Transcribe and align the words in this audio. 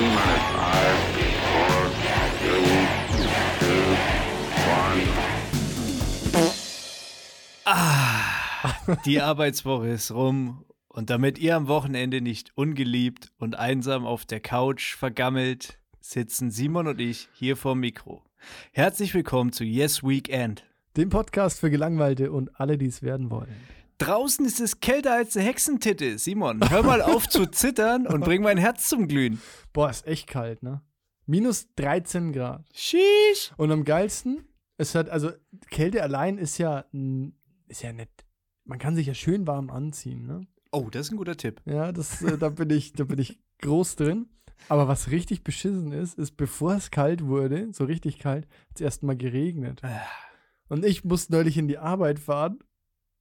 One. 0.00 0.40
Die 9.04 9.20
Arbeitswoche 9.20 9.88
ist 9.88 10.10
rum 10.10 10.64
und 10.88 11.10
damit 11.10 11.38
ihr 11.38 11.54
am 11.54 11.68
Wochenende 11.68 12.22
nicht 12.22 12.52
ungeliebt 12.56 13.30
und 13.38 13.58
einsam 13.58 14.06
auf 14.06 14.24
der 14.24 14.40
Couch 14.40 14.96
vergammelt, 14.96 15.78
sitzen 16.00 16.50
Simon 16.50 16.88
und 16.88 17.00
ich 17.00 17.28
hier 17.34 17.56
vorm 17.56 17.80
Mikro. 17.80 18.22
Herzlich 18.72 19.12
willkommen 19.12 19.52
zu 19.52 19.64
Yes 19.64 20.02
Weekend. 20.02 20.64
Dem 20.96 21.10
Podcast 21.10 21.60
für 21.60 21.70
Gelangweilte 21.70 22.32
und 22.32 22.58
alle, 22.58 22.78
die 22.78 22.86
es 22.86 23.02
werden 23.02 23.30
wollen. 23.30 23.54
Draußen 24.00 24.46
ist 24.46 24.60
es 24.60 24.80
kälter 24.80 25.12
als 25.12 25.36
eine 25.36 25.44
Hexentitte. 25.46 26.18
Simon, 26.18 26.70
hör 26.70 26.82
mal 26.82 27.02
auf 27.02 27.28
zu 27.28 27.44
zittern 27.50 28.06
und 28.06 28.24
bring 28.24 28.40
mein 28.42 28.56
Herz 28.56 28.88
zum 28.88 29.06
Glühen. 29.08 29.42
Boah, 29.74 29.90
ist 29.90 30.06
echt 30.06 30.26
kalt, 30.26 30.62
ne? 30.62 30.80
Minus 31.26 31.68
13 31.76 32.32
Grad. 32.32 32.64
Sheesh. 32.72 33.52
Und 33.58 33.70
am 33.70 33.84
geilsten, 33.84 34.48
es 34.78 34.94
hat, 34.94 35.10
also 35.10 35.32
Kälte 35.68 36.02
allein 36.02 36.38
ist 36.38 36.56
ja, 36.56 36.86
ist 37.68 37.82
ja 37.82 37.92
nett. 37.92 38.08
Man 38.64 38.78
kann 38.78 38.96
sich 38.96 39.06
ja 39.06 39.12
schön 39.12 39.46
warm 39.46 39.68
anziehen, 39.68 40.26
ne? 40.26 40.46
Oh, 40.72 40.88
das 40.90 41.06
ist 41.06 41.12
ein 41.12 41.18
guter 41.18 41.36
Tipp. 41.36 41.60
Ja, 41.66 41.92
das, 41.92 42.22
äh, 42.22 42.38
da 42.38 42.48
bin 42.48 42.70
ich, 42.70 42.94
da 42.94 43.04
bin 43.04 43.18
ich 43.18 43.38
groß 43.60 43.96
drin. 43.96 44.30
Aber 44.70 44.88
was 44.88 45.10
richtig 45.10 45.44
beschissen 45.44 45.92
ist, 45.92 46.18
ist, 46.18 46.38
bevor 46.38 46.74
es 46.74 46.90
kalt 46.90 47.26
wurde, 47.26 47.68
so 47.72 47.84
richtig 47.84 48.18
kalt, 48.18 48.46
hat 48.46 48.76
es 48.76 48.80
erst 48.80 49.02
mal 49.02 49.16
geregnet. 49.16 49.84
Ah. 49.84 50.00
Und 50.68 50.86
ich 50.86 51.04
musste 51.04 51.32
neulich 51.32 51.58
in 51.58 51.68
die 51.68 51.78
Arbeit 51.78 52.18
fahren 52.18 52.60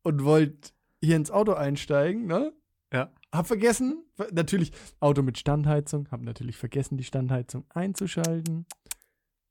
und 0.09 0.23
wollte 0.23 0.72
hier 1.04 1.16
ins 1.16 1.30
Auto 1.30 1.54
einsteigen, 1.54 2.26
ne? 2.26 2.52
Ja. 2.91 3.12
Hab 3.31 3.45
vergessen, 3.45 4.04
natürlich 4.31 4.72
Auto 5.00 5.22
mit 5.22 5.38
Standheizung, 5.38 6.08
hab 6.09 6.22
natürlich 6.22 6.58
vergessen, 6.58 6.98
die 6.98 7.04
Standheizung 7.04 7.66
einzuschalten. 7.70 8.66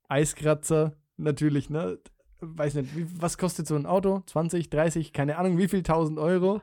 Eiskratzer, 0.08 0.96
natürlich, 1.16 1.70
ne? 1.70 2.00
Weiß 2.40 2.74
nicht, 2.74 2.96
wie, 2.96 3.06
was 3.20 3.38
kostet 3.38 3.68
so 3.68 3.76
ein 3.76 3.86
Auto? 3.86 4.22
20, 4.26 4.68
30, 4.68 5.12
keine 5.12 5.38
Ahnung, 5.38 5.58
wie 5.58 5.68
viel 5.68 5.80
1000 5.80 6.18
Euro? 6.18 6.60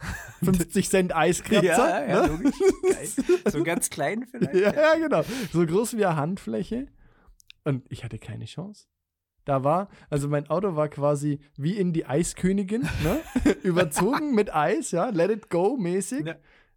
50 0.42 0.88
Cent 0.90 1.14
Eiskratzer. 1.14 2.06
ne? 2.06 2.26
logisch. 2.26 2.56
Geil. 2.82 3.08
So 3.52 3.62
ganz 3.64 3.90
klein 3.90 4.26
vielleicht. 4.26 4.54
Ja, 4.54 4.72
ja, 4.74 4.94
genau. 4.96 5.22
So 5.52 5.64
groß 5.64 5.96
wie 5.96 6.04
eine 6.04 6.16
Handfläche. 6.16 6.88
Und 7.62 7.84
ich 7.90 8.02
hatte 8.02 8.18
keine 8.18 8.46
Chance. 8.46 8.86
Da 9.50 9.64
war, 9.64 9.88
also 10.10 10.28
mein 10.28 10.48
Auto 10.48 10.76
war 10.76 10.88
quasi 10.88 11.40
wie 11.56 11.76
in 11.76 11.92
die 11.92 12.06
Eiskönigin, 12.06 12.82
ne? 13.02 13.20
Überzogen 13.64 14.32
mit 14.32 14.54
Eis, 14.54 14.92
ja, 14.92 15.08
let 15.08 15.28
it 15.28 15.50
go 15.50 15.76
mäßig. 15.76 16.24
Ja. 16.24 16.36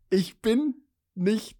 Ich 0.09 0.41
bin 0.41 0.73
nicht, 1.13 1.59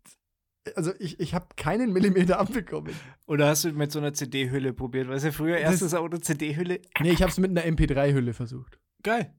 also 0.75 0.91
ich, 0.97 1.19
ich 1.19 1.35
habe 1.35 1.49
keinen 1.55 1.93
Millimeter 1.93 2.39
abbekommen. 2.39 2.95
Oder 3.27 3.49
hast 3.49 3.63
du 3.63 3.71
mit 3.73 3.91
so 3.91 3.99
einer 3.99 4.13
CD-Hülle 4.13 4.73
probiert? 4.73 5.07
Weißt 5.07 5.25
du, 5.25 5.31
früher 5.31 5.57
erstes 5.57 5.93
Auto 5.93 6.17
CD-Hülle. 6.17 6.81
Nee, 6.99 7.11
ich 7.11 7.21
habe 7.21 7.29
es 7.31 7.37
mit 7.37 7.51
einer 7.51 7.61
MP3-Hülle 7.71 8.33
versucht. 8.33 8.79
Geil. 9.03 9.35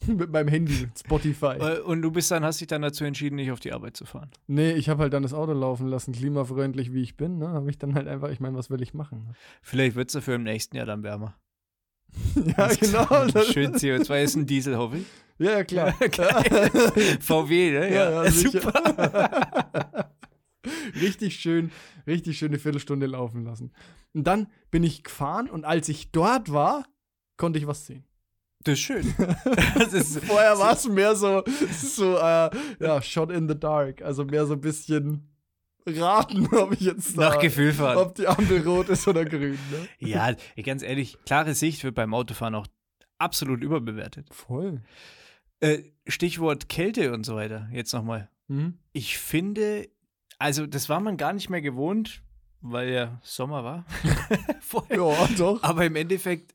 mit 0.06 0.30
meinem 0.30 0.48
Handy, 0.48 0.88
Spotify. 0.98 1.80
Und 1.84 2.02
du 2.02 2.10
bist 2.10 2.30
dann, 2.30 2.44
hast 2.44 2.60
dich 2.60 2.68
dann 2.68 2.82
dazu 2.82 3.04
entschieden, 3.04 3.36
nicht 3.36 3.50
auf 3.50 3.60
die 3.60 3.72
Arbeit 3.72 3.96
zu 3.96 4.04
fahren. 4.04 4.30
Nee, 4.46 4.72
ich 4.72 4.88
habe 4.88 5.02
halt 5.02 5.12
dann 5.12 5.22
das 5.22 5.32
Auto 5.32 5.52
laufen 5.52 5.88
lassen, 5.88 6.12
klimafreundlich 6.12 6.92
wie 6.92 7.02
ich 7.02 7.16
bin, 7.16 7.38
ne? 7.38 7.48
Habe 7.48 7.70
ich 7.70 7.78
dann 7.78 7.94
halt 7.94 8.06
einfach, 8.08 8.30
ich 8.30 8.40
meine, 8.40 8.56
was 8.56 8.70
will 8.70 8.82
ich 8.82 8.94
machen? 8.94 9.24
Ne? 9.28 9.34
Vielleicht 9.62 9.96
wird 9.96 10.08
es 10.08 10.14
dafür 10.14 10.36
im 10.36 10.42
nächsten 10.42 10.76
Jahr 10.76 10.86
dann 10.86 11.02
wärmer. 11.02 11.34
ja, 12.34 12.68
genau. 12.68 13.06
Schön 13.52 13.74
CO2 13.74 14.22
ist 14.22 14.36
ein 14.36 14.46
Diesel, 14.46 14.76
hoffe 14.76 14.98
ich. 14.98 15.06
Ja, 15.38 15.52
ja, 15.52 15.64
klar. 15.64 15.92
VW, 17.20 17.70
ne? 17.72 17.94
Ja, 17.94 18.24
ja, 18.24 18.30
sicher. 18.30 18.62
super. 18.62 20.10
richtig 21.00 21.36
schön, 21.36 21.70
richtig 22.06 22.38
schön 22.38 22.48
eine 22.48 22.58
Viertelstunde 22.58 23.06
laufen 23.06 23.44
lassen. 23.44 23.72
Und 24.14 24.24
dann 24.24 24.46
bin 24.70 24.82
ich 24.82 25.04
gefahren 25.04 25.50
und 25.50 25.64
als 25.64 25.90
ich 25.90 26.10
dort 26.10 26.50
war, 26.50 26.84
konnte 27.36 27.58
ich 27.58 27.66
was 27.66 27.86
sehen. 27.86 28.04
Das 28.64 28.74
ist 28.74 28.80
schön. 28.80 29.14
Das 29.78 29.92
ist, 29.92 30.24
Vorher 30.24 30.58
war 30.58 30.72
es 30.72 30.88
mehr 30.88 31.14
so, 31.14 31.44
so 31.70 32.16
äh, 32.16 32.50
ja, 32.80 33.00
shot 33.02 33.30
in 33.30 33.48
the 33.48 33.58
dark. 33.58 34.02
Also 34.02 34.24
mehr 34.24 34.46
so 34.46 34.54
ein 34.54 34.60
bisschen 34.60 35.30
raten, 35.86 36.46
ob 36.56 36.72
ich 36.72 36.80
jetzt 36.80 37.16
nach 37.16 37.34
da, 37.36 37.40
Gefühl 37.40 37.72
fahren. 37.72 37.98
ob 37.98 38.14
die 38.14 38.26
Ampel 38.26 38.66
rot 38.66 38.88
ist 38.88 39.06
oder 39.06 39.24
grün. 39.24 39.58
Ne? 39.70 39.88
Ja, 40.08 40.34
ganz 40.62 40.82
ehrlich, 40.82 41.16
klare 41.26 41.54
Sicht 41.54 41.84
wird 41.84 41.94
beim 41.94 42.14
Autofahren 42.14 42.54
auch 42.54 42.66
absolut 43.18 43.62
überbewertet. 43.62 44.28
Voll. 44.32 44.82
Äh, 45.60 45.84
Stichwort 46.06 46.68
Kälte 46.68 47.12
und 47.12 47.24
so 47.24 47.36
weiter. 47.36 47.68
Jetzt 47.72 47.92
nochmal. 47.92 48.28
Mhm. 48.48 48.78
Ich 48.92 49.18
finde, 49.18 49.88
also 50.38 50.66
das 50.66 50.88
war 50.88 51.00
man 51.00 51.16
gar 51.16 51.32
nicht 51.32 51.48
mehr 51.48 51.62
gewohnt, 51.62 52.22
weil 52.60 52.90
ja 52.90 53.20
Sommer 53.22 53.64
war. 53.64 53.86
Vorher. 54.60 54.96
Ja, 54.96 55.28
doch. 55.38 55.62
Aber 55.62 55.86
im 55.86 55.96
Endeffekt 55.96 56.54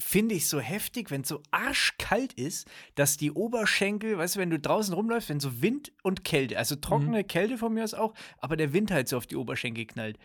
finde 0.00 0.34
ich 0.34 0.48
so 0.48 0.60
heftig, 0.60 1.10
wenn 1.10 1.22
es 1.22 1.28
so 1.28 1.42
arschkalt 1.50 2.32
ist, 2.32 2.68
dass 2.94 3.16
die 3.16 3.32
Oberschenkel, 3.32 4.16
weißt 4.16 4.36
du, 4.36 4.40
wenn 4.40 4.50
du 4.50 4.58
draußen 4.58 4.94
rumläufst, 4.94 5.28
wenn 5.28 5.40
so 5.40 5.60
Wind 5.60 5.92
und 6.02 6.24
Kälte, 6.24 6.56
also 6.56 6.76
trockene 6.76 7.24
Kälte 7.24 7.58
von 7.58 7.74
mir 7.74 7.84
aus 7.84 7.94
auch, 7.94 8.14
aber 8.38 8.56
der 8.56 8.72
Wind 8.72 8.90
halt 8.90 9.08
so 9.08 9.16
auf 9.16 9.26
die 9.26 9.36
Oberschenkel 9.36 9.86
knallt. 9.86 10.18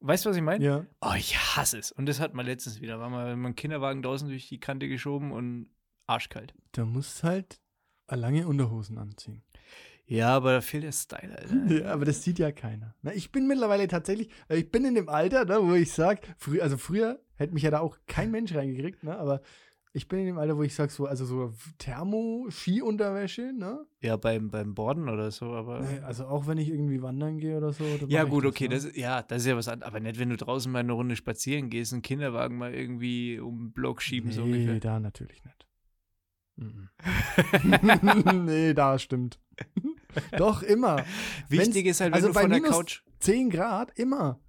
Weißt 0.00 0.24
du, 0.24 0.30
was 0.30 0.36
ich 0.36 0.42
meine? 0.42 0.64
Ja. 0.64 0.86
Oh, 1.00 1.14
ich 1.16 1.36
hasse 1.36 1.78
es. 1.78 1.90
Und 1.90 2.06
das 2.06 2.20
hat 2.20 2.34
man 2.34 2.46
letztens 2.46 2.80
wieder. 2.80 3.00
War 3.00 3.08
mal 3.08 3.34
mein 3.36 3.56
Kinderwagen 3.56 4.02
draußen 4.02 4.28
durch 4.28 4.48
die 4.48 4.60
Kante 4.60 4.88
geschoben 4.88 5.32
und 5.32 5.70
arschkalt. 6.06 6.54
Da 6.72 6.84
musst 6.84 7.24
halt 7.24 7.60
lange 8.10 8.46
Unterhosen 8.46 8.98
anziehen. 8.98 9.42
Ja, 10.08 10.36
aber 10.36 10.52
da 10.52 10.60
fehlt 10.60 10.84
der 10.84 10.92
Style, 10.92 11.36
Alter. 11.36 11.54
Ja, 11.84 11.92
aber 11.92 12.04
das 12.04 12.22
sieht 12.22 12.38
ja 12.38 12.52
keiner. 12.52 12.94
Na, 13.02 13.12
ich 13.12 13.32
bin 13.32 13.46
mittlerweile 13.48 13.88
tatsächlich, 13.88 14.30
äh, 14.48 14.56
ich 14.56 14.70
bin 14.70 14.84
in 14.84 14.94
dem 14.94 15.08
Alter, 15.08 15.44
ne, 15.44 15.58
wo 15.60 15.74
ich 15.74 15.92
sage, 15.92 16.20
frü 16.38 16.60
also 16.60 16.76
früher 16.76 17.18
hätte 17.34 17.52
mich 17.54 17.64
ja 17.64 17.70
da 17.70 17.80
auch 17.80 17.98
kein 18.06 18.30
Mensch 18.30 18.54
reingekriegt, 18.54 19.02
ne, 19.02 19.18
aber 19.18 19.42
ich 19.92 20.08
bin 20.08 20.18
in 20.20 20.26
dem 20.26 20.38
Alter, 20.38 20.56
wo 20.58 20.62
ich 20.62 20.74
sage, 20.74 20.92
so, 20.92 21.06
also 21.06 21.24
so 21.24 21.54
Thermo-Ski-Unterwäsche, 21.78 23.52
ne? 23.52 23.86
Ja, 24.00 24.16
beim, 24.16 24.50
beim 24.50 24.74
Borden 24.74 25.08
oder 25.08 25.30
so, 25.30 25.46
aber. 25.52 25.80
Nee, 25.80 26.00
Also 26.00 26.26
auch 26.26 26.46
wenn 26.46 26.58
ich 26.58 26.68
irgendwie 26.68 27.00
wandern 27.02 27.38
gehe 27.38 27.56
oder 27.56 27.72
so. 27.72 27.84
Ja, 28.08 28.24
gut, 28.24 28.44
okay, 28.44 28.68
ne? 28.68 28.74
das, 28.74 28.84
ist- 28.84 28.96
ja, 28.96 29.22
das 29.22 29.42
ist 29.42 29.48
ja 29.48 29.56
was 29.56 29.68
anderes. 29.68 29.88
Aber 29.90 30.00
nicht, 30.00 30.18
wenn 30.18 30.28
du 30.30 30.36
draußen 30.36 30.70
mal 30.70 30.80
eine 30.80 30.92
Runde 30.92 31.16
spazieren 31.16 31.70
gehst, 31.70 31.92
einen 31.94 32.02
Kinderwagen 32.02 32.58
mal 32.58 32.74
irgendwie 32.74 33.38
um 33.40 33.58
den 33.68 33.72
Block 33.72 34.02
schieben, 34.02 34.30
so 34.32 34.42
Nee, 34.44 34.52
ungefähr. 34.52 34.80
da 34.80 35.00
natürlich 35.00 35.42
nicht. 35.44 35.66
Mhm. 36.56 36.88
nee, 38.44 38.74
da 38.74 38.98
stimmt. 38.98 39.40
Doch, 40.36 40.62
immer. 40.62 41.04
Wichtig 41.48 41.84
Wenn's- 41.84 41.90
ist 41.90 42.00
halt, 42.00 42.10
wenn 42.12 42.24
also 42.24 42.28
du 42.28 42.34
von 42.38 42.50
der 42.50 42.60
Couch. 42.60 43.02
10 43.20 43.50
Grad, 43.50 43.92
immer. 43.98 44.40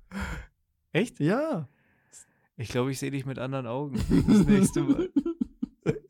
Echt? 0.91 1.19
Ja. 1.19 1.67
Ich 2.57 2.69
glaube, 2.69 2.91
ich 2.91 2.99
sehe 2.99 3.11
dich 3.11 3.25
mit 3.25 3.39
anderen 3.39 3.67
Augen. 3.67 3.99
Das 4.27 4.45
nächste 4.45 4.81
Mal. 4.81 5.09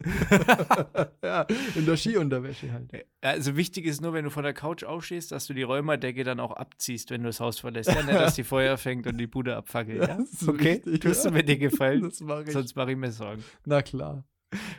ja, 1.23 1.45
in 1.75 1.85
der 1.85 1.97
Skiunterwäsche 1.97 2.71
halt. 2.71 3.05
Also 3.21 3.55
wichtig 3.57 3.85
ist 3.85 4.01
nur, 4.01 4.13
wenn 4.13 4.23
du 4.23 4.31
von 4.31 4.43
der 4.43 4.53
Couch 4.53 4.83
aufstehst, 4.83 5.31
dass 5.31 5.47
du 5.47 5.53
die 5.53 5.63
Räumerdecke 5.63 6.23
dann 6.23 6.39
auch 6.39 6.51
abziehst, 6.51 7.11
wenn 7.11 7.21
du 7.21 7.27
das 7.27 7.39
Haus 7.39 7.59
verlässt. 7.59 7.89
Ja, 7.89 8.01
nicht, 8.01 8.13
dass 8.13 8.35
die 8.35 8.43
Feuer 8.43 8.77
fängt 8.77 9.05
und 9.07 9.17
die 9.17 9.27
Bude 9.27 9.55
abfackelt. 9.55 10.07
Ja? 10.07 10.19
Okay, 10.47 10.73
richtig, 10.73 11.01
tust 11.01 11.25
du 11.25 11.29
ja. 11.29 11.33
mir 11.35 11.43
dir 11.43 11.57
gefallen? 11.57 12.01
Das 12.03 12.21
mache 12.21 12.43
ich. 12.43 12.51
Sonst 12.51 12.75
mache 12.75 12.91
ich 12.91 12.97
mir 12.97 13.11
Sorgen. 13.11 13.43
Na 13.65 13.81
klar. 13.81 14.23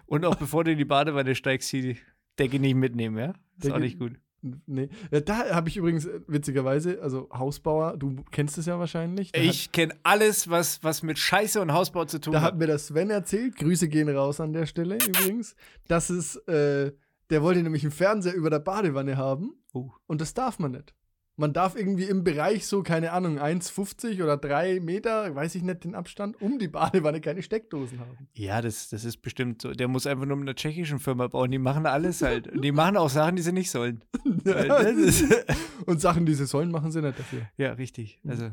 Und 0.06 0.24
auch 0.24 0.36
bevor 0.36 0.64
du 0.64 0.72
in 0.72 0.78
die 0.78 0.84
Badewanne 0.86 1.34
steigst, 1.34 1.70
die 1.72 1.98
Decke 2.38 2.58
nicht 2.58 2.74
mitnehmen, 2.74 3.18
ja? 3.18 3.34
Ist 3.58 3.70
auch 3.70 3.74
Decke- 3.76 3.80
nicht 3.80 3.98
gut. 3.98 4.12
Nee. 4.40 4.88
Da 5.24 5.50
habe 5.54 5.68
ich 5.68 5.76
übrigens 5.76 6.06
äh, 6.06 6.20
witzigerweise, 6.28 7.02
also 7.02 7.28
Hausbauer, 7.32 7.96
du 7.96 8.16
kennst 8.30 8.56
es 8.58 8.66
ja 8.66 8.78
wahrscheinlich. 8.78 9.32
Da 9.32 9.40
Ich 9.40 9.72
kenne 9.72 9.94
alles, 10.04 10.48
was, 10.48 10.82
was 10.84 11.02
mit 11.02 11.18
Scheiße 11.18 11.60
und 11.60 11.72
Hausbau 11.72 12.04
zu 12.04 12.20
tun 12.20 12.34
Hat, 12.34 12.40
da 12.40 12.46
hat. 12.46 12.52
hat 12.52 12.58
mir 12.58 12.66
das 12.68 12.86
Sven 12.86 13.10
erzählt, 13.10 13.56
Grüße 13.56 13.88
gehen 13.88 14.08
raus 14.08 14.40
an 14.40 14.52
der 14.52 14.66
Stelle 14.66 14.96
übrigens, 14.96 15.56
dass 15.88 16.08
es, 16.10 16.36
äh, 16.46 16.92
der 17.30 17.42
wollte 17.42 17.62
nämlich 17.62 17.82
einen 17.82 17.90
Fernseher 17.90 18.34
über 18.34 18.48
der 18.50 18.60
Badewanne 18.60 19.16
haben 19.16 19.54
Oh. 19.74 19.90
und 20.06 20.20
das 20.20 20.34
darf 20.34 20.58
man 20.58 20.70
nicht. 20.72 20.94
Man 21.40 21.52
darf 21.52 21.76
irgendwie 21.76 22.04
im 22.04 22.24
Bereich 22.24 22.66
so, 22.66 22.82
keine 22.82 23.12
Ahnung, 23.12 23.38
1,50 23.38 24.22
oder 24.24 24.36
3 24.36 24.80
Meter, 24.80 25.34
weiß 25.36 25.54
ich 25.54 25.62
nicht 25.62 25.84
den 25.84 25.94
Abstand, 25.94 26.42
um 26.42 26.58
die 26.58 26.66
Badewanne 26.66 27.20
keine 27.20 27.42
Steckdosen 27.44 28.00
haben. 28.00 28.28
Ja, 28.34 28.60
das, 28.60 28.88
das 28.88 29.04
ist 29.04 29.18
bestimmt 29.22 29.62
so. 29.62 29.70
Der 29.70 29.86
muss 29.86 30.08
einfach 30.08 30.26
nur 30.26 30.36
mit 30.36 30.48
einer 30.48 30.56
tschechischen 30.56 30.98
Firma 30.98 31.28
bauen. 31.28 31.52
Die 31.52 31.58
machen 31.58 31.86
alles 31.86 32.22
halt. 32.22 32.48
Und 32.48 32.62
die 32.62 32.72
machen 32.72 32.96
auch 32.96 33.08
Sachen, 33.08 33.36
die 33.36 33.42
sie 33.42 33.52
nicht 33.52 33.70
sollen. 33.70 34.02
Und 35.86 36.00
Sachen, 36.00 36.26
die 36.26 36.34
sie 36.34 36.46
sollen, 36.46 36.72
machen 36.72 36.90
sie 36.90 37.00
nicht 37.02 37.18
dafür. 37.18 37.48
ja, 37.56 37.72
richtig. 37.72 38.18
Mhm. 38.24 38.30
Also, 38.30 38.50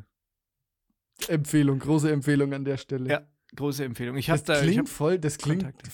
Empfehlung, 1.27 1.79
große 1.79 2.11
Empfehlung 2.11 2.53
an 2.53 2.65
der 2.65 2.77
Stelle. 2.77 3.09
Ja, 3.09 3.21
große 3.55 3.83
Empfehlung. 3.83 4.15
Ich 4.17 4.29
habe 4.29 4.41
Das 4.43 4.59
da. 4.59 4.63
Klingt 4.63 4.89
voll, 4.89 5.17
das 5.17 5.37
klingt 5.37 5.63
Kontakte. 5.63 5.89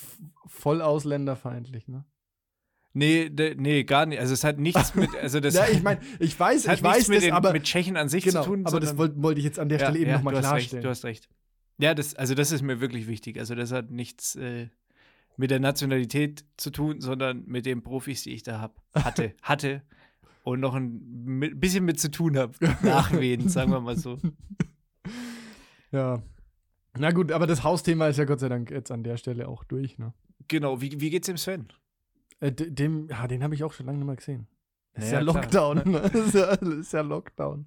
voll 0.47 0.81
ausländerfeindlich, 0.81 1.87
ne? 1.87 2.03
Nee, 2.93 3.29
de, 3.29 3.55
nee, 3.55 3.83
gar 3.83 4.05
nicht. 4.05 4.19
Also, 4.19 4.33
es 4.33 4.43
hat 4.43 4.59
nichts 4.59 4.95
mit. 4.95 5.09
Also, 5.15 5.39
das 5.39 5.55
ja, 5.55 5.67
ich 5.67 5.83
meine, 5.83 6.01
ich 6.19 6.39
weiß, 6.39 6.67
hat 6.67 6.77
ich 6.77 6.83
weiß 6.83 7.07
mit, 7.07 7.17
das, 7.17 7.23
den, 7.25 7.33
aber 7.33 7.53
mit 7.53 7.63
Tschechen 7.63 7.97
an 7.97 8.09
sich 8.09 8.23
genau, 8.23 8.43
zu 8.43 8.49
tun. 8.49 8.65
aber 8.65 8.79
das 8.79 8.97
wollte 8.97 9.21
wollte 9.21 9.39
ich 9.39 9.45
jetzt 9.45 9.59
an 9.59 9.69
der 9.69 9.79
Stelle 9.79 9.99
eben 9.99 10.09
ja, 10.09 10.17
nochmal 10.17 10.35
hast 10.35 10.45
recht, 10.45 10.51
klarstellen. 10.51 10.83
Du 10.83 10.89
hast 10.89 11.05
recht. 11.05 11.29
Ja, 11.77 11.93
das, 11.93 12.15
also 12.15 12.35
das 12.35 12.51
ist 12.51 12.61
mir 12.61 12.79
wirklich 12.79 13.07
wichtig. 13.07 13.39
Also 13.39 13.55
das 13.55 13.71
hat 13.71 13.89
nichts 13.89 14.35
äh, 14.35 14.67
mit 15.37 15.49
der 15.49 15.59
Nationalität 15.59 16.45
zu 16.57 16.69
tun, 16.69 17.01
sondern 17.01 17.43
mit 17.47 17.65
den 17.65 17.81
Profis, 17.81 18.23
die 18.23 18.31
ich 18.31 18.43
da 18.43 18.61
hab, 18.61 18.81
hatte. 18.93 19.33
hatte. 19.41 19.81
und 20.43 20.59
noch 20.59 20.75
ein 20.75 21.59
bisschen 21.59 21.85
mit 21.85 21.99
zu 21.99 22.11
tun 22.11 22.37
habe. 22.37 22.53
Nachwehen, 22.83 23.49
sagen 23.49 23.71
wir 23.71 23.81
mal 23.81 23.97
so. 23.97 24.19
Ja. 25.91 26.21
Na 26.97 27.11
gut, 27.11 27.31
aber 27.31 27.47
das 27.47 27.63
Hausthema 27.63 28.07
ist 28.07 28.17
ja 28.17 28.25
Gott 28.25 28.39
sei 28.39 28.49
Dank 28.49 28.69
jetzt 28.69 28.91
an 28.91 29.03
der 29.03 29.17
Stelle 29.17 29.47
auch 29.47 29.63
durch, 29.63 29.97
ne? 29.97 30.13
Genau, 30.47 30.81
wie, 30.81 30.99
wie 30.99 31.09
geht's 31.09 31.27
dem 31.27 31.37
Sven? 31.37 31.67
Äh, 32.41 32.51
de- 32.51 32.69
dem, 32.69 33.07
ja, 33.07 33.25
den 33.27 33.43
habe 33.43 33.55
ich 33.55 33.63
auch 33.63 33.71
schon 33.71 33.85
lange 33.85 33.99
nicht 33.99 34.07
mehr 34.07 34.15
gesehen. 34.17 34.47
Das 34.93 35.05
ist 35.05 35.11
ja, 35.11 35.21
klar. 35.21 35.35
Lockdown, 35.35 35.77
ne? 35.89 36.01
Das 36.01 36.13
ist 36.27 36.33
ja, 36.35 36.55
das 36.57 36.69
ist 36.69 36.91
ja 36.93 37.01
Lockdown. 37.01 37.65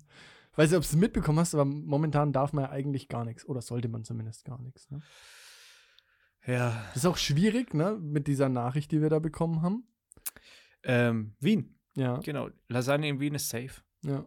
Weiß 0.56 0.70
nicht, 0.70 0.76
ob 0.76 0.82
du 0.84 0.88
es 0.88 0.94
mitbekommen 0.96 1.38
hast, 1.40 1.54
aber 1.54 1.64
momentan 1.64 2.32
darf 2.32 2.52
man 2.52 2.64
ja 2.66 2.70
eigentlich 2.70 3.08
gar 3.08 3.24
nichts. 3.24 3.44
Oder 3.48 3.62
sollte 3.62 3.88
man 3.88 4.04
zumindest 4.04 4.44
gar 4.44 4.60
nichts. 4.60 4.88
Ne? 4.90 5.00
Ja. 6.46 6.84
Das 6.88 6.98
ist 6.98 7.06
auch 7.06 7.16
schwierig, 7.16 7.74
ne? 7.74 7.96
Mit 8.00 8.26
dieser 8.26 8.48
Nachricht, 8.48 8.92
die 8.92 9.00
wir 9.00 9.08
da 9.10 9.18
bekommen 9.18 9.62
haben. 9.62 9.84
Ähm, 10.82 11.34
Wien, 11.40 11.78
Ja. 11.96 12.18
genau. 12.18 12.50
Lasagne 12.68 13.08
in 13.08 13.20
Wien 13.20 13.34
ist 13.34 13.48
safe. 13.48 13.80
Ja. 14.04 14.26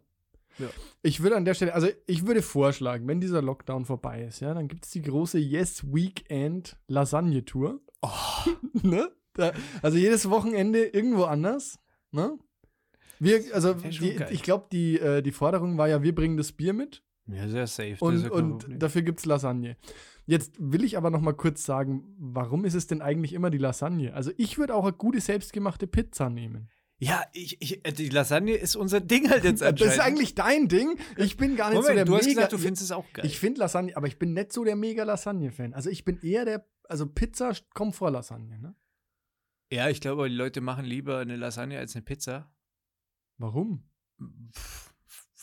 Ja. 0.57 0.67
Ich 1.03 1.21
würde 1.21 1.37
an 1.37 1.45
der 1.45 1.53
Stelle, 1.53 1.75
also 1.75 1.87
ich 2.07 2.25
würde 2.25 2.41
vorschlagen, 2.41 3.07
wenn 3.07 3.21
dieser 3.21 3.43
Lockdown 3.43 3.85
vorbei 3.85 4.23
ist, 4.23 4.39
ja, 4.39 4.55
dann 4.55 4.67
gibt 4.67 4.85
es 4.85 4.91
die 4.91 5.03
große 5.03 5.37
Yes 5.37 5.83
Weekend 5.93 6.77
Lasagne 6.87 7.45
Tour. 7.45 7.79
Oh. 8.01 8.09
ne? 8.81 9.11
Da, 9.37 9.53
also 9.81 9.97
jedes 9.97 10.29
Wochenende 10.29 10.83
irgendwo 10.85 11.23
anders. 11.23 11.79
Ne? 12.11 12.37
Wir, 13.19 13.41
also 13.53 13.73
die, 13.73 14.17
ich 14.29 14.43
glaube, 14.43 14.67
die, 14.71 14.99
äh, 14.99 15.21
die 15.21 15.31
Forderung 15.31 15.77
war 15.77 15.87
ja, 15.87 16.03
wir 16.03 16.13
bringen 16.13 16.37
das 16.37 16.51
Bier 16.51 16.73
mit 16.73 17.03
Ja, 17.27 17.47
sehr 17.47 17.67
safe. 17.67 17.91
das 17.99 17.99
und, 18.01 18.29
und 18.29 18.65
dafür 18.81 19.01
gibt 19.01 19.19
es 19.19 19.25
Lasagne. 19.25 19.77
Jetzt 20.25 20.53
will 20.59 20.83
ich 20.83 20.97
aber 20.97 21.09
noch 21.09 21.21
mal 21.21 21.33
kurz 21.33 21.63
sagen, 21.63 22.15
warum 22.19 22.65
ist 22.65 22.73
es 22.73 22.85
denn 22.87 23.01
eigentlich 23.01 23.33
immer 23.33 23.49
die 23.49 23.57
Lasagne? 23.57 24.13
Also 24.13 24.31
ich 24.37 24.57
würde 24.57 24.75
auch 24.75 24.83
eine 24.83 24.93
gute 24.93 25.21
selbstgemachte 25.21 25.87
Pizza 25.87 26.29
nehmen. 26.29 26.69
ja, 26.99 27.23
ich, 27.33 27.61
ich, 27.61 27.85
äh, 27.85 27.91
die 27.93 28.09
Lasagne 28.09 28.53
ist 28.53 28.75
unser 28.75 28.99
Ding 28.99 29.29
halt 29.29 29.43
jetzt 29.45 29.61
Das 29.61 29.69
anscheinend. 29.69 29.93
ist 29.93 29.99
eigentlich 30.01 30.35
dein 30.35 30.67
Ding. 30.67 30.97
Ich 31.15 31.37
bin 31.37 31.55
gar 31.55 31.69
nicht 31.69 31.77
so 31.81 31.87
der 31.87 32.05
Moment, 32.05 32.09
du 32.09 32.15
hast 32.17 32.25
mega 32.25 32.35
gesagt, 32.41 32.53
du 32.53 32.57
findest 32.57 32.83
es 32.83 32.91
auch 32.91 33.05
geil. 33.13 33.25
Ich 33.25 33.39
finde 33.39 33.61
Lasagne, 33.61 33.95
aber 33.95 34.07
ich 34.07 34.19
bin 34.19 34.33
nicht 34.33 34.51
so 34.53 34.63
der 34.63 34.75
mega 34.75 35.03
Lasagne-Fan. 35.03 35.73
Also 35.73 35.89
ich 35.89 36.03
bin 36.05 36.19
eher 36.21 36.43
der, 36.45 36.65
also 36.83 37.05
Pizza 37.07 37.53
kommt 37.73 37.95
vor 37.95 38.11
Lasagne, 38.11 38.59
ne? 38.59 38.75
Ja, 39.71 39.89
ich 39.89 40.01
glaube, 40.01 40.29
die 40.29 40.35
Leute 40.35 40.61
machen 40.61 40.85
lieber 40.85 41.19
eine 41.19 41.35
Lasagne 41.35 41.77
als 41.79 41.95
eine 41.95 42.03
Pizza. 42.03 42.51
Warum? 43.37 43.83
Pff, 44.53 44.93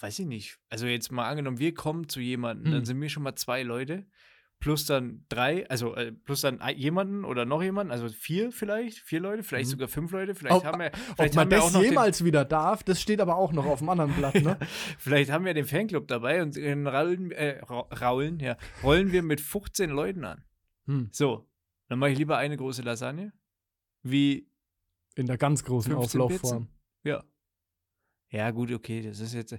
weiß 0.00 0.19
ich 0.21 0.26
nicht. 0.26 0.59
Also 0.69 0.87
jetzt 0.87 1.12
mal 1.12 1.29
angenommen, 1.29 1.59
wir 1.59 1.75
kommen 1.75 2.09
zu 2.09 2.21
jemandem, 2.21 2.67
Hm. 2.67 2.73
dann 2.73 2.85
sind 2.85 3.00
wir 3.00 3.09
schon 3.09 3.23
mal 3.23 3.37
zwei 3.37 3.62
Leute, 3.62 4.06
plus 4.61 4.87
dann 4.87 5.26
drei, 5.29 5.69
also 5.69 5.94
äh, 5.94 6.11
plus 6.12 6.41
dann 6.41 6.61
jemanden 6.76 7.25
oder 7.25 7.44
noch 7.44 7.62
jemanden, 7.62 7.93
also 7.93 8.09
vier 8.09 8.50
vielleicht, 8.50 8.99
vier 9.00 9.21
Leute, 9.21 9.43
vielleicht 9.43 9.67
Mhm. 9.67 9.71
sogar 9.73 9.88
fünf 9.88 10.11
Leute, 10.12 10.35
vielleicht 10.35 10.56
Ob- 10.56 10.65
haben 10.65 10.81
wir, 10.81 10.87
Ob 11.11 11.17
vielleicht 11.17 11.35
man 11.35 11.50
wir 11.50 11.62
auch 11.62 11.70
das 11.70 11.82
jemals 11.82 12.25
wieder 12.25 12.44
darf, 12.47 12.82
das 12.82 13.00
steht 13.00 13.20
aber 13.20 13.37
auch 13.37 13.53
noch 13.53 13.67
auf 13.67 13.81
dem 13.81 13.88
anderen 13.91 14.15
Blatt, 14.15 14.35
ne? 14.37 14.59
vielleicht 14.99 15.31
haben 15.31 15.44
wir 15.44 15.53
den 15.55 15.67
Fanclub 15.67 16.09
dabei 16.09 16.43
und 16.43 16.56
den 16.56 16.87
raulen, 16.87 17.31
äh, 17.32 17.59
ra- 17.62 17.88
raulen, 18.00 18.41
ja, 18.41 18.56
rollen 18.82 19.12
wir 19.12 19.23
mit 19.23 19.41
15 19.41 19.91
Leuten 19.91 20.25
an. 20.25 20.43
Hm. 20.87 21.09
So, 21.12 21.47
dann 21.88 21.99
mache 21.99 22.11
ich 22.12 22.19
lieber 22.19 22.38
eine 22.38 22.56
große 22.56 22.82
Lasagne, 22.82 23.32
wie 24.05 24.47
In 25.17 25.27
der 25.27 25.37
ganz 25.39 25.65
großen 25.65 25.93
15 25.93 26.21
Auflaufform. 26.21 26.69
Ja. 27.05 27.25
Ja, 28.31 28.51
gut, 28.51 28.71
okay, 28.73 29.03
das 29.03 29.21
ist 29.21 29.35
jetzt. 29.35 29.53
Äh, 29.53 29.59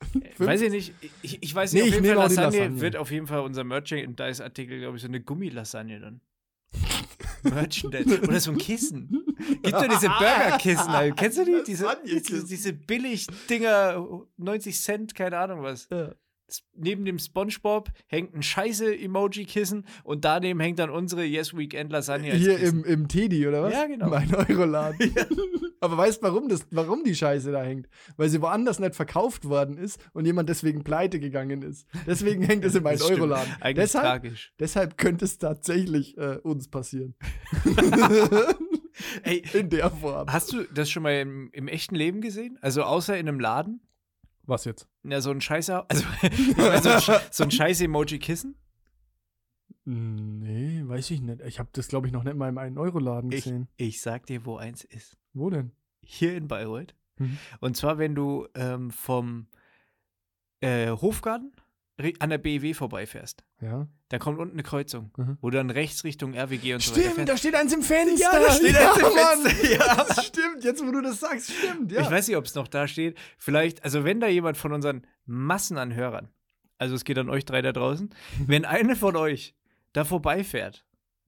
weiß 0.38 0.60
ich 0.62 0.70
nicht. 0.70 0.94
Ich, 1.22 1.42
ich 1.42 1.54
weiß 1.54 1.72
nicht, 1.72 1.82
Nee, 1.82 1.88
auf 1.90 1.96
ich 1.96 2.02
jeden 2.04 2.06
Fall 2.16 2.24
Lasagne, 2.28 2.58
Lasagne. 2.58 2.80
wird 2.80 2.96
auf 2.96 3.10
jeden 3.10 3.26
Fall 3.26 3.40
unser 3.40 3.64
Merchandise-Artikel, 3.64 4.78
glaube 4.80 4.96
ich, 4.96 5.02
so 5.02 5.08
eine 5.08 5.20
Gummilasagne 5.20 5.98
dann. 6.00 6.20
Merchandise. 7.42 8.20
Oder 8.22 8.40
so 8.40 8.50
ein 8.52 8.58
Kissen. 8.58 9.24
Gibt 9.62 9.72
doch 9.74 9.88
diese 9.88 10.08
Burgerkissen. 10.18 10.88
halt. 10.92 11.16
Kennst 11.16 11.38
du 11.38 11.44
die? 11.44 11.62
Diese, 11.66 11.86
diese, 12.06 12.44
diese 12.44 12.72
Billig-Dinger, 12.72 14.26
90 14.36 14.80
Cent, 14.80 15.14
keine 15.14 15.38
Ahnung 15.38 15.62
was. 15.62 15.88
Ja. 15.90 16.14
Neben 16.74 17.04
dem 17.04 17.18
Spongebob 17.18 17.90
hängt 18.06 18.34
ein 18.34 18.42
scheiße 18.42 18.96
Emoji-Kissen 18.96 19.84
und 20.04 20.24
daneben 20.24 20.60
hängt 20.60 20.78
dann 20.78 20.88
unsere 20.88 21.24
Yes 21.24 21.54
Weekend 21.56 21.92
Lasagne 21.92 22.32
Hier 22.34 22.56
Kissen. 22.56 22.84
im, 22.84 23.02
im 23.02 23.08
Teddy, 23.08 23.46
oder 23.46 23.62
was? 23.64 23.72
Ja, 23.74 23.86
genau. 23.86 24.08
Mein 24.08 24.34
Euroladen. 24.34 25.14
Aber 25.80 25.96
weißt 25.98 26.22
du, 26.22 26.26
warum, 26.26 26.48
das- 26.48 26.66
warum 26.70 27.04
die 27.04 27.14
Scheiße 27.14 27.52
da 27.52 27.62
hängt? 27.62 27.88
Weil 28.16 28.28
sie 28.30 28.40
woanders 28.40 28.78
nicht 28.80 28.94
verkauft 28.94 29.44
worden 29.48 29.76
ist 29.76 30.00
und 30.14 30.24
jemand 30.24 30.48
deswegen 30.48 30.82
pleite 30.84 31.20
gegangen 31.20 31.62
ist. 31.62 31.86
Deswegen 32.06 32.42
hängt 32.42 32.64
es 32.64 32.74
in 32.74 32.82
meinem. 32.84 33.00
Euroladen. 33.02 33.52
Eigentlich 33.60 33.84
Deshalb, 33.84 34.04
tragisch. 34.04 34.52
deshalb 34.58 34.96
könnte 34.98 35.24
es 35.26 35.38
tatsächlich 35.38 36.16
äh, 36.16 36.38
uns 36.42 36.68
passieren. 36.68 37.14
Ey, 39.22 39.42
in 39.52 39.70
der 39.70 39.90
Form. 39.90 40.26
Hast 40.32 40.52
du 40.52 40.64
das 40.74 40.90
schon 40.90 41.04
mal 41.04 41.20
im, 41.20 41.50
im 41.52 41.68
echten 41.68 41.94
Leben 41.94 42.20
gesehen? 42.20 42.58
Also 42.60 42.82
außer 42.82 43.16
in 43.16 43.28
einem 43.28 43.38
Laden? 43.38 43.80
Was 44.48 44.64
jetzt? 44.64 44.88
Ja, 45.04 45.20
so 45.20 45.30
ein 45.30 45.40
scheißer, 45.40 45.84
also 45.88 46.04
ich 46.22 46.56
mein, 46.56 46.82
so, 46.82 46.88
ein, 46.88 46.98
Sch- 46.98 47.20
so 47.30 47.44
ein 47.44 47.50
scheiß 47.50 47.80
Emoji-Kissen? 47.82 48.56
Nee, 49.84 50.82
weiß 50.86 51.10
ich 51.12 51.20
nicht. 51.20 51.40
Ich 51.42 51.58
habe 51.58 51.68
das, 51.72 51.88
glaube 51.88 52.06
ich, 52.06 52.12
noch 52.12 52.24
nicht 52.24 52.36
mal 52.36 52.48
in 52.48 52.58
einem 52.58 52.78
Euroladen 52.78 53.30
Ich, 53.32 53.44
gesehen. 53.44 53.68
ich 53.76 54.00
sag 54.02 54.26
dir, 54.26 54.44
wo 54.44 54.56
eins 54.56 54.84
ist. 54.84 55.16
Wo 55.32 55.48
denn? 55.50 55.72
Hier 56.02 56.36
in 56.36 56.48
Bayreuth. 56.48 56.94
Mhm. 57.18 57.38
Und 57.60 57.76
zwar, 57.76 57.98
wenn 57.98 58.14
du 58.14 58.46
ähm, 58.54 58.90
vom 58.90 59.46
äh, 60.60 60.90
Hofgarten 60.90 61.52
an 62.20 62.30
der 62.30 62.38
BEW 62.38 62.74
vorbeifährst. 62.74 63.42
Ja. 63.60 63.88
Da 64.08 64.18
kommt 64.18 64.38
unten 64.38 64.54
eine 64.54 64.62
Kreuzung, 64.62 65.10
Mhm. 65.16 65.36
wo 65.40 65.50
du 65.50 65.56
dann 65.56 65.70
rechts 65.70 66.04
Richtung 66.04 66.34
RWG 66.34 66.74
und 66.74 66.82
so 66.82 66.94
weiter 66.96 67.10
Stimmt, 67.10 67.28
da 67.28 67.36
steht 67.36 67.54
eins 67.54 67.72
im 67.74 67.82
Fenster. 67.82 68.32
Ja, 68.32 68.40
da 68.40 68.52
steht 68.52 68.76
eins 68.76 68.96
im 68.96 69.02
Mann. 69.02 69.42
Fenster, 69.52 69.70
ja. 69.86 70.04
Das 70.08 70.26
stimmt, 70.26 70.64
jetzt 70.64 70.86
wo 70.86 70.90
du 70.92 71.00
das 71.02 71.20
sagst, 71.20 71.50
stimmt, 71.52 71.92
ja. 71.92 72.00
Ich 72.02 72.10
weiß 72.10 72.28
nicht, 72.28 72.36
ob 72.36 72.44
es 72.44 72.54
noch 72.54 72.68
da 72.68 72.86
steht. 72.88 73.18
Vielleicht, 73.36 73.84
also 73.84 74.04
wenn 74.04 74.20
da 74.20 74.28
jemand 74.28 74.56
von 74.56 74.72
unseren 74.72 75.06
Massen 75.26 75.76
an 75.76 75.94
Hörern, 75.94 76.28
also 76.78 76.94
es 76.94 77.04
geht 77.04 77.18
an 77.18 77.28
euch 77.28 77.44
drei 77.44 77.62
da 77.62 77.72
draußen, 77.72 78.10
wenn 78.46 78.64
eine 78.64 78.94
von 78.96 79.16
euch 79.16 79.54
da 79.92 80.04
vorbeifährt, 80.04 80.84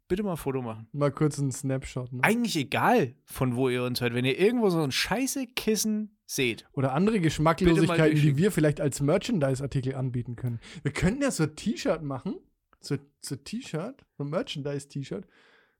bitte 0.09 0.23
mal 0.23 0.33
ein 0.33 0.37
Foto 0.37 0.63
machen. 0.63 0.87
Mal 0.93 1.11
kurz 1.11 1.39
einen 1.39 1.51
Snapshot. 1.53 2.13
Ne? 2.13 2.21
Eigentlich 2.23 2.57
egal, 2.57 3.15
von 3.25 3.57
wo 3.57 3.69
ihr 3.69 3.83
uns 3.85 4.01
hört. 4.01 4.15
Wenn 4.15 4.25
ihr 4.25 4.39
irgendwo 4.39 4.71
so 4.71 4.81
ein 4.83 4.93
scheiße 4.93 5.47
Kissen 5.49 6.17
seht, 6.31 6.69
Oder 6.73 6.93
andere 6.93 7.21
Geschmacklosigkeiten, 7.21 8.21
die 8.21 8.37
wir 8.37 8.53
vielleicht 8.53 8.81
als 8.81 9.01
Merchandise-Artikel 9.01 9.95
anbieten 9.97 10.37
können. 10.37 10.61
Wir 10.83 10.93
könnten 10.93 11.23
ja 11.23 11.31
so 11.31 11.43
ein 11.43 11.57
T-Shirt 11.57 12.03
machen. 12.03 12.37
So 12.81 12.97
so 13.21 13.35
ein 13.35 13.45
T-Shirt, 13.45 14.07
so 14.17 14.25
ein 14.25 14.31
Merchandise-T-Shirt 14.31 15.27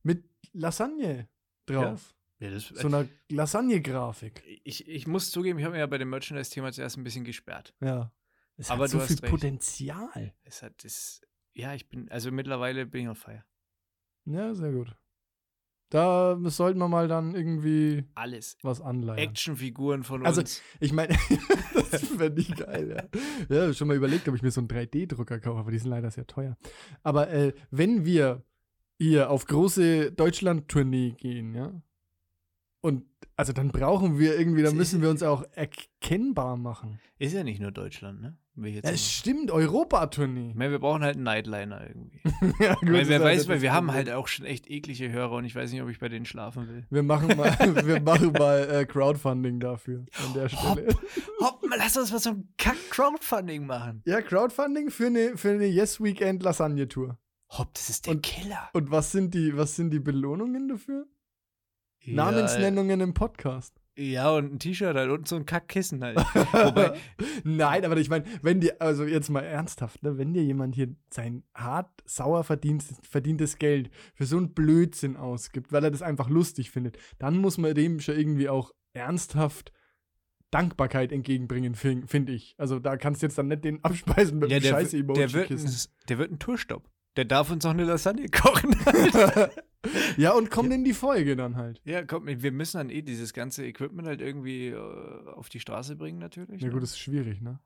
mit 0.03 0.25
Lasagne 0.53 1.29
drauf. 1.67 2.15
ja, 2.41 2.51
das, 2.51 2.69
So 2.69 2.89
einer 2.89 3.07
Lasagne-Grafik. 3.31 4.43
ich, 4.65 4.87
ich 4.89 5.07
muss 5.07 5.31
zugeben, 5.31 5.59
ich 5.59 5.65
habe 5.65 5.75
mir 5.75 5.81
ja 5.81 5.87
bei 5.87 5.99
dem 5.99 6.11
Merchandise-Thema 6.11 6.73
zuerst 6.73 6.97
ein 6.99 7.05
bisschen 7.05 7.25
gesperrt. 7.25 7.75
Ja. 7.81 8.13
Es 8.57 8.71
Aber 8.71 8.85
hat 8.85 8.91
so 8.91 8.99
du 8.99 9.07
viel. 9.07 9.17
Potenzial. 9.31 10.35
Es 10.43 10.63
hat 10.63 10.85
das, 10.85 11.23
ja, 11.55 11.75
ich 11.75 11.89
bin, 11.89 12.11
also 12.11 12.31
mittlerweile 12.31 12.85
bin 12.87 13.03
ich 13.03 13.09
auf 13.09 13.19
Feier. 13.19 13.45
Ja, 14.27 14.53
sehr 14.55 14.73
gut. 14.73 14.95
Da 15.91 16.39
sollten 16.45 16.79
wir 16.79 16.87
mal 16.89 17.09
dann 17.09 17.35
irgendwie 17.35 18.05
Alles. 18.15 18.57
was 18.63 18.81
anleihen. 18.81 19.19
Actionfiguren 19.19 20.05
von 20.05 20.25
Also, 20.25 20.41
uns. 20.41 20.63
Ich 20.79 20.93
meine, 20.93 21.17
das 21.91 22.07
fände 22.07 22.41
ich 22.41 22.55
geil, 22.55 23.09
ja. 23.51 23.57
Ja, 23.67 23.75
schon 23.75 23.89
mal 23.89 23.97
überlegt, 23.97 24.29
ob 24.29 24.37
ich 24.37 24.43
mir 24.43 24.53
so 24.53 24.61
einen 24.61 24.69
3D-Drucker 24.69 25.41
kaufe, 25.41 25.59
aber 25.59 25.73
die 25.73 25.79
sind 25.79 25.91
leider 25.91 26.11
sehr 26.13 26.29
teuer. 26.29 26.57
Aber 27.03 27.29
äh, 27.31 27.53
wenn 27.73 28.05
wir 28.05 28.45
hier 28.99 29.31
auf 29.31 29.47
große 29.47 30.13
Deutschland-Tournee 30.13 31.17
gehen, 31.19 31.55
ja, 31.55 31.73
und 32.83 33.05
also 33.37 33.53
dann 33.53 33.69
brauchen 33.69 34.19
wir 34.19 34.39
irgendwie, 34.39 34.63
dann 34.63 34.77
müssen 34.77 35.03
wir 35.03 35.11
uns 35.11 35.23
auch 35.23 35.45
erkennbar 35.53 36.57
machen. 36.57 37.01
Ist 37.19 37.35
ja 37.35 37.43
nicht 37.43 37.61
nur 37.61 37.73
Deutschland, 37.73 38.21
ne? 38.21 38.39
Will 38.57 38.75
Ja, 38.75 38.81
es 38.91 39.11
stimmt, 39.11 39.51
Europa-Tournee. 39.51 40.51
Ich 40.51 40.55
meine, 40.57 40.73
wir 40.73 40.81
brauchen 40.81 41.03
halt 41.03 41.15
einen 41.15 41.25
Nightliner 41.25 41.87
irgendwie. 41.87 42.21
ja, 42.63 42.75
gut, 42.75 42.89
das 42.89 43.09
wer 43.09 43.17
ist 43.19 43.23
weiß, 43.23 43.39
halt 43.41 43.49
weil 43.49 43.63
wir 43.63 43.73
haben 43.73 43.93
halt 43.93 44.11
auch 44.11 44.27
schon 44.29 44.45
echt 44.45 44.69
eklige 44.69 45.11
Hörer 45.11 45.33
und 45.33 45.45
ich 45.45 45.55
weiß 45.55 45.71
nicht, 45.73 45.81
ob 45.83 45.89
ich 45.89 45.99
bei 46.01 46.09
denen 46.09 46.27
schlafen 46.27 46.69
will. 46.69 46.87
Wir 46.91 47.03
machen 47.03 47.37
mal, 47.37 47.51
wir 47.87 48.01
machen 48.01 48.33
mal 48.33 48.69
äh, 48.71 48.85
Crowdfunding 48.85 49.61
dafür 49.61 50.05
an 50.27 50.35
der 50.35 50.49
Stelle. 50.49 50.89
Hopp, 51.41 51.63
mal 51.69 51.79
lass 51.79 51.97
uns 51.97 52.11
mal 52.13 52.19
so 52.19 52.31
ein 52.31 52.53
Kack-Crowdfunding 52.59 53.67
machen. 53.67 54.03
Ja, 54.05 54.21
Crowdfunding 54.21 54.91
für 54.91 55.07
eine, 55.07 55.37
für 55.37 55.51
eine 55.51 55.67
Yes 55.67 56.01
Weekend 56.03 56.43
Lasagne 56.43 56.89
Tour. 56.89 57.19
Hopp, 57.51 57.73
das 57.75 57.89
ist 57.89 58.07
der 58.07 58.15
Und- 58.15 58.23
Killer. 58.23 58.69
Und 58.73 58.91
was 58.91 59.13
sind 59.13 59.33
die, 59.35 59.57
was 59.57 59.77
sind 59.77 59.91
die 59.91 60.01
Belohnungen 60.01 60.69
dafür? 60.69 61.07
Ja, 62.03 62.15
Namensnennungen 62.15 63.01
im 63.01 63.15
Podcast. 63.15 63.80
Ja, 64.01 64.31
und 64.31 64.55
ein 64.55 64.59
T-Shirt 64.59 64.97
halt 64.97 65.11
und 65.11 65.29
so 65.29 65.37
ein 65.37 65.45
Kackkissen 65.45 66.03
halt. 66.03 66.17
Wobei, 66.53 66.97
Nein, 67.45 67.85
aber 67.85 67.99
ich 67.99 68.09
meine, 68.09 68.25
wenn 68.41 68.61
dir, 68.61 68.81
also 68.81 69.05
jetzt 69.05 69.29
mal 69.29 69.43
ernsthaft, 69.43 70.03
ne, 70.03 70.17
wenn 70.17 70.33
dir 70.33 70.43
jemand 70.43 70.75
hier 70.75 70.95
sein 71.13 71.43
hart, 71.55 71.91
sauer 72.07 72.43
verdientes, 72.45 72.97
verdientes 73.03 73.59
Geld 73.59 73.91
für 74.15 74.25
so 74.25 74.39
einen 74.39 74.55
Blödsinn 74.55 75.17
ausgibt, 75.17 75.71
weil 75.71 75.85
er 75.85 75.91
das 75.91 76.01
einfach 76.03 76.31
lustig 76.31 76.71
findet, 76.71 76.97
dann 77.19 77.37
muss 77.37 77.59
man 77.59 77.75
dem 77.75 78.01
schon 78.01 78.17
irgendwie 78.17 78.49
auch 78.49 78.73
ernsthaft 78.95 79.71
Dankbarkeit 80.51 81.13
entgegenbringen, 81.13 81.75
finde 81.75 82.07
find 82.09 82.31
ich. 82.31 82.55
Also 82.59 82.79
da 82.79 82.97
kannst 82.97 83.23
du 83.23 83.27
jetzt 83.27 83.39
dann 83.39 83.49
nicht 83.49 83.65
den 83.65 83.85
abspeisen 83.85 84.39
mit 84.39 84.51
ja, 84.51 84.59
dem 84.61 84.71
scheiß 84.71 84.93
wi- 84.95 85.03
der, 85.05 85.29
der 86.09 86.19
wird 86.19 86.33
ein 86.33 86.39
Tourstopp. 86.39 86.89
Der 87.17 87.25
darf 87.25 87.51
uns 87.51 87.65
noch 87.65 87.73
eine 87.73 87.85
Lasagne 87.85 88.29
kochen. 88.29 88.75
Ja, 90.17 90.33
und 90.33 90.51
kommt 90.51 90.73
in 90.73 90.85
die 90.85 90.93
Folge 90.93 91.37
dann 91.37 91.57
halt. 91.57 91.81
Ja, 91.85 92.05
komm, 92.05 92.27
wir 92.27 92.53
müssen 92.53 92.77
dann 92.79 92.91
eh 92.91 93.01
dieses 93.03 93.33
ganze 93.33 93.65
Equipment 93.65 94.07
halt 94.07 94.21
irgendwie 94.21 94.69
äh, 94.69 94.77
auf 95.35 95.49
die 95.49 95.61
Straße 95.61 95.97
bringen, 95.97 96.19
natürlich. 96.19 96.61
Ja, 96.61 96.69
ne? 96.69 96.75
gut, 96.75 96.83
das 96.83 96.91
ist 96.91 96.99
schwierig, 96.99 97.41
ne? 97.41 97.61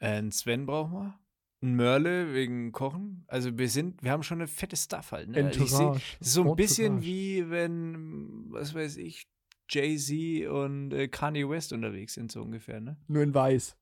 Äh, 0.00 0.08
Einen 0.18 0.32
Sven 0.32 0.66
brauchen 0.66 0.92
wir. 0.92 1.18
Ein 1.62 1.76
Mörle 1.76 2.34
wegen 2.34 2.72
Kochen. 2.72 3.24
Also 3.28 3.56
wir 3.56 3.68
sind, 3.68 4.02
wir 4.02 4.10
haben 4.10 4.22
schon 4.24 4.38
eine 4.38 4.48
fette 4.48 4.76
Stuff 4.76 5.12
halt. 5.12 5.28
Ne? 5.30 5.44
Also 5.44 5.64
seh- 5.64 5.76
Entourage. 5.76 6.16
ist 6.20 6.32
so 6.32 6.50
ein 6.50 6.56
bisschen 6.56 6.84
Entourage. 6.96 7.06
wie 7.06 7.50
wenn, 7.50 8.44
was 8.50 8.74
weiß 8.74 8.96
ich, 8.98 9.28
Jay-Z 9.70 10.48
und 10.50 10.92
äh, 10.92 11.08
Kanye 11.08 11.48
West 11.48 11.72
unterwegs 11.72 12.14
sind, 12.14 12.30
so 12.32 12.42
ungefähr, 12.42 12.80
ne? 12.80 12.96
Nur 13.06 13.22
in 13.22 13.32
weiß. 13.32 13.76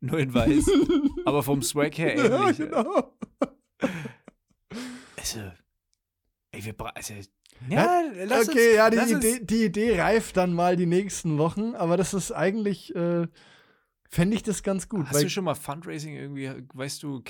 Nur 0.00 0.18
in 0.20 0.32
weiß. 0.32 0.70
aber 1.26 1.42
vom 1.42 1.60
Swag 1.60 1.98
her 1.98 2.16
ja, 2.16 2.40
ähnlich. 2.42 2.56
genau. 2.58 3.12
Also, 5.16 5.40
ey, 6.52 6.64
wir 6.64 6.72
brauchen, 6.72 6.92
also, 6.94 7.14
ja, 7.68 8.02
lass 8.24 8.48
okay, 8.48 8.68
uns, 8.68 8.76
ja, 8.76 8.90
die 8.90 8.96
lass 8.96 9.12
uns- 9.12 9.24
Idee, 9.24 9.44
die 9.44 9.64
Idee 9.64 10.00
reift 10.00 10.36
dann 10.36 10.52
mal 10.52 10.76
die 10.76 10.86
nächsten 10.86 11.38
Wochen, 11.38 11.74
aber 11.74 11.96
das 11.96 12.14
ist 12.14 12.32
eigentlich, 12.32 12.94
äh, 12.94 13.26
fände 14.08 14.36
ich 14.36 14.42
das 14.42 14.62
ganz 14.62 14.88
gut. 14.88 15.06
Hast 15.06 15.22
du 15.22 15.30
schon 15.30 15.44
mal 15.44 15.54
Fundraising 15.54 16.14
irgendwie, 16.14 16.50
weißt 16.74 17.02
du, 17.02 17.22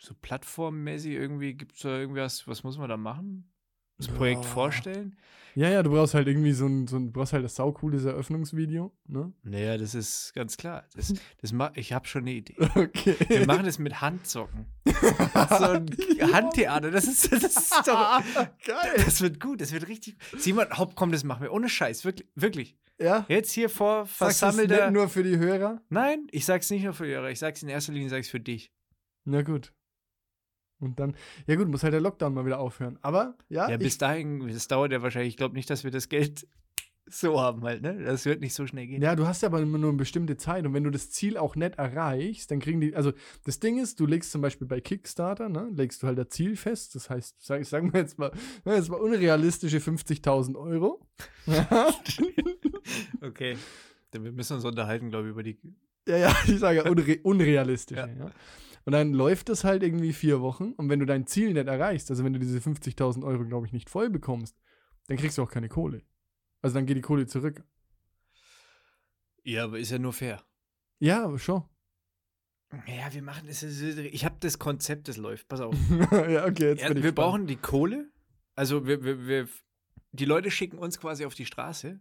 so 0.00 0.14
plattformmäßig 0.20 1.12
irgendwie, 1.12 1.54
gibt 1.54 1.76
es 1.76 1.82
da 1.82 1.98
irgendwas, 1.98 2.46
was 2.46 2.62
muss 2.62 2.78
man 2.78 2.88
da 2.88 2.96
machen? 2.96 3.50
Das 3.98 4.08
Projekt 4.08 4.44
Ja. 4.44 4.50
vorstellen? 4.50 5.16
ja, 5.54 5.68
ja, 5.70 5.82
du 5.82 5.90
brauchst 5.90 6.14
halt 6.14 6.28
irgendwie 6.28 6.52
so 6.52 6.66
ein, 6.66 6.86
so 6.86 6.96
ein 6.96 7.06
du 7.06 7.12
brauchst 7.12 7.32
halt 7.32 7.44
das 7.44 7.56
saucooles 7.56 8.04
Eröffnungsvideo, 8.04 8.92
ne? 9.08 9.32
Naja, 9.42 9.76
das 9.76 9.94
ist 9.96 10.32
ganz 10.34 10.56
klar. 10.56 10.86
Das, 10.94 11.12
das 11.40 11.52
ma 11.52 11.72
ich 11.74 11.92
habe 11.92 12.06
schon 12.06 12.22
eine 12.22 12.30
Idee. 12.32 12.54
Okay. 12.76 13.16
Wir 13.28 13.44
machen 13.46 13.66
es 13.66 13.78
mit 13.80 14.00
Handsocken. 14.00 14.66
so 14.86 15.64
ein 15.64 15.86
Handtheater, 16.32 16.90
das 16.92 17.08
ist, 17.08 17.32
das 17.32 17.42
ist 17.42 17.72
doch, 17.86 18.22
Geil. 18.64 18.92
das 19.04 19.20
wird 19.20 19.40
gut, 19.40 19.60
das 19.60 19.72
wird 19.72 19.88
richtig 19.88 20.16
gut. 20.30 20.40
Simon, 20.40 20.66
Haupt, 20.70 20.94
komm, 20.94 21.10
das 21.10 21.24
machen 21.24 21.42
wir. 21.42 21.52
Ohne 21.52 21.68
Scheiß, 21.68 22.04
wirklich, 22.04 22.28
wirklich. 22.36 22.76
Ja? 23.00 23.26
Jetzt 23.28 23.50
hier 23.52 23.68
vor 23.68 24.06
versammelter. 24.06 24.86
nicht 24.86 24.94
nur 24.94 25.08
für 25.08 25.22
die 25.24 25.38
Hörer? 25.38 25.80
Nein, 25.88 26.26
ich 26.30 26.44
sag's 26.44 26.70
nicht 26.70 26.84
nur 26.84 26.92
für 26.94 27.06
Hörer, 27.06 27.30
ich 27.30 27.38
sag's 27.40 27.62
in 27.64 27.68
erster 27.68 27.92
Linie, 27.92 28.08
sag's 28.10 28.28
für 28.28 28.40
dich. 28.40 28.72
Na 29.24 29.42
gut. 29.42 29.72
Und 30.80 31.00
dann, 31.00 31.16
ja 31.46 31.56
gut, 31.56 31.68
muss 31.68 31.82
halt 31.82 31.92
der 31.92 32.00
Lockdown 32.00 32.34
mal 32.34 32.46
wieder 32.46 32.58
aufhören. 32.60 32.98
Aber, 33.02 33.36
ja, 33.48 33.68
Ja, 33.68 33.74
ich, 33.74 33.82
bis 33.82 33.98
dahin, 33.98 34.46
das 34.48 34.68
dauert 34.68 34.92
ja 34.92 35.02
wahrscheinlich. 35.02 35.30
Ich 35.30 35.36
glaube 35.36 35.54
nicht, 35.54 35.68
dass 35.70 35.84
wir 35.84 35.90
das 35.90 36.08
Geld 36.08 36.46
so 37.10 37.40
haben 37.40 37.62
halt, 37.64 37.80
ne? 37.82 38.02
Das 38.04 38.26
wird 38.26 38.40
nicht 38.40 38.52
so 38.52 38.66
schnell 38.66 38.86
gehen. 38.86 39.00
Ja, 39.00 39.16
du 39.16 39.26
hast 39.26 39.40
ja 39.42 39.48
aber 39.48 39.60
immer 39.60 39.78
nur 39.78 39.88
eine 39.88 39.96
bestimmte 39.96 40.36
Zeit 40.36 40.66
und 40.66 40.74
wenn 40.74 40.84
du 40.84 40.90
das 40.90 41.10
Ziel 41.10 41.38
auch 41.38 41.56
nicht 41.56 41.76
erreichst, 41.76 42.50
dann 42.50 42.60
kriegen 42.60 42.80
die, 42.82 42.94
also 42.94 43.12
das 43.44 43.60
Ding 43.60 43.78
ist, 43.78 43.98
du 43.98 44.04
legst 44.04 44.30
zum 44.30 44.42
Beispiel 44.42 44.66
bei 44.66 44.80
Kickstarter, 44.82 45.48
ne, 45.48 45.70
legst 45.72 46.02
du 46.02 46.06
halt 46.06 46.18
das 46.18 46.28
Ziel 46.28 46.54
fest, 46.54 46.94
das 46.94 47.08
heißt, 47.08 47.36
sag, 47.42 47.64
sagen 47.64 47.94
wir 47.94 48.00
jetzt 48.00 48.18
mal, 48.18 48.30
jetzt 48.66 48.90
mal 48.90 49.00
unrealistische 49.00 49.78
50.000 49.78 50.56
Euro. 50.56 51.00
Okay. 53.20 53.56
Dann 54.10 54.24
wir 54.24 54.32
müssen 54.32 54.54
uns 54.54 54.64
unterhalten, 54.64 55.10
glaube 55.10 55.26
ich, 55.26 55.32
über 55.32 55.42
die. 55.42 55.58
ja, 56.06 56.16
ja, 56.16 56.36
ich 56.46 56.58
sage 56.58 56.78
ja 56.78 56.90
unre 56.90 57.18
unrealistisch. 57.22 57.98
Ja. 57.98 58.06
Ja. 58.06 58.30
Und 58.88 58.92
dann 58.92 59.12
läuft 59.12 59.50
das 59.50 59.64
halt 59.64 59.82
irgendwie 59.82 60.14
vier 60.14 60.40
Wochen 60.40 60.72
und 60.72 60.88
wenn 60.88 60.98
du 60.98 61.04
dein 61.04 61.26
Ziel 61.26 61.52
nicht 61.52 61.66
erreichst, 61.66 62.10
also 62.10 62.24
wenn 62.24 62.32
du 62.32 62.38
diese 62.38 62.58
50.000 62.58 63.22
Euro, 63.22 63.44
glaube 63.44 63.66
ich, 63.66 63.74
nicht 63.74 63.90
voll 63.90 64.08
bekommst, 64.08 64.56
dann 65.08 65.18
kriegst 65.18 65.36
du 65.36 65.42
auch 65.42 65.50
keine 65.50 65.68
Kohle. 65.68 66.00
Also 66.62 66.72
dann 66.72 66.86
geht 66.86 66.96
die 66.96 67.02
Kohle 67.02 67.26
zurück. 67.26 67.62
Ja, 69.44 69.64
aber 69.64 69.78
ist 69.78 69.90
ja 69.90 69.98
nur 69.98 70.14
fair. 70.14 70.42
Ja, 71.00 71.22
aber 71.26 71.38
schon. 71.38 71.64
Ja, 72.86 73.12
wir 73.12 73.20
machen 73.20 73.46
das. 73.46 73.62
Ich 73.62 74.24
habe 74.24 74.36
das 74.40 74.58
Konzept, 74.58 75.08
das 75.08 75.18
läuft. 75.18 75.48
Pass 75.48 75.60
auf. 75.60 75.74
ja, 76.10 76.46
okay, 76.46 76.68
jetzt 76.70 76.80
Ja, 76.80 76.88
bin 76.88 76.96
ich 76.96 77.02
wir 77.04 77.10
gespannt. 77.10 77.14
brauchen 77.14 77.46
die 77.46 77.56
Kohle. 77.56 78.10
Also 78.54 78.86
wir, 78.86 79.04
wir, 79.04 79.26
wir, 79.26 79.48
die 80.12 80.24
Leute 80.24 80.50
schicken 80.50 80.78
uns 80.78 80.98
quasi 80.98 81.26
auf 81.26 81.34
die 81.34 81.44
Straße. 81.44 82.00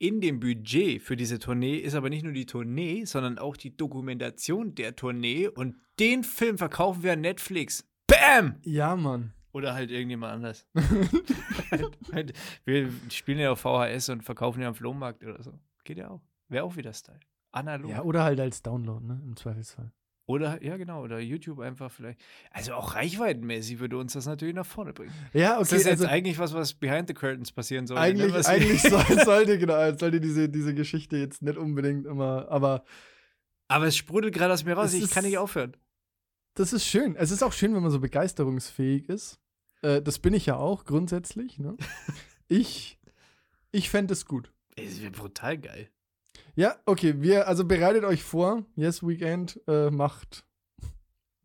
In 0.00 0.20
dem 0.20 0.38
Budget 0.38 1.02
für 1.02 1.16
diese 1.16 1.40
Tournee 1.40 1.76
ist 1.76 1.94
aber 1.94 2.08
nicht 2.08 2.22
nur 2.22 2.32
die 2.32 2.46
Tournee, 2.46 3.04
sondern 3.04 3.38
auch 3.38 3.56
die 3.56 3.76
Dokumentation 3.76 4.76
der 4.76 4.94
Tournee. 4.94 5.48
Und 5.48 5.76
den 5.98 6.22
Film 6.22 6.56
verkaufen 6.56 7.02
wir 7.02 7.14
an 7.14 7.20
Netflix. 7.20 7.84
Bam! 8.06 8.60
Ja, 8.62 8.94
Mann. 8.94 9.32
Oder 9.52 9.74
halt 9.74 9.90
irgendjemand 9.90 10.34
anders. 10.34 10.66
Halt, 12.12 12.32
wir 12.64 12.90
spielen 13.10 13.38
ja 13.38 13.50
auf 13.50 13.60
VHS 13.60 14.10
und 14.10 14.22
verkaufen 14.22 14.62
ja 14.62 14.68
am 14.68 14.74
Flohmarkt 14.74 15.24
oder 15.24 15.42
so. 15.42 15.58
Geht 15.84 15.98
ja 15.98 16.10
auch. 16.10 16.22
Wäre 16.48 16.64
auch 16.64 16.76
wieder 16.76 16.92
Style. 16.92 17.20
Analog. 17.50 17.90
Ja, 17.90 18.02
oder 18.02 18.24
halt 18.24 18.40
als 18.40 18.62
Download, 18.62 19.04
ne? 19.04 19.20
Im 19.24 19.36
Zweifelsfall. 19.36 19.92
Oder, 20.28 20.62
ja 20.62 20.76
genau, 20.76 21.02
oder 21.02 21.18
YouTube 21.20 21.58
einfach 21.58 21.90
vielleicht. 21.90 22.20
Also 22.50 22.74
auch 22.74 22.94
reichweitenmäßig 22.94 23.78
würde 23.80 23.96
uns 23.96 24.12
das 24.12 24.26
natürlich 24.26 24.54
nach 24.54 24.66
vorne 24.66 24.92
bringen. 24.92 25.12
Ja, 25.32 25.54
Ist 25.58 25.68
okay. 25.72 25.76
das 25.76 25.84
jetzt 25.84 25.86
also 26.02 26.06
eigentlich 26.06 26.38
was, 26.38 26.52
was 26.52 26.74
behind 26.74 27.08
the 27.08 27.14
curtains 27.14 27.50
passieren 27.50 27.86
soll? 27.86 27.96
eigentlich, 27.98 28.32
was 28.34 28.46
eigentlich 28.46 28.82
soll, 28.82 29.02
sollte, 29.24 29.58
genau, 29.58 29.74
sollte 29.96 30.20
diese, 30.20 30.48
diese 30.50 30.74
Geschichte 30.74 31.16
jetzt 31.16 31.40
nicht 31.42 31.56
unbedingt 31.56 32.04
immer, 32.06 32.46
aber 32.50 32.84
Aber 33.68 33.86
es 33.86 33.96
sprudelt 33.96 34.34
gerade 34.34 34.52
aus 34.52 34.64
mir 34.64 34.74
raus, 34.74 34.92
ich 34.92 35.10
kann 35.10 35.24
ist- 35.24 35.30
nicht 35.30 35.38
aufhören. 35.38 35.74
das 36.54 36.72
ist 36.74 36.84
schön. 36.86 37.16
Es 37.16 37.30
ist 37.30 37.42
auch 37.42 37.52
schön, 37.54 37.74
wenn 37.74 37.82
man 37.82 37.90
so 37.90 37.98
begeisterungsfähig 38.00 39.08
ist. 39.08 39.40
Äh, 39.80 40.02
das 40.02 40.18
bin 40.18 40.34
ich 40.34 40.44
ja 40.46 40.56
auch 40.56 40.84
grundsätzlich, 40.84 41.58
ne? 41.58 41.74
Ich, 42.48 42.98
ich 43.72 43.90
fände 43.90 44.12
es 44.12 44.24
gut. 44.26 44.52
Es 44.76 45.00
wird 45.02 45.16
brutal 45.16 45.56
geil. 45.58 45.90
Ja, 46.58 46.74
okay, 46.86 47.14
wir, 47.18 47.46
also 47.46 47.64
bereitet 47.64 48.02
euch 48.02 48.24
vor. 48.24 48.64
Yes 48.74 49.06
Weekend 49.06 49.60
äh, 49.68 49.92
macht 49.92 50.44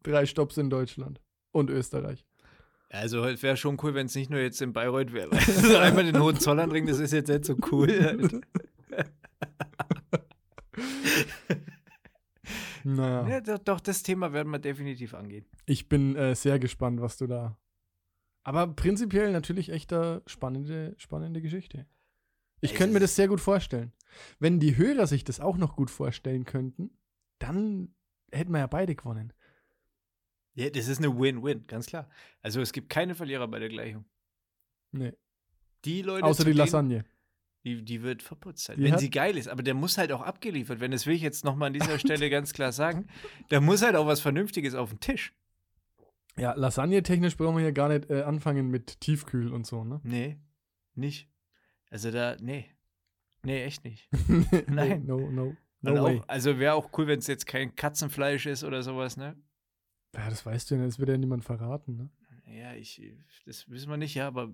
drei 0.02 0.26
Stops 0.26 0.58
in 0.58 0.72
Deutschland 0.72 1.22
und 1.52 1.70
Österreich. 1.70 2.26
Also 2.90 3.24
es 3.24 3.44
wäre 3.44 3.56
schon 3.56 3.78
cool, 3.84 3.94
wenn 3.94 4.08
es 4.08 4.16
nicht 4.16 4.32
nur 4.32 4.40
jetzt 4.40 4.60
in 4.60 4.74
Bayreuth 4.74 5.14
wäre. 5.14 5.30
So 5.40 5.78
einmal 5.78 6.06
den 6.06 6.20
Hohenzollern 6.20 6.88
das 6.88 6.98
ist 6.98 7.14
jetzt 7.14 7.30
nicht 7.30 7.46
so 7.46 7.56
cool. 7.72 8.42
Naja, 12.86 13.28
ja, 13.30 13.40
doch, 13.40 13.60
doch, 13.60 13.80
das 13.80 14.04
Thema 14.04 14.34
werden 14.34 14.52
wir 14.52 14.60
definitiv 14.60 15.14
angehen. 15.14 15.46
ich 15.66 15.88
bin 15.88 16.18
äh, 16.18 16.36
sehr 16.36 16.60
gespannt, 16.60 17.00
was 17.00 17.16
du 17.16 17.28
da. 17.28 17.58
Aber 18.44 18.68
prinzipiell 18.68 19.32
natürlich 19.32 19.70
echt 19.70 19.94
eine 19.94 20.22
spannende, 20.26 20.94
spannende 20.98 21.42
Geschichte. 21.42 21.86
Ich 22.60 22.74
könnte 22.74 22.94
mir 22.94 23.00
das 23.00 23.16
sehr 23.16 23.30
gut 23.30 23.40
vorstellen. 23.40 23.94
Wenn 24.40 24.60
die 24.60 24.78
Hörer 24.78 25.08
sich 25.08 25.24
das 25.24 25.40
auch 25.40 25.58
noch 25.58 25.76
gut 25.76 25.90
vorstellen 25.92 26.46
könnten, 26.46 26.92
dann 27.40 27.94
hätten 28.32 28.52
wir 28.52 28.60
ja 28.60 28.68
beide 28.68 28.96
gewonnen. 28.96 29.34
Ja, 30.56 30.70
das 30.70 30.88
ist 30.88 31.00
eine 31.00 31.18
Win-Win, 31.18 31.66
ganz 31.68 31.88
klar. 31.88 32.10
Also 32.42 32.62
es 32.62 32.74
gibt 32.74 32.90
keine 32.90 33.16
Verlierer 33.16 33.48
bei 33.48 33.60
der 33.60 33.70
Gleichung. 33.70 34.06
Nee. 34.92 35.14
Die 35.86 36.02
Leute, 36.02 36.26
Außer 36.26 36.44
die 36.44 36.52
denen- 36.52 36.58
Lasagne. 36.60 37.06
Die, 37.66 37.82
die 37.84 38.02
wird 38.04 38.22
verputzt 38.22 38.66
sein. 38.66 38.78
Die 38.78 38.84
wenn 38.84 38.98
sie 39.00 39.10
geil 39.10 39.38
ist. 39.38 39.48
Aber 39.48 39.64
der 39.64 39.74
muss 39.74 39.98
halt 39.98 40.12
auch 40.12 40.22
abgeliefert 40.22 40.82
werden. 40.82 40.92
Das 40.92 41.06
will 41.08 41.16
ich 41.16 41.22
jetzt 41.22 41.46
nochmal 41.46 41.68
an 41.68 41.74
dieser 41.74 41.98
Stelle 41.98 42.30
ganz 42.30 42.52
klar 42.52 42.74
sagen. 42.74 43.08
Da 43.50 43.62
muss 43.62 43.82
halt 43.82 43.96
auch 43.96 44.06
was 44.06 44.20
Vernünftiges 44.20 44.76
auf 44.76 44.90
den 44.90 45.00
Tisch. 45.00 45.34
Ja, 46.38 46.54
Lasagne-technisch 46.56 47.38
brauchen 47.38 47.56
wir 47.56 47.64
hier 47.64 47.72
gar 47.72 47.88
nicht 47.90 48.10
äh, 48.10 48.24
anfangen 48.24 48.70
mit 48.70 49.00
Tiefkühl 49.00 49.54
und 49.54 49.66
so, 49.66 49.84
ne? 49.86 50.02
Nee, 50.04 50.40
nicht. 50.94 51.30
Also 51.90 52.12
da, 52.12 52.36
nee. 52.42 52.66
Nee, 53.46 53.64
echt 53.64 53.84
nicht. 53.84 54.10
Nein. 54.68 55.06
No, 55.06 55.20
no, 55.30 55.56
no 55.82 56.06
auch, 56.06 56.28
also 56.28 56.60
wäre 56.60 56.76
auch 56.76 56.90
cool, 56.98 57.08
wenn 57.08 57.20
es 57.20 57.28
jetzt 57.28 57.46
kein 57.46 57.76
Katzenfleisch 57.76 58.46
ist 58.46 58.64
oder 58.64 58.84
sowas, 58.84 59.18
ne? 59.18 59.36
Ja, 60.16 60.30
das 60.30 60.46
weißt 60.46 60.72
du 60.72 60.76
ja, 60.76 60.86
das 60.86 61.00
wird 61.00 61.10
ja 61.10 61.18
niemand 61.18 61.44
verraten, 61.44 61.98
ne? 61.98 62.10
Ja, 62.46 62.74
ich, 62.74 63.02
das 63.46 63.70
wissen 63.70 63.90
wir 63.90 63.98
nicht, 63.98 64.16
ja, 64.16 64.28
aber 64.28 64.52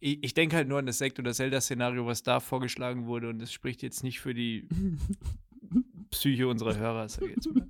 ich, 0.00 0.22
ich 0.22 0.34
denke 0.34 0.56
halt 0.56 0.68
nur 0.68 0.78
an 0.78 0.86
das 0.86 0.98
Sekt- 0.98 1.18
oder 1.18 1.32
Zelda-Szenario, 1.32 2.06
was 2.06 2.22
da 2.22 2.40
vorgeschlagen 2.40 3.06
wurde 3.06 3.28
und 3.28 3.38
das 3.38 3.52
spricht 3.52 3.82
jetzt 3.82 4.02
nicht 4.02 4.20
für 4.20 4.34
die 4.34 4.68
Psyche 6.10 6.48
unserer 6.48 6.76
Hörer, 6.76 7.08
sag 7.08 7.22
ich 7.22 7.36
jetzt 7.36 7.54
mal. 7.54 7.68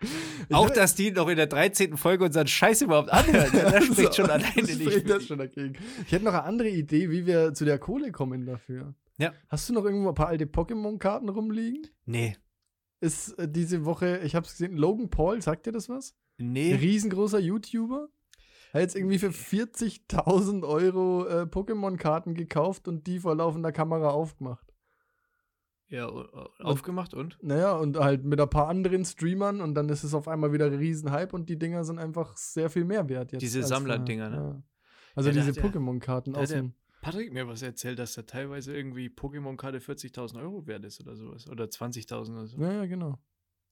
Auch, 0.50 0.70
dass 0.70 0.94
die 0.94 1.12
noch 1.12 1.28
in 1.28 1.36
der 1.36 1.46
13. 1.46 1.96
Folge 1.96 2.24
unseren 2.24 2.46
Scheiß 2.46 2.82
überhaupt 2.82 3.10
anhören, 3.10 3.50
ja, 3.56 3.70
das 3.70 3.84
spricht 3.84 4.16
schon 4.16 4.28
alleine 4.28 4.52
das 4.56 4.76
nicht. 4.76 5.08
das 5.08 5.26
schon 5.26 5.38
dagegen. 5.38 5.74
Ich 6.04 6.12
hätte 6.12 6.24
noch 6.24 6.34
eine 6.34 6.42
andere 6.44 6.68
Idee, 6.68 7.10
wie 7.10 7.26
wir 7.26 7.54
zu 7.54 7.64
der 7.64 7.78
Kohle 7.78 8.12
kommen 8.12 8.44
dafür. 8.44 8.94
Ja. 9.18 9.32
Hast 9.48 9.68
du 9.68 9.72
noch 9.72 9.84
irgendwo 9.84 10.08
ein 10.08 10.14
paar 10.14 10.28
alte 10.28 10.46
Pokémon-Karten 10.46 11.28
rumliegen? 11.28 11.86
Nee, 12.04 12.36
Ist 13.00 13.38
äh, 13.38 13.48
diese 13.48 13.84
Woche, 13.84 14.18
ich 14.24 14.34
hab's 14.34 14.52
gesehen, 14.52 14.76
Logan 14.76 15.10
Paul, 15.10 15.40
sagt 15.42 15.66
dir 15.66 15.72
das 15.72 15.88
was? 15.88 16.16
Ein 16.38 16.52
nee. 16.52 16.74
riesengroßer 16.74 17.38
YouTuber. 17.38 18.08
Hat 18.72 18.80
jetzt 18.80 18.96
irgendwie 18.96 19.18
für 19.18 19.28
40.000 19.28 20.66
Euro 20.66 21.26
äh, 21.28 21.42
Pokémon-Karten 21.42 22.34
gekauft 22.34 22.88
und 22.88 23.06
die 23.06 23.20
vor 23.20 23.36
laufender 23.36 23.70
Kamera 23.70 24.08
aufgemacht. 24.08 24.74
Ja, 25.88 26.08
aufgemacht 26.58 27.14
und? 27.14 27.38
Naja, 27.40 27.76
und 27.76 27.96
halt 27.98 28.24
mit 28.24 28.40
ein 28.40 28.50
paar 28.50 28.68
anderen 28.68 29.04
Streamern 29.04 29.60
und 29.60 29.74
dann 29.74 29.88
ist 29.90 30.02
es 30.02 30.12
auf 30.12 30.26
einmal 30.26 30.52
wieder 30.52 30.66
ein 30.66 30.74
Riesenhype 30.74 31.36
und 31.36 31.48
die 31.48 31.58
Dinger 31.58 31.84
sind 31.84 32.00
einfach 32.00 32.36
sehr 32.36 32.68
viel 32.68 32.84
mehr 32.84 33.08
wert 33.08 33.30
jetzt. 33.30 33.42
Diese 33.42 33.62
Sammlerdinger, 33.62 34.30
vorher. 34.30 34.42
ne? 34.42 34.54
Ja. 34.56 34.62
Also 35.14 35.30
Ja, 35.30 35.36
diese 35.36 35.60
Pokémon-Karten 35.60 36.34
aus 36.34 36.48
dem. 36.48 36.74
Patrick 37.04 37.34
mir 37.34 37.46
was 37.46 37.60
erzählt, 37.60 37.98
dass 37.98 38.14
da 38.14 38.22
teilweise 38.22 38.74
irgendwie 38.74 39.08
Pokémon-Karte 39.08 39.78
40.000 39.78 40.40
Euro 40.40 40.66
wert 40.66 40.86
ist 40.86 41.02
oder 41.02 41.14
sowas. 41.14 41.46
Oder 41.46 41.66
20.000 41.66 42.32
oder 42.32 42.46
so. 42.46 42.56
Ja, 42.56 42.72
ja, 42.72 42.86
genau. 42.86 43.18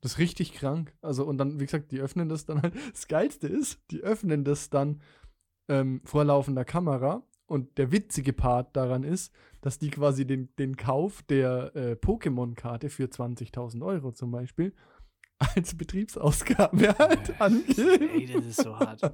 Das 0.03 0.13
ist 0.13 0.19
richtig 0.19 0.53
krank. 0.53 0.95
Also, 1.01 1.25
und 1.25 1.39
dann, 1.39 1.59
wie 1.59 1.65
gesagt, 1.65 1.93
die 1.93 2.01
öffnen 2.01 2.29
das 2.29 2.45
dann 2.45 2.61
halt. 2.61 2.75
Das 2.93 3.09
Geilste 3.09 3.49
ist, 3.49 3.81
die 3.91 4.03
öffnen 4.03 4.45
das 4.45 4.69
dann 4.69 5.01
ähm, 5.71 6.03
vorlaufender 6.05 6.67
Kamera. 6.67 7.27
Und 7.47 7.79
der 7.79 7.91
witzige 7.91 8.35
Part 8.35 8.77
daran 8.77 9.03
ist, 9.03 9.33
dass 9.63 9.79
die 9.79 9.89
quasi 9.89 10.27
den, 10.27 10.55
den 10.57 10.77
Kauf 10.77 11.23
der 11.23 11.75
äh, 11.75 11.93
Pokémon-Karte 11.93 12.91
für 12.91 13.05
20.000 13.05 13.83
Euro 13.83 14.13
zum 14.13 14.31
Beispiel 14.31 14.75
als 15.39 15.75
Betriebsausgabe 15.75 16.99
halt 16.99 17.41
angeben. 17.41 18.11
Ey, 18.11 18.27
das 18.27 18.45
ist 18.45 18.63
so 18.63 18.79
hart. 18.79 19.01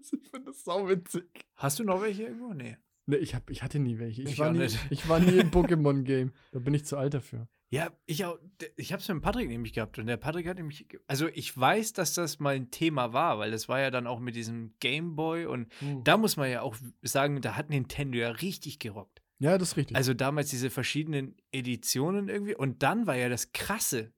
ich 0.00 0.30
finde 0.30 0.46
das 0.46 0.64
sau 0.64 0.88
witzig. 0.88 1.46
Hast 1.54 1.78
du 1.78 1.84
noch 1.84 2.02
welche 2.02 2.24
irgendwo? 2.24 2.52
Nee. 2.52 2.76
Ne, 3.06 3.16
ich, 3.16 3.34
hab, 3.34 3.50
ich 3.50 3.62
hatte 3.62 3.78
nie 3.78 3.98
welche. 3.98 4.22
Ich, 4.22 4.32
Ich 4.32 4.38
war, 4.38 4.52
nie, 4.52 4.60
nicht. 4.60 4.78
ich 4.90 5.08
war 5.08 5.20
nie 5.20 5.38
im 5.38 5.50
Pokémon-Game. 5.52 6.32
Da 6.52 6.58
bin 6.58 6.74
ich 6.74 6.84
zu 6.84 6.96
alt 6.96 7.14
dafür. 7.14 7.48
Ja, 7.70 7.90
ich 8.06 8.24
auch. 8.24 8.38
Ich 8.76 8.92
habe 8.92 9.02
es 9.02 9.08
mit 9.08 9.16
dem 9.16 9.20
Patrick 9.20 9.48
nämlich 9.48 9.72
gehabt 9.72 9.98
und 9.98 10.06
der 10.06 10.16
Patrick 10.16 10.46
hat 10.46 10.58
nämlich. 10.58 10.86
Also 11.06 11.26
ich 11.34 11.56
weiß, 11.56 11.92
dass 11.92 12.14
das 12.14 12.38
mal 12.38 12.54
ein 12.54 12.70
Thema 12.70 13.12
war, 13.12 13.38
weil 13.38 13.50
das 13.50 13.68
war 13.68 13.80
ja 13.80 13.90
dann 13.90 14.06
auch 14.06 14.20
mit 14.20 14.36
diesem 14.36 14.74
Gameboy 14.80 15.46
und 15.46 15.72
da 16.04 16.16
muss 16.16 16.36
man 16.36 16.50
ja 16.50 16.62
auch 16.62 16.76
sagen, 17.02 17.40
da 17.40 17.56
hat 17.56 17.70
Nintendo 17.70 18.16
ja 18.18 18.30
richtig 18.30 18.78
gerockt. 18.78 19.22
ja, 19.40 19.58
das 19.58 19.70
ist 19.72 19.76
richtig. 19.76 19.96
Also 19.96 20.14
damals 20.14 20.50
diese 20.50 20.70
verschiedenen 20.70 21.36
Editionen 21.52 22.28
irgendwie 22.28 22.54
und 22.54 22.82
dann 22.82 23.06
war 23.06 23.16
ja 23.16 23.28
das 23.28 23.52
Krasse, 23.52 24.12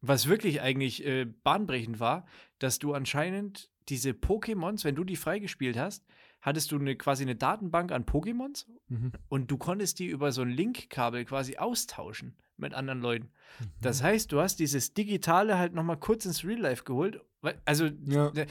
was 0.00 0.26
wirklich 0.28 0.62
eigentlich 0.62 1.04
äh, 1.04 1.26
bahnbrechend 1.26 2.00
war, 2.00 2.26
dass 2.58 2.78
du 2.78 2.94
anscheinend 2.94 3.70
diese 3.88 4.10
Pokémons, 4.10 4.84
wenn 4.84 4.94
du 4.94 5.04
die 5.04 5.16
freigespielt 5.16 5.76
hast, 5.76 6.06
hattest 6.48 6.72
du 6.72 6.78
eine, 6.78 6.96
quasi 6.96 7.22
eine 7.22 7.36
Datenbank 7.36 7.92
an 7.92 8.04
Pokémons 8.04 8.66
mhm. 8.88 9.12
und 9.28 9.50
du 9.50 9.56
konntest 9.56 9.98
die 9.98 10.06
über 10.06 10.32
so 10.32 10.42
ein 10.42 10.50
Linkkabel 10.50 11.24
quasi 11.24 11.56
austauschen 11.56 12.36
mit 12.56 12.74
anderen 12.74 13.00
Leuten. 13.00 13.30
Mhm. 13.60 13.64
Das 13.80 14.02
heißt, 14.02 14.32
du 14.32 14.40
hast 14.40 14.56
dieses 14.58 14.94
Digitale 14.94 15.58
halt 15.58 15.74
noch 15.74 15.84
mal 15.84 15.96
kurz 15.96 16.24
ins 16.26 16.44
Real 16.44 16.60
Life 16.60 16.84
geholt. 16.84 17.20
Also 17.64 17.86
Ja. 18.04 18.30
ne, 18.32 18.46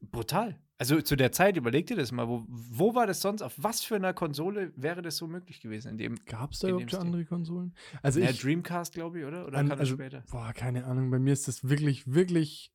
brutal. 0.00 0.58
Also 0.78 1.00
zu 1.00 1.14
der 1.14 1.30
Zeit, 1.30 1.56
überleg 1.56 1.86
dir 1.86 1.96
das 1.96 2.10
mal, 2.10 2.26
wo, 2.26 2.44
wo 2.48 2.96
war 2.96 3.06
das 3.06 3.20
sonst, 3.20 3.40
auf 3.40 3.54
was 3.56 3.84
für 3.84 3.94
einer 3.94 4.12
Konsole 4.12 4.72
wäre 4.74 5.00
das 5.00 5.16
so 5.16 5.28
möglich 5.28 5.60
gewesen? 5.60 5.92
In 5.92 5.98
dem, 5.98 6.16
Gab 6.26 6.50
es 6.50 6.58
da 6.58 6.70
überhaupt 6.70 6.94
andere 6.96 7.24
Konsolen? 7.24 7.72
Also 8.02 8.18
ja, 8.18 8.30
ich, 8.30 8.40
Dreamcast, 8.40 8.92
glaube 8.92 9.20
ich, 9.20 9.24
oder? 9.24 9.46
Oder 9.46 9.58
an, 9.58 9.68
kam 9.68 9.78
das 9.78 9.90
also, 9.90 9.94
später? 9.94 10.24
boah, 10.32 10.52
keine 10.52 10.84
Ahnung. 10.84 11.12
Bei 11.12 11.20
mir 11.20 11.32
ist 11.32 11.46
das 11.46 11.68
wirklich, 11.68 12.12
wirklich 12.12 12.72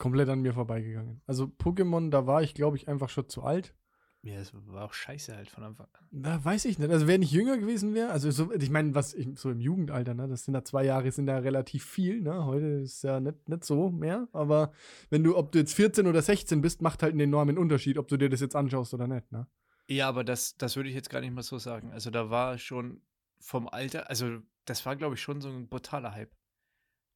komplett 0.00 0.28
an 0.28 0.40
mir 0.40 0.54
vorbeigegangen. 0.54 1.20
Also 1.26 1.44
Pokémon, 1.44 2.10
da 2.10 2.26
war 2.26 2.42
ich, 2.42 2.54
glaube 2.54 2.76
ich, 2.76 2.88
einfach 2.88 3.08
schon 3.08 3.28
zu 3.28 3.44
alt. 3.44 3.74
Ja, 4.22 4.38
das 4.38 4.52
war 4.52 4.84
auch 4.84 4.92
scheiße 4.92 5.34
halt 5.34 5.48
von 5.48 5.62
Anfang 5.62 5.86
an. 5.92 6.06
Da 6.10 6.44
weiß 6.44 6.66
ich 6.66 6.78
nicht. 6.78 6.90
Also 6.90 7.06
wenn 7.06 7.22
ich 7.22 7.30
jünger 7.30 7.56
gewesen 7.56 7.94
wäre, 7.94 8.10
also 8.10 8.30
so, 8.30 8.52
ich 8.52 8.68
meine, 8.68 8.94
was 8.94 9.14
ich, 9.14 9.28
so 9.38 9.50
im 9.50 9.60
Jugendalter, 9.60 10.12
ne, 10.14 10.28
das 10.28 10.44
sind 10.44 10.52
da 10.54 10.64
zwei 10.64 10.84
Jahre, 10.84 11.10
sind 11.10 11.26
da 11.26 11.38
relativ 11.38 11.84
viel, 11.84 12.20
ne? 12.20 12.44
Heute 12.44 12.66
ist 12.66 13.02
ja 13.02 13.20
nicht, 13.20 13.48
nicht 13.48 13.64
so 13.64 13.90
mehr. 13.90 14.28
Aber 14.32 14.72
wenn 15.08 15.24
du, 15.24 15.36
ob 15.36 15.52
du 15.52 15.58
jetzt 15.58 15.74
14 15.74 16.06
oder 16.06 16.20
16 16.20 16.60
bist, 16.60 16.82
macht 16.82 17.02
halt 17.02 17.12
einen 17.12 17.20
enormen 17.20 17.56
Unterschied, 17.56 17.96
ob 17.96 18.08
du 18.08 18.18
dir 18.18 18.28
das 18.28 18.40
jetzt 18.40 18.56
anschaust 18.56 18.92
oder 18.92 19.06
nicht, 19.06 19.30
ne? 19.32 19.46
Ja, 19.86 20.08
aber 20.08 20.22
das, 20.22 20.56
das 20.56 20.76
würde 20.76 20.90
ich 20.90 20.94
jetzt 20.94 21.10
gar 21.10 21.20
nicht 21.20 21.32
mal 21.32 21.42
so 21.42 21.58
sagen. 21.58 21.90
Also 21.92 22.10
da 22.10 22.28
war 22.28 22.58
schon 22.58 23.00
vom 23.38 23.68
Alter, 23.68 24.10
also 24.10 24.38
das 24.66 24.84
war, 24.84 24.96
glaube 24.96 25.14
ich, 25.14 25.22
schon 25.22 25.40
so 25.40 25.48
ein 25.48 25.68
brutaler 25.68 26.12
Hype. 26.12 26.34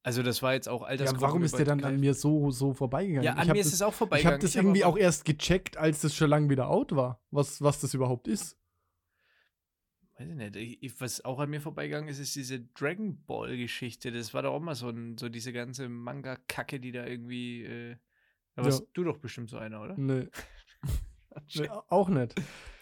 Also 0.05 0.21
das 0.21 0.43
war 0.43 0.53
jetzt 0.53 0.69
auch 0.69 0.81
Ja, 0.81 0.87
Altersgruppen 0.89 1.21
warum 1.23 1.43
ist 1.43 1.57
der 1.57 1.65
dann 1.65 1.83
an 1.83 1.99
mir 1.99 2.13
so, 2.13 2.51
so 2.51 2.73
vorbeigegangen? 2.75 3.23
Ja, 3.23 3.33
Ich 3.33 3.39
an 3.39 3.47
hab 3.49 3.55
mir 3.55 3.59
ist 3.61 3.67
das, 3.69 3.73
es 3.73 3.81
auch 3.81 3.89
Ich 3.89 3.95
vorbeigegangen. 3.95 4.33
habe 4.35 4.41
das 4.43 4.55
hab 4.55 4.63
irgendwie 4.63 4.83
aber- 4.83 4.93
auch 4.93 4.97
erst 4.99 5.25
gecheckt, 5.25 5.77
als 5.77 6.01
das 6.01 6.13
schon 6.15 6.29
lange 6.29 6.47
wieder 6.47 6.69
out 6.69 6.95
war, 6.95 7.23
was, 7.31 7.59
was 7.63 7.81
das 7.81 7.95
überhaupt 7.95 8.27
ist. 8.27 8.55
Weiß 10.19 10.29
ich 10.29 10.35
nicht. 10.35 10.55
Ich, 10.57 10.83
ich- 10.83 11.01
was 11.01 11.25
auch 11.25 11.39
an 11.39 11.49
mir 11.49 11.59
vorbeigegangen 11.59 12.07
ist, 12.07 12.19
ist 12.19 12.35
diese 12.35 12.59
Dragon 12.61 13.23
Ball-Geschichte. 13.25 14.11
Das 14.11 14.31
war 14.35 14.43
doch 14.43 14.53
auch 14.53 14.59
mal 14.61 14.75
so, 14.75 14.89
ein, 14.89 15.17
so 15.17 15.27
diese 15.27 15.51
ganze 15.51 15.89
Manga-Kacke, 15.89 16.79
die 16.79 16.91
da 16.91 17.05
irgendwie. 17.07 17.63
Äh, 17.63 17.95
da 18.55 18.63
warst 18.63 18.81
Ja. 18.81 18.85
du 18.93 19.03
doch 19.05 19.17
bestimmt 19.17 19.49
so 19.49 19.57
einer, 19.57 19.81
oder? 19.81 19.95
Nee, 19.97 20.27
nee, 21.55 21.69
auch 21.89 22.09
nicht. 22.09 22.35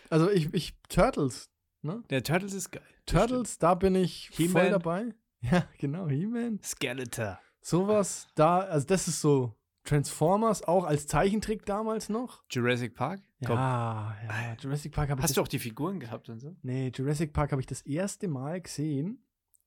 Also 0.09 0.29
ich, 0.29 0.53
ich 0.53 0.75
Turtles, 0.89 1.49
ne? 1.83 2.03
Der 2.09 2.21
Turtles 2.21 2.53
ist 2.53 2.69
geil. 2.71 2.83
Turtles, 3.05 3.57
da 3.59 3.75
bin 3.75 3.95
ich 3.95 4.29
voll 4.51 4.69
dabei. 4.69 5.13
Ja, 5.51 5.67
genau, 5.77 6.07
He-Man. 6.07 6.59
Skeletor. 6.63 7.39
Sowas, 7.61 8.27
da, 8.35 8.59
also 8.59 8.87
das 8.87 9.07
ist 9.07 9.21
so 9.21 9.55
Transformers, 9.83 10.63
auch 10.63 10.85
als 10.85 11.07
Zeichentrick 11.07 11.65
damals 11.65 12.07
noch. 12.07 12.43
Jurassic 12.49 12.95
Park? 12.95 13.21
Komm. 13.45 13.57
Ja, 13.57 14.15
ja, 14.25 14.55
Jurassic 14.59 14.93
Park 14.93 15.09
habe 15.09 15.19
ich 15.19 15.23
Hast 15.23 15.35
du 15.35 15.41
auch 15.41 15.47
die 15.47 15.59
Figuren 15.59 15.99
gehabt 15.99 16.29
und 16.29 16.39
so? 16.39 16.55
Nee, 16.61 16.91
Jurassic 16.95 17.33
Park 17.33 17.51
habe 17.51 17.61
ich 17.61 17.67
das 17.67 17.81
erste 17.81 18.29
Mal 18.29 18.61
gesehen 18.61 19.25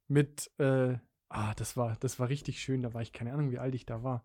mit, 0.09 0.51
äh, 0.59 0.97
ah, 1.29 1.55
das 1.55 1.77
war, 1.77 1.97
das 2.01 2.19
war 2.19 2.31
richtig 2.31 2.61
schön, 2.61 2.83
da 2.83 2.95
war 2.95 3.03
ich, 3.03 3.13
keine 3.13 3.33
Ahnung, 3.35 3.51
wie 3.51 3.59
alt 3.59 3.75
ich 3.75 3.85
da 3.85 4.03
war. 4.03 4.25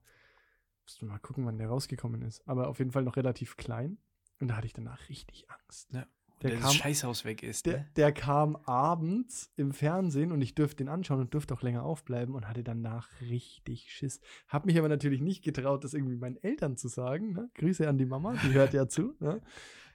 Musst 0.84 1.02
du 1.02 1.06
mal 1.06 1.20
gucken, 1.20 1.46
wann 1.46 1.58
der 1.58 1.68
rausgekommen 1.68 2.22
ist. 2.22 2.48
Aber 2.48 2.70
auf 2.70 2.80
jeden 2.80 2.92
Fall 2.92 3.04
noch 3.04 3.18
relativ 3.18 3.58
klein. 3.58 3.98
Und 4.40 4.48
da 4.48 4.58
hatte 4.58 4.68
ich 4.68 4.74
danach 4.74 5.10
richtig 5.10 5.46
Angst. 5.50 5.92
Ja. 5.94 6.08
Der 6.42 6.52
Der 6.52 6.60
kam- 6.60 6.70
das 6.70 6.76
Scheißhaus 6.76 7.24
weg 7.26 7.44
ist, 7.44 7.66
Der, 7.68 7.78
ne? 7.80 7.90
der 7.96 8.12
kam 8.12 8.56
abends 8.56 9.52
im 9.58 9.72
Fernsehen 9.74 10.32
und 10.32 10.42
ich 10.42 10.56
durfte 10.56 10.78
den 10.78 10.88
anschauen 10.90 11.20
und 11.20 11.34
durfte 11.34 11.54
auch 11.54 11.62
länger 11.62 11.84
aufbleiben 11.84 12.34
und 12.36 12.48
hatte 12.48 12.64
danach 12.64 13.08
richtig 13.22 13.92
Schiss. 13.92 14.20
Hab 14.48 14.66
mich 14.66 14.78
aber 14.78 14.90
natürlich 14.90 15.22
nicht 15.22 15.44
getraut, 15.44 15.84
das 15.84 15.94
irgendwie 15.94 16.16
meinen 16.18 16.38
Eltern 16.38 16.78
zu 16.78 16.88
sagen. 16.88 17.34
Ne? 17.34 17.50
Grüße 17.56 17.88
an 17.88 17.98
die 17.98 18.06
Mama, 18.06 18.34
die 18.44 18.54
hört 18.54 18.74
ja 18.74 18.88
zu. 18.88 19.16
Ne? 19.20 19.42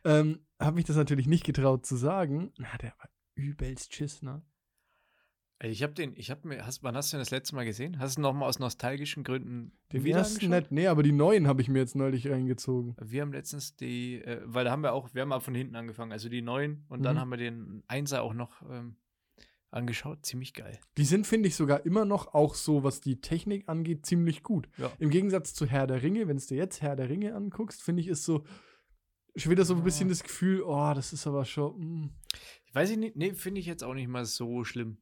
Ähm, 0.04 0.40
hab 0.60 0.74
mich 0.76 0.84
das 0.84 0.96
natürlich 0.96 1.26
nicht 1.26 1.44
getraut 1.44 1.84
zu 1.84 1.96
sagen. 1.96 2.52
Na, 2.58 2.76
der 2.80 2.92
war 2.98 3.08
übelst 3.34 3.92
Schiss, 3.94 4.22
ne? 4.22 4.42
Ey, 5.58 5.70
Ich 5.70 5.82
habe 5.82 5.94
den, 5.94 6.12
ich 6.16 6.30
habe 6.30 6.46
mir, 6.48 6.66
hast, 6.66 6.82
wann 6.82 6.94
hast 6.96 7.12
du 7.12 7.16
den 7.16 7.20
das 7.22 7.30
letzte 7.30 7.54
Mal 7.54 7.64
gesehen? 7.64 7.98
Hast 7.98 8.18
du 8.18 8.20
noch 8.20 8.34
mal 8.34 8.46
aus 8.46 8.58
nostalgischen 8.58 9.24
Gründen 9.24 9.72
Den 9.92 10.04
wieder 10.04 10.18
ersten 10.18 10.50
nicht, 10.50 10.70
nee, 10.70 10.86
aber 10.86 11.02
die 11.02 11.12
neuen 11.12 11.46
habe 11.46 11.62
ich 11.62 11.68
mir 11.68 11.78
jetzt 11.78 11.96
neulich 11.96 12.28
reingezogen. 12.28 12.94
Wir 13.02 13.22
haben 13.22 13.32
letztens 13.32 13.74
die, 13.74 14.16
äh, 14.22 14.42
weil 14.44 14.66
da 14.66 14.70
haben 14.70 14.82
wir 14.82 14.92
auch, 14.92 15.14
wir 15.14 15.22
haben 15.22 15.30
mal 15.30 15.40
von 15.40 15.54
hinten 15.54 15.74
angefangen, 15.76 16.12
also 16.12 16.28
die 16.28 16.42
neuen 16.42 16.84
und 16.88 17.02
dann 17.02 17.16
Mhm. 17.16 17.20
haben 17.20 17.30
wir 17.30 17.38
den 17.38 17.82
Einser 17.88 18.22
auch 18.22 18.34
noch 18.34 18.60
ähm, 18.70 18.96
angeschaut. 19.70 20.26
Ziemlich 20.26 20.52
geil. 20.52 20.78
Die 20.98 21.04
sind, 21.04 21.26
finde 21.26 21.48
ich, 21.48 21.56
sogar 21.56 21.86
immer 21.86 22.04
noch 22.04 22.34
auch 22.34 22.54
so, 22.54 22.84
was 22.84 23.00
die 23.00 23.22
Technik 23.22 23.66
angeht, 23.66 24.04
ziemlich 24.04 24.42
gut. 24.42 24.68
Ja. 24.76 24.92
Im 24.98 25.08
Gegensatz 25.08 25.54
zu 25.54 25.64
Herr 25.64 25.86
der 25.86 26.02
Ringe, 26.02 26.28
wenn 26.28 26.36
du 26.36 26.44
dir 26.46 26.56
jetzt 26.58 26.82
Herr 26.82 26.96
der 26.96 27.08
Ringe 27.08 27.34
anguckst, 27.34 27.82
finde 27.82 28.02
ich, 28.02 28.08
ist 28.08 28.24
so 28.24 28.44
schon 29.36 29.52
wieder 29.52 29.64
so 29.64 29.74
ein 29.74 29.84
bisschen 29.84 30.08
Ja. 30.08 30.12
das 30.12 30.22
Gefühl, 30.22 30.62
oh, 30.62 30.92
das 30.94 31.14
ist 31.14 31.26
aber 31.26 31.46
schon. 31.46 31.78
mm. 31.78 32.10
Ich 32.66 32.74
weiß 32.74 32.90
ich 32.90 32.98
nicht, 32.98 33.16
nee, 33.16 33.32
finde 33.32 33.60
ich 33.60 33.66
jetzt 33.66 33.84
auch 33.84 33.94
nicht 33.94 34.08
mal 34.08 34.24
so 34.26 34.62
schlimm. 34.64 34.98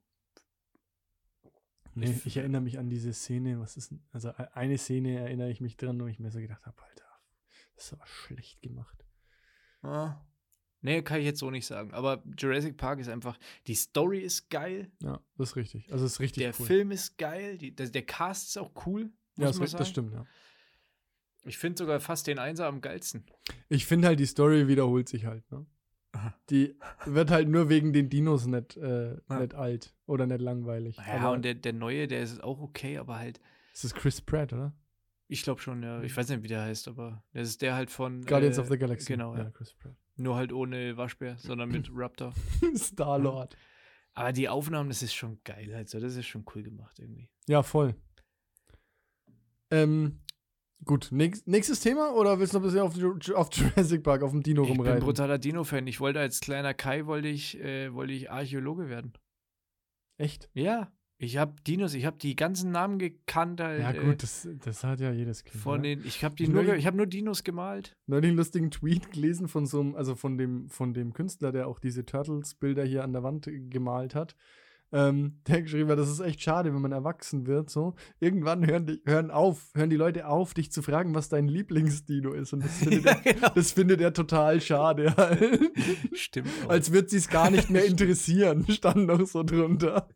Nee, 1.97 2.21
Ich- 2.25 2.37
erinnere 2.37 2.61
mich 2.63 2.79
an 2.79 2.89
diese 2.91 3.13
Szene, 3.13 3.61
was 3.61 3.77
ist 3.77 3.95
also 4.13 4.31
e- 4.31 4.49
eine 4.55 4.79
Szene 4.79 5.19
erinnere 5.19 5.51
ich 5.51 5.61
mich 5.61 5.77
dran, 5.77 6.01
wo 6.01 6.07
ich 6.07 6.19
mir 6.19 6.31
so 6.31 6.41
gedacht 6.41 6.65
habe, 6.67 6.83
Alter, 6.83 7.05
das 7.77 7.87
ist 7.87 7.93
aber 7.93 8.07
schlecht 8.07 8.61
gemacht. 8.63 9.05
Ah. 9.83 10.25
Nee, 10.81 11.03
kann 11.03 11.19
ich 11.21 11.25
jetzt 11.25 11.41
so 11.41 11.51
nicht 11.51 11.67
sagen. 11.67 11.93
Aber 11.95 12.23
Jurassic 12.39 12.77
Park 12.77 12.99
ist 13.01 13.09
einfach, 13.09 13.39
die 13.67 13.75
Story 13.75 14.19
ist 14.21 14.51
geil, 14.51 14.91
Ja, 15.01 15.19
das 15.39 15.51
ist 15.51 15.57
richtig. 15.57 15.91
Also 15.93 16.05
ist 16.05 16.21
richtig 16.21 16.43
der 16.43 16.55
cool. 16.59 16.67
Film 16.67 16.91
ist 16.91 17.17
geil, 17.17 17.57
die, 17.59 17.75
der, 17.75 17.89
der 17.89 18.05
Cast 18.05 18.49
ist 18.49 18.59
auch 18.59 18.87
cool. 18.87 19.11
ja, 19.37 19.47
das, 19.51 19.59
das 19.73 19.89
stimmt, 19.89 20.13
ja. 20.13 20.27
Ich 21.47 21.59
finde 21.59 21.79
sogar 21.79 22.01
fast 22.01 22.27
den 22.27 22.39
Einser 22.39 22.67
am 22.67 22.81
geilsten. 22.81 23.25
Ich 23.69 23.85
finde 23.87 24.09
halt, 24.09 24.19
die 24.21 24.27
Story 24.27 24.67
wiederholt 24.69 25.09
sich 25.09 25.27
halt, 25.27 25.51
ne? 25.51 25.67
Die 26.51 26.77
wird 27.07 27.31
halt 27.31 27.49
nur 27.49 27.69
wegen 27.69 27.93
den 27.93 28.09
Dinos 28.09 28.47
nicht, 28.47 28.77
äh, 28.77 29.15
Ja. 29.29 29.39
nicht 29.41 29.55
alt 29.55 29.95
oder 30.07 30.27
nicht 30.27 30.41
langweilig. 30.41 30.97
Ja, 30.97 31.15
Aber 31.21 31.33
und 31.33 31.45
der, 31.45 31.55
der 31.55 31.73
neue, 31.73 32.07
der 32.07 32.23
ist 32.23 32.43
auch 32.43 32.61
okay, 32.61 32.99
aber 32.99 33.19
halt, 33.19 33.41
es 33.73 33.85
ist 33.85 33.95
Chris 33.95 34.21
Pratt, 34.21 34.53
oder? 34.53 34.73
ich 35.27 35.43
glaube 35.43 35.61
schon, 35.61 35.83
ja. 35.83 36.01
Ich 36.03 36.17
weiß 36.17 36.29
nicht, 36.29 36.43
wie 36.43 36.49
der 36.49 36.63
heißt, 36.63 36.87
aber 36.87 37.25
das 37.33 37.49
ist 37.49 37.63
der 37.63 37.75
halt 37.75 37.91
von 37.91 38.25
Guardians 38.25 38.59
äh, 38.59 38.61
of 38.61 38.69
the 38.69 38.79
Galaxy. 38.79 39.13
Genau, 39.13 39.35
ja. 39.37 39.51
Chris 39.51 39.73
Pratt. 39.75 39.97
Nur 40.17 40.37
halt 40.37 40.53
ohne 40.53 40.97
Waschbär, 40.97 41.37
sondern 41.39 41.71
mit 41.71 41.89
Raptor. 41.95 42.33
Star-Lord. 42.77 43.57
Aber 44.13 44.33
die 44.33 44.49
Aufnahmen, 44.49 44.91
das 44.91 45.03
ist 45.03 45.15
schon 45.15 45.41
geil, 45.43 45.75
halt 45.75 45.89
so. 45.89 45.99
Das 45.99 46.15
ist 46.15 46.27
schon 46.27 46.45
cool 46.55 46.63
gemacht 46.63 47.01
irgendwie. 47.01 47.29
Ja, 47.49 47.65
voll. 47.65 47.97
Ähm, 49.71 50.21
gut, 50.85 51.09
nächst, 51.11 51.47
nächstes 51.47 51.81
Thema 51.81 52.15
oder 52.15 52.39
willst 52.39 52.55
du 52.55 52.59
noch 52.59 52.65
ein 52.65 52.93
bisschen 52.93 53.33
auf, 53.33 53.37
auf 53.37 53.49
Jurassic 53.53 54.03
Park, 54.03 54.23
auf 54.23 54.31
dem 54.31 54.43
Dino 54.43 54.63
Ich 54.63 54.69
bin 54.69 54.79
rumreiten? 54.79 55.05
brutaler 55.05 55.39
Dino-Fan. 55.39 55.87
Ich 55.87 56.01
wollte 56.01 56.21
als 56.21 56.41
kleiner 56.41 56.75
Kai 56.75 57.07
wollte 57.07 57.29
ich, 57.29 57.59
äh, 57.61 57.93
wollte 57.93 58.13
ich 58.13 58.31
Archäologe 58.31 58.89
werden. 58.89 59.13
Echt? 60.17 60.49
Ja, 60.55 60.93
ich 61.17 61.37
habe 61.37 61.55
Dinos, 61.67 61.95
ich 61.95 62.05
habe 62.07 62.19
die 62.19 62.35
ganzen 62.35 62.73
Namen 62.73 62.99
gekannt 62.99 63.61
halt. 63.61 63.81
Ja, 63.81 63.93
äh, 63.93 64.05
gut, 64.05 64.23
das, 64.23 64.49
das 64.65 64.83
hat 64.83 65.01
ja 65.01 65.13
jedes 65.13 65.45
Kind. 65.45 65.63
von 65.63 65.75
oder? 65.75 65.83
den, 65.83 66.05
ich 66.05 66.25
habe 66.25 66.35
die 66.35 66.45
Ich 66.45 66.49
nur, 66.49 66.75
ich 66.75 66.87
habe 66.87 66.97
nur 66.97 67.07
Dinos 67.07 67.45
gemalt. 67.45 67.97
neulich 68.07 68.29
einen 68.29 68.37
lustigen 68.37 68.71
Tweet 68.71 69.13
gelesen 69.13 69.49
von 69.49 69.67
so 69.67 69.81
einem, 69.81 69.95
also 69.95 70.15
von 70.17 70.37
dem, 70.37 70.69
von 70.69 70.93
dem 70.93 71.13
Künstler, 71.13 71.53
der 71.53 71.69
auch 71.69 71.79
diese 71.79 72.05
Turtles-Bilder 72.05 72.85
hier 72.85 73.05
an 73.05 73.13
der 73.13 73.23
Wand 73.23 73.49
gemalt 73.71 74.15
hat. 74.15 74.35
Ähm, 74.95 75.41
der 75.49 75.63
geschrieben 75.63 75.91
hat, 75.91 75.99
das 75.99 76.09
ist 76.09 76.21
echt 76.21 76.41
schade, 76.41 76.73
wenn 76.73 76.81
man 76.81 76.93
erwachsen 76.93 77.47
wird. 77.47 77.69
So. 77.69 77.95
Irgendwann 78.21 78.65
hören, 78.65 78.87
die, 78.87 79.03
hören 79.05 79.33
auf, 79.33 79.73
hören 79.75 79.91
die 79.91 79.97
Leute 79.97 80.29
auf, 80.29 80.55
dich 80.55 80.71
zu 80.71 80.83
fragen, 80.83 81.15
was 81.15 81.29
dein 81.29 81.49
Lieblingsdino 81.49 82.33
ist. 82.33 82.53
Und 82.53 82.65
das 82.65 82.79
findet, 82.79 83.07
er, 83.07 83.15
genau. 83.17 83.49
das 83.49 83.73
findet 83.73 84.01
er 84.01 84.13
total 84.13 84.61
schade. 84.61 85.13
Stimmt. 86.13 86.49
auch. 86.65 86.71
Als 86.71 86.93
würde 86.93 87.09
sie 87.09 87.17
es 87.17 87.29
gar 87.29 87.51
nicht 87.51 87.71
mehr 87.71 87.85
interessieren, 87.85 88.65
stand 88.71 89.07
noch 89.09 89.27
so 89.27 89.43
drunter. 89.43 90.09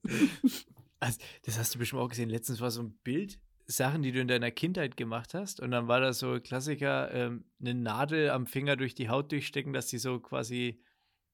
Also, 1.01 1.19
das 1.45 1.59
hast 1.59 1.75
du 1.75 1.81
bestimmt 1.81 2.01
auch 2.01 2.09
gesehen. 2.09 2.31
Letztens 2.31 2.61
war 2.61 2.71
so 2.71 2.83
ein 2.83 2.97
Bild, 3.03 3.41
Sachen, 3.67 4.03
die 4.03 4.12
du 4.12 4.21
in 4.21 4.29
deiner 4.29 4.53
Kindheit 4.53 4.97
gemacht 4.97 5.35
hast. 5.35 5.61
Und 5.61 5.73
dann 5.73 5.88
war 5.88 6.01
das 6.01 6.21
so 6.21 6.38
Klassiker, 6.41 7.12
ähm, 7.12 7.45
eine 7.61 7.75
Nadel 7.75 8.31
am 8.31 8.47
Finger 8.47 8.77
durch 8.77 8.95
die 8.95 9.09
Haut 9.09 9.33
durchstecken, 9.33 9.73
dass 9.73 9.87
die 9.88 9.99
so 9.99 10.21
quasi. 10.21 10.81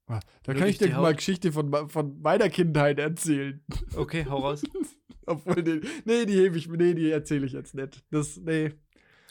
Ah, 0.06 0.20
Da 0.42 0.52
Nur 0.52 0.60
kann 0.60 0.68
ich 0.68 0.78
dir 0.78 0.90
mal. 0.90 1.14
Geschichte 1.14 1.52
von, 1.52 1.88
von 1.88 2.20
meiner 2.20 2.48
Kindheit 2.48 2.98
erzählen. 2.98 3.62
Okay, 3.96 4.26
hau 4.28 4.38
raus. 4.38 4.62
Obwohl, 5.26 5.62
nee, 5.62 5.80
nee, 6.04 6.26
die 6.26 6.34
hebe 6.34 6.58
ich, 6.58 6.68
nee, 6.68 6.94
die 6.94 7.10
erzähle 7.10 7.46
ich 7.46 7.52
jetzt 7.52 7.74
nicht. 7.74 8.04
Das, 8.10 8.36
nee. 8.36 8.72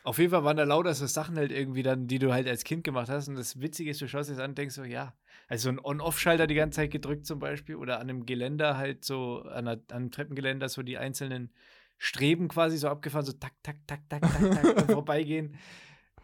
Auf 0.03 0.17
jeden 0.17 0.31
Fall 0.31 0.43
waren 0.43 0.57
da 0.57 0.63
lauter 0.63 0.93
so 0.93 1.05
Sachen 1.05 1.37
halt 1.37 1.51
irgendwie 1.51 1.83
dann, 1.83 2.07
die 2.07 2.19
du 2.19 2.33
halt 2.33 2.47
als 2.47 2.63
Kind 2.63 2.83
gemacht 2.83 3.09
hast. 3.09 3.27
Und 3.27 3.35
das 3.35 3.61
Witzige 3.61 3.91
ist, 3.91 4.01
du 4.01 4.07
schaust 4.07 4.29
es 4.29 4.39
an 4.39 4.51
und 4.51 4.57
denkst 4.57 4.75
so, 4.75 4.83
ja, 4.83 5.13
also 5.47 5.69
ein 5.69 5.79
On-Off-Schalter 5.79 6.47
die 6.47 6.55
ganze 6.55 6.77
Zeit 6.77 6.91
gedrückt 6.91 7.25
zum 7.25 7.39
Beispiel 7.39 7.75
oder 7.75 7.99
an 7.99 8.09
einem 8.09 8.25
Geländer 8.25 8.77
halt 8.77 9.05
so, 9.05 9.43
an, 9.43 9.67
einer, 9.67 9.71
an 9.71 9.81
einem 9.89 10.11
Treppengeländer 10.11 10.67
so 10.67 10.81
die 10.81 10.97
einzelnen 10.97 11.51
Streben 11.99 12.47
quasi 12.47 12.77
so 12.77 12.89
abgefahren, 12.89 13.25
so 13.25 13.33
tak, 13.33 13.53
tak, 13.61 13.77
tak, 13.87 14.01
tak, 14.09 14.21
tak, 14.21 14.75
tak 14.75 14.85
vorbeigehen. 14.91 15.55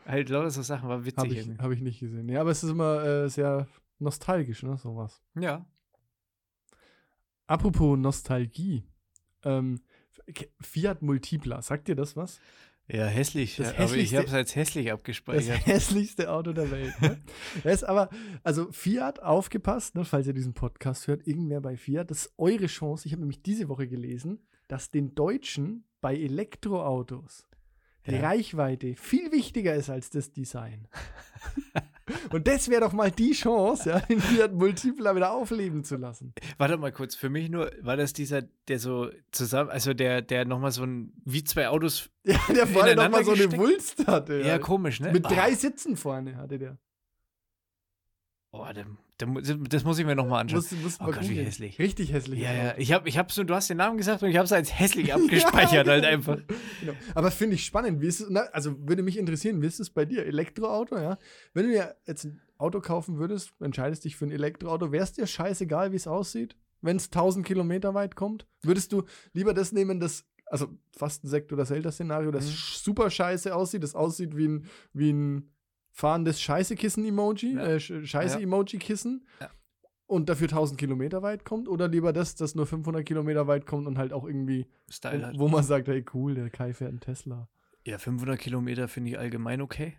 Halt 0.05 0.29
lauter 0.29 0.49
so 0.49 0.61
Sachen, 0.61 0.89
war 0.89 1.05
witzig. 1.05 1.17
Habe 1.17 1.33
ich, 1.33 1.49
hab 1.59 1.71
ich 1.71 1.81
nicht 1.81 1.99
gesehen. 1.99 2.27
Ja, 2.27 2.41
aber 2.41 2.51
es 2.51 2.63
ist 2.63 2.71
immer 2.71 3.03
äh, 3.05 3.29
sehr 3.29 3.67
nostalgisch, 3.99 4.63
ne, 4.63 4.77
sowas. 4.77 5.21
Ja. 5.39 5.65
Apropos 7.47 7.97
Nostalgie. 7.97 8.83
Ähm, 9.43 9.81
Fiat 10.61 11.01
Multipla, 11.01 11.61
sagt 11.61 11.87
dir 11.87 11.95
das 11.95 12.15
was? 12.15 12.39
Ja, 12.87 13.05
hässlich. 13.05 13.57
Das 13.57 13.77
aber 13.77 13.95
ich 13.97 14.15
habe 14.15 14.25
es 14.27 14.33
als 14.33 14.55
hässlich 14.55 14.85
Das 14.87 14.93
abgespeichert. 14.95 15.65
hässlichste 15.65 16.31
Auto 16.31 16.53
der 16.53 16.71
Welt. 16.71 16.99
Ne? 17.01 17.21
das 17.63 17.75
ist 17.75 17.83
aber, 17.83 18.09
also 18.43 18.71
Fiat, 18.71 19.21
aufgepasst, 19.21 19.95
ne, 19.95 20.05
falls 20.05 20.25
ihr 20.27 20.33
diesen 20.33 20.53
Podcast 20.55 21.07
hört, 21.07 21.25
irgendwer 21.27 21.61
bei 21.61 21.77
Fiat, 21.77 22.09
das 22.09 22.25
ist 22.25 22.33
eure 22.37 22.65
Chance. 22.67 23.05
Ich 23.05 23.11
habe 23.13 23.21
nämlich 23.21 23.43
diese 23.43 23.69
Woche 23.69 23.87
gelesen, 23.87 24.39
dass 24.67 24.89
den 24.89 25.13
Deutschen 25.15 25.83
bei 26.01 26.15
Elektroautos 26.15 27.45
die 28.07 28.11
Ja. 28.15 28.21
Reichweite 28.21 28.95
viel 28.95 29.31
wichtiger 29.31 29.75
ist 29.75 29.89
als 29.89 30.09
das 30.09 30.31
Design. 30.31 30.87
Und 32.31 32.47
das 32.47 32.69
wäre 32.69 32.81
doch 32.81 32.93
mal 32.93 33.11
die 33.11 33.31
Chance, 33.31 33.89
ja, 33.89 33.99
den 33.99 34.19
Fiat 34.21 34.53
Multipla 34.53 35.15
wieder 35.15 35.31
aufleben 35.31 35.83
zu 35.83 35.95
lassen. 35.97 36.33
Warte 36.57 36.77
mal 36.77 36.91
kurz, 36.91 37.15
für 37.15 37.29
mich 37.29 37.49
nur, 37.49 37.71
war 37.81 37.97
das 37.97 38.13
dieser, 38.13 38.43
der 38.67 38.79
so 38.79 39.09
zusammen, 39.31 39.69
also 39.69 39.93
der, 39.93 40.21
der 40.21 40.45
nochmal 40.45 40.71
so 40.71 40.83
ein, 40.83 41.13
wie 41.25 41.43
zwei 41.43 41.67
Autos, 41.69 42.09
Ja, 42.25 42.39
der 42.53 42.67
vorne 42.67 42.95
noch 42.95 43.09
mal 43.09 43.23
so 43.23 43.31
eine 43.31 43.51
Wulst 43.57 44.05
hatte. 44.07 44.41
ja, 44.41 44.57
komisch, 44.59 44.99
ne? 44.99 45.11
Mit 45.11 45.25
drei 45.25 45.53
Sitzen 45.53 45.95
vorne 45.97 46.35
hatte 46.37 46.59
der. 46.59 46.77
Oh, 48.51 48.65
mu- 49.27 49.41
das 49.41 49.83
muss 49.83 49.99
ich 49.99 50.05
mir 50.05 50.15
nochmal 50.15 50.41
anschauen. 50.41 50.57
Muss, 50.59 50.71
muss 50.71 50.97
Oh 50.99 51.05
Gott, 51.05 51.21
wie 51.21 51.27
googeln. 51.29 51.45
hässlich. 51.45 51.77
Richtig 51.77 52.11
hässlich. 52.13 52.39
Ja, 52.39 52.51
ja, 52.51 52.73
ich 52.77 52.91
habe, 52.93 53.07
ich 53.07 53.17
hab 53.17 53.31
so, 53.31 53.43
du 53.43 53.53
hast 53.53 53.69
den 53.69 53.77
Namen 53.77 53.97
gesagt 53.97 54.23
und 54.23 54.29
ich 54.29 54.37
habe 54.37 54.45
es 54.45 54.51
als 54.51 54.77
hässlich 54.79 55.13
abgespeichert 55.13 55.87
halt 55.87 56.03
einfach. 56.05 56.39
Genau. 56.79 56.93
Aber 57.13 57.29
finde 57.29 57.55
ich 57.55 57.65
spannend. 57.65 58.01
Wie 58.01 58.07
ist 58.07 58.21
es, 58.21 58.27
na, 58.29 58.41
also 58.51 58.75
würde 58.87 59.03
mich 59.03 59.17
interessieren, 59.17 59.61
wie 59.61 59.67
ist 59.67 59.79
es 59.79 59.91
bei 59.91 60.05
dir? 60.05 60.25
Elektroauto, 60.25 60.97
ja? 60.97 61.19
Wenn 61.53 61.65
du 61.67 61.71
dir 61.73 61.95
jetzt 62.07 62.23
ein 62.25 62.41
Auto 62.57 62.81
kaufen 62.81 63.19
würdest, 63.19 63.51
entscheidest 63.59 64.03
dich 64.05 64.15
für 64.15 64.25
ein 64.25 64.31
Elektroauto, 64.31 64.91
wäre 64.91 65.03
es 65.03 65.13
dir 65.13 65.27
scheißegal, 65.27 65.91
wie 65.91 65.97
es 65.97 66.07
aussieht? 66.07 66.55
Wenn 66.81 66.97
es 66.97 67.05
1000 67.05 67.45
Kilometer 67.45 67.93
weit 67.93 68.15
kommt? 68.15 68.47
Würdest 68.63 68.91
du 68.93 69.03
lieber 69.33 69.53
das 69.53 69.73
nehmen, 69.73 69.99
das, 69.99 70.25
also 70.47 70.69
fast 70.97 71.23
ein 71.23 71.27
Sekt- 71.27 71.53
oder 71.53 71.65
Zelda-Szenario, 71.65 72.31
das 72.31 72.45
Mhm. 72.47 72.53
super 72.55 73.09
scheiße 73.11 73.53
aussieht, 73.53 73.83
das 73.83 73.93
aussieht 73.95 74.35
wie 74.35 74.47
ein, 74.47 74.65
wie 74.93 75.11
ein 75.13 75.51
fahrendes 75.99 76.41
Scheiße-Kissen-Emoji, 76.41 77.55
Ja. 77.55 77.65
äh, 77.67 77.75
Sch- 77.77 78.05
Scheiße-Emoji-Kissen? 78.05 79.25
Ja. 79.41 79.49
Und 80.07 80.27
dafür 80.29 80.47
1000 80.47 80.79
Kilometer 80.79 81.21
weit 81.21 81.45
kommt? 81.45 81.67
Oder 81.67 81.87
lieber 81.87 82.13
das, 82.13 82.35
das 82.35 82.55
nur 82.55 82.65
500 82.65 83.05
Kilometer 83.05 83.45
weit 83.47 83.65
kommt 83.67 83.85
und 83.85 83.97
halt 83.99 84.11
auch 84.11 84.25
irgendwie 84.25 84.65
Style 84.89 85.25
halt. 85.25 85.37
wo 85.39 85.47
man 85.47 85.63
sagt, 85.63 85.87
hey 85.87 86.03
cool, 86.13 86.33
der 86.35 86.49
Kai 86.49 86.73
fährt 86.73 86.89
einen 86.91 86.99
Tesla. 86.99 87.47
Ja, 87.85 87.97
500 87.99 88.39
Kilometer 88.39 88.87
finde 88.87 89.11
ich 89.11 89.19
allgemein 89.19 89.61
okay. 89.61 89.97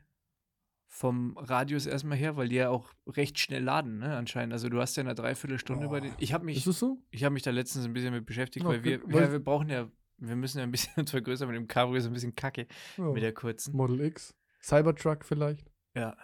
Vom 0.93 1.37
Radius 1.39 1.87
erstmal 1.87 2.19
her, 2.19 2.37
weil 2.37 2.49
die 2.49 2.57
ja 2.57 2.69
auch 2.71 2.93
recht 3.07 3.39
schnell 3.39 3.63
laden, 3.63 3.99
ne, 3.99 4.17
anscheinend. 4.17 4.53
Also 4.53 4.69
du 4.69 4.81
hast 4.81 4.97
ja 4.97 5.05
eine 5.05 5.15
Dreiviertelstunde 5.15 5.87
Oh. 5.87 5.91
bei 5.91 6.01
den. 6.01 6.13
Ich 6.19 6.33
habe 6.33 6.45
mich, 6.45 6.67
Ist 6.67 6.79
so? 6.81 6.99
ich 7.11 7.23
habe 7.23 7.33
mich 7.33 7.45
da 7.45 7.53
letztens 7.53 7.85
ein 7.85 7.93
bisschen 7.93 8.13
mit 8.13 8.27
beschäftigt, 8.27 8.65
Ja, 8.65 8.71
weil 8.71 8.83
wir, 8.83 9.05
okay, 9.05 9.15
ja, 9.21 9.31
wir 9.31 9.39
brauchen 9.39 9.69
ja, 9.69 9.89
wir 10.19 10.35
müssen 10.35 10.59
ja 10.59 10.65
ein 10.65 10.73
bisschen 10.73 10.93
uns 10.97 11.13
vergrößern 11.13 11.47
mit 11.49 11.57
dem 11.57 11.69
Cabrio, 11.69 11.97
ist 11.97 12.07
ein 12.07 12.13
bisschen 12.13 12.35
kacke 12.35 12.67
Ja. 12.97 13.05
mit 13.13 13.23
der 13.23 13.33
kurzen. 13.33 13.77
Model 13.77 14.01
X. 14.01 14.35
Cybertruck 14.61 15.25
vielleicht. 15.25 15.70
Ja. 15.95 16.17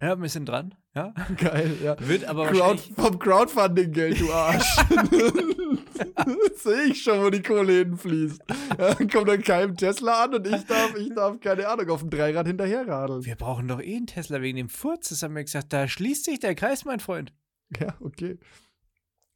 Ja, 0.00 0.12
ein 0.12 0.20
bisschen 0.20 0.46
dran, 0.46 0.74
ja. 0.94 1.12
Geil, 1.36 1.76
ja. 1.82 1.96
Wird 2.00 2.24
aber 2.24 2.46
Crowd, 2.46 2.80
vom 2.96 3.18
Crowdfunding-Geld, 3.18 4.20
du 4.20 4.32
Arsch. 4.32 4.76
Sehe 6.56 6.84
ich 6.84 7.02
schon, 7.02 7.22
wo 7.22 7.30
die 7.30 7.42
Kohle 7.42 7.72
hinfließt. 7.72 8.42
Ja, 8.78 8.94
kommt 8.94 9.28
dann 9.28 9.42
keinem 9.42 9.76
Tesla 9.76 10.24
an 10.24 10.34
und 10.34 10.46
ich 10.46 10.64
darf, 10.64 10.94
ich 10.96 11.14
darf, 11.14 11.40
keine 11.40 11.68
Ahnung, 11.68 11.90
auf 11.90 12.00
dem 12.00 12.10
Dreirad 12.10 12.46
hinterherradeln. 12.46 13.24
Wir 13.24 13.36
brauchen 13.36 13.68
doch 13.68 13.80
eh 13.80 13.96
einen 13.96 14.06
Tesla 14.06 14.40
wegen 14.40 14.56
dem 14.56 14.68
Furz. 14.68 15.08
Das 15.08 15.22
haben 15.22 15.34
wir 15.34 15.44
gesagt. 15.44 15.72
Da 15.72 15.88
schließt 15.88 16.24
sich 16.24 16.40
der 16.40 16.54
Kreis, 16.54 16.84
mein 16.84 17.00
Freund. 17.00 17.32
Ja, 17.78 17.94
okay. 18.00 18.38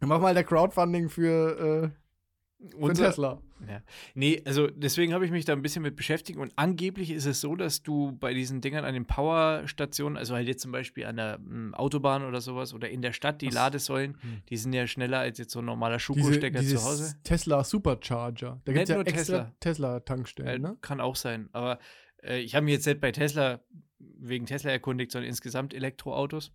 Mach 0.01 0.21
mal 0.21 0.35
der 0.35 0.45
Crowdfunding 0.45 1.09
für, 1.09 1.93
äh, 1.93 2.02
für 2.71 2.75
einen 2.77 2.85
Unser- 2.85 3.07
Tesla. 3.07 3.43
Ja. 3.69 3.81
Nee, 4.15 4.43
also 4.45 4.67
deswegen 4.69 5.13
habe 5.15 5.25
ich 5.25 5.31
mich 5.31 5.45
da 5.45 5.53
ein 5.53 5.63
bisschen 5.63 5.83
mit 5.83 5.95
beschäftigt 5.95 6.39
und 6.39 6.53
angeblich 6.57 7.11
ist 7.13 7.27
es 7.27 7.41
so, 7.41 7.55
dass 7.55 7.83
du 7.83 8.13
bei 8.13 8.35
diesen 8.35 8.61
Dingern 8.61 8.85
an 8.85 8.95
den 8.95 9.07
Powerstationen, 9.07 10.17
also 10.19 10.35
halt 10.35 10.49
jetzt 10.49 10.63
zum 10.63 10.73
Beispiel 10.73 11.07
an 11.07 11.17
der 11.17 11.39
mm, 11.39 11.75
Autobahn 11.75 12.25
oder 12.25 12.41
sowas 12.41 12.75
oder 12.75 12.89
in 12.91 13.03
der 13.03 13.13
Stadt, 13.13 13.41
die 13.41 13.49
Ach. 13.51 13.55
Ladesäulen, 13.55 14.17
Hm. 14.21 14.43
die 14.49 14.57
sind 14.57 14.73
ja 14.73 14.87
schneller 14.87 15.19
als 15.21 15.39
jetzt 15.39 15.53
so 15.53 15.61
ein 15.61 15.65
normaler 15.65 15.97
Diese, 15.99 16.05
Schuko-Stecker 16.07 16.59
zu 16.59 16.65
dieses 16.65 16.85
Hause. 16.85 17.15
Tesla 17.25 17.63
Supercharger. 17.65 18.61
Da 18.65 18.73
gibt 18.73 18.83
es 18.85 18.89
ja 18.89 18.95
nur 18.97 19.07
extra 19.07 19.21
Tesla. 19.39 19.53
Tesla-Tankstellen, 19.61 20.65
Äh, 20.65 20.69
ne? 20.71 20.77
Kann 20.81 21.01
auch 21.01 21.17
sein. 21.17 21.49
Aber 21.53 21.79
äh, 22.23 22.41
ich 22.41 22.55
habe 22.55 22.65
mich 22.65 22.75
jetzt 22.75 22.87
nicht 22.87 23.01
bei 23.01 23.13
Tesla 23.13 23.61
wegen 23.99 24.47
Tesla 24.47 24.71
erkundigt, 24.73 25.13
sondern 25.13 25.29
insgesamt 25.29 25.73
Elektroautos. 25.75 26.53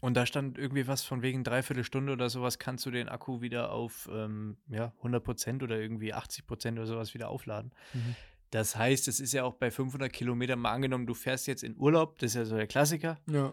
Und 0.00 0.14
da 0.14 0.26
stand 0.26 0.58
irgendwie 0.58 0.86
was 0.86 1.04
von 1.04 1.22
wegen 1.22 1.44
dreiviertel 1.44 1.84
Stunde 1.84 2.12
oder 2.12 2.28
sowas, 2.28 2.58
kannst 2.58 2.84
du 2.86 2.90
den 2.90 3.08
Akku 3.08 3.40
wieder 3.40 3.72
auf 3.72 4.08
ähm, 4.12 4.56
ja, 4.68 4.92
100% 5.02 5.62
oder 5.62 5.78
irgendwie 5.78 6.14
80% 6.14 6.72
oder 6.72 6.86
sowas 6.86 7.14
wieder 7.14 7.28
aufladen. 7.28 7.72
Mhm. 7.92 8.16
Das 8.50 8.76
heißt, 8.76 9.08
es 9.08 9.20
ist 9.20 9.32
ja 9.32 9.44
auch 9.44 9.54
bei 9.54 9.70
500 9.70 10.12
Kilometern 10.12 10.58
mal 10.58 10.72
angenommen, 10.72 11.06
du 11.06 11.14
fährst 11.14 11.46
jetzt 11.46 11.64
in 11.64 11.76
Urlaub, 11.76 12.18
das 12.18 12.32
ist 12.32 12.36
ja 12.36 12.44
so 12.44 12.56
der 12.56 12.66
Klassiker, 12.66 13.18
Ja. 13.26 13.52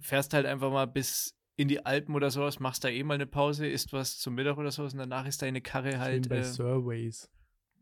Fährst 0.00 0.34
halt 0.34 0.44
einfach 0.44 0.70
mal 0.70 0.86
bis 0.86 1.38
in 1.56 1.68
die 1.68 1.84
Alpen 1.84 2.14
oder 2.14 2.30
sowas, 2.30 2.60
machst 2.60 2.84
da 2.84 2.88
eh 2.88 3.02
mal 3.02 3.14
eine 3.14 3.26
Pause, 3.26 3.66
isst 3.66 3.92
was 3.92 4.18
zum 4.18 4.34
Mittag 4.34 4.58
oder 4.58 4.70
sowas 4.70 4.92
und 4.92 4.98
danach 4.98 5.26
ist 5.26 5.42
deine 5.42 5.60
Karre 5.60 5.98
halt 5.98 6.28
bei 6.28 6.38
äh, 6.38 6.44
Surveys. 6.44 7.30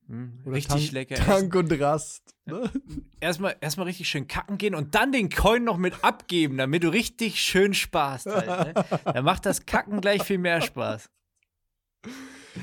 Mh, 0.08 0.28
Oder 0.44 0.56
richtig 0.56 0.90
Tank, 0.90 0.92
lecker. 0.92 1.14
Tank 1.14 1.54
und 1.54 1.80
Rast. 1.80 2.34
Ne? 2.44 2.70
Erstmal 3.20 3.56
erstmal 3.60 3.86
richtig 3.86 4.08
schön 4.08 4.26
kacken 4.26 4.58
gehen 4.58 4.74
und 4.74 4.94
dann 4.94 5.12
den 5.12 5.30
Coin 5.30 5.64
noch 5.64 5.78
mit 5.78 6.02
abgeben, 6.02 6.58
damit 6.58 6.82
du 6.82 6.88
richtig 6.88 7.40
schön 7.40 7.74
sparst. 7.74 8.26
Halt, 8.26 8.74
ne? 8.74 8.84
Da 9.04 9.22
macht 9.22 9.46
das 9.46 9.66
Kacken 9.66 10.00
gleich 10.00 10.22
viel 10.22 10.38
mehr 10.38 10.60
Spaß. 10.60 11.08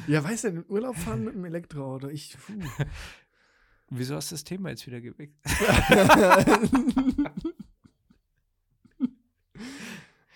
Ja, 0.08 0.24
weißt 0.24 0.44
du, 0.44 0.48
in 0.50 0.56
den 0.56 0.66
Urlaub 0.68 0.98
fahren 0.98 1.24
mit 1.24 1.36
dem 1.36 1.46
Elektroauto. 1.46 2.10
Ich. 2.10 2.36
Wieso 3.90 4.16
hast 4.16 4.32
du 4.32 4.36
das 4.36 4.44
Thema 4.44 4.70
jetzt 4.70 4.86
wieder 4.88 5.00
geweckt? 5.00 5.36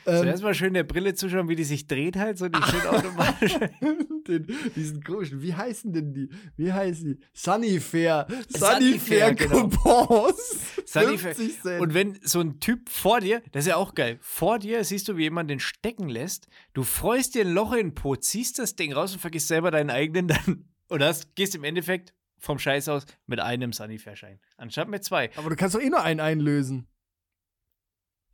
ähm, 0.06 0.24
Zuerst 0.24 0.44
mal 0.44 0.54
schön 0.54 0.74
der 0.74 0.84
Brille 0.84 1.14
zuschauen, 1.14 1.50
wie 1.50 1.56
die 1.56 1.64
sich 1.64 1.88
dreht 1.88 2.16
halt, 2.16 2.38
so 2.38 2.48
die 2.48 2.62
schön 2.62 2.82
automatisch. 2.88 3.54
den, 4.28 4.48
diesen 4.76 5.04
komischen, 5.04 5.42
wie 5.42 5.54
heißen 5.54 5.92
denn 5.92 6.14
die? 6.14 6.30
Wie 6.56 6.72
heißen 6.72 7.06
die? 7.06 7.20
Sunnyfair. 7.34 8.28
Sunnyfair, 8.48 9.36
genau. 9.36 9.68
Coupons. 9.68 10.76
Sunnyfair. 10.86 11.36
50 11.36 11.62
Cent. 11.62 11.82
Und 11.82 11.94
wenn 11.94 12.20
so 12.24 12.40
ein 12.40 12.60
Typ 12.60 12.90
vor 12.90 13.20
dir, 13.20 13.42
das 13.52 13.66
ist 13.66 13.70
ja 13.70 13.76
auch 13.76 13.94
geil, 13.94 14.18
vor 14.22 14.60
dir 14.60 14.84
siehst 14.84 15.08
du, 15.08 15.18
wie 15.18 15.24
jemand 15.24 15.50
den 15.50 15.60
stecken 15.60 16.10
lässt, 16.10 16.48
du 16.74 16.84
freust 16.84 17.36
dir 17.36 17.46
ein 17.46 17.54
Loch 17.54 17.74
in 17.74 17.90
den 17.90 17.96
Po, 17.96 18.16
ziehst 18.16 18.60
das 18.60 18.76
Ding 18.76 18.94
raus 18.94 19.14
und 19.14 19.20
vergisst 19.20 19.48
selber 19.48 19.72
deinen 19.72 19.90
eigenen 19.90 20.28
dann 20.30 20.70
und 20.88 21.04
hast, 21.04 21.36
gehst 21.36 21.56
im 21.56 21.64
Endeffekt 21.64 22.14
vom 22.38 22.58
Scheiß 22.58 22.88
aus 22.88 23.06
mit 23.28 23.40
einem 23.40 23.74
Sunnyfair-Schein. 23.74 24.40
Anstatt 24.56 24.88
mit 24.88 25.04
zwei. 25.04 25.30
Aber 25.36 25.50
du 25.50 25.56
kannst 25.58 25.76
doch 25.76 25.82
eh 25.82 25.90
nur 25.90 26.02
einen 26.02 26.22
einlösen. 26.22 26.88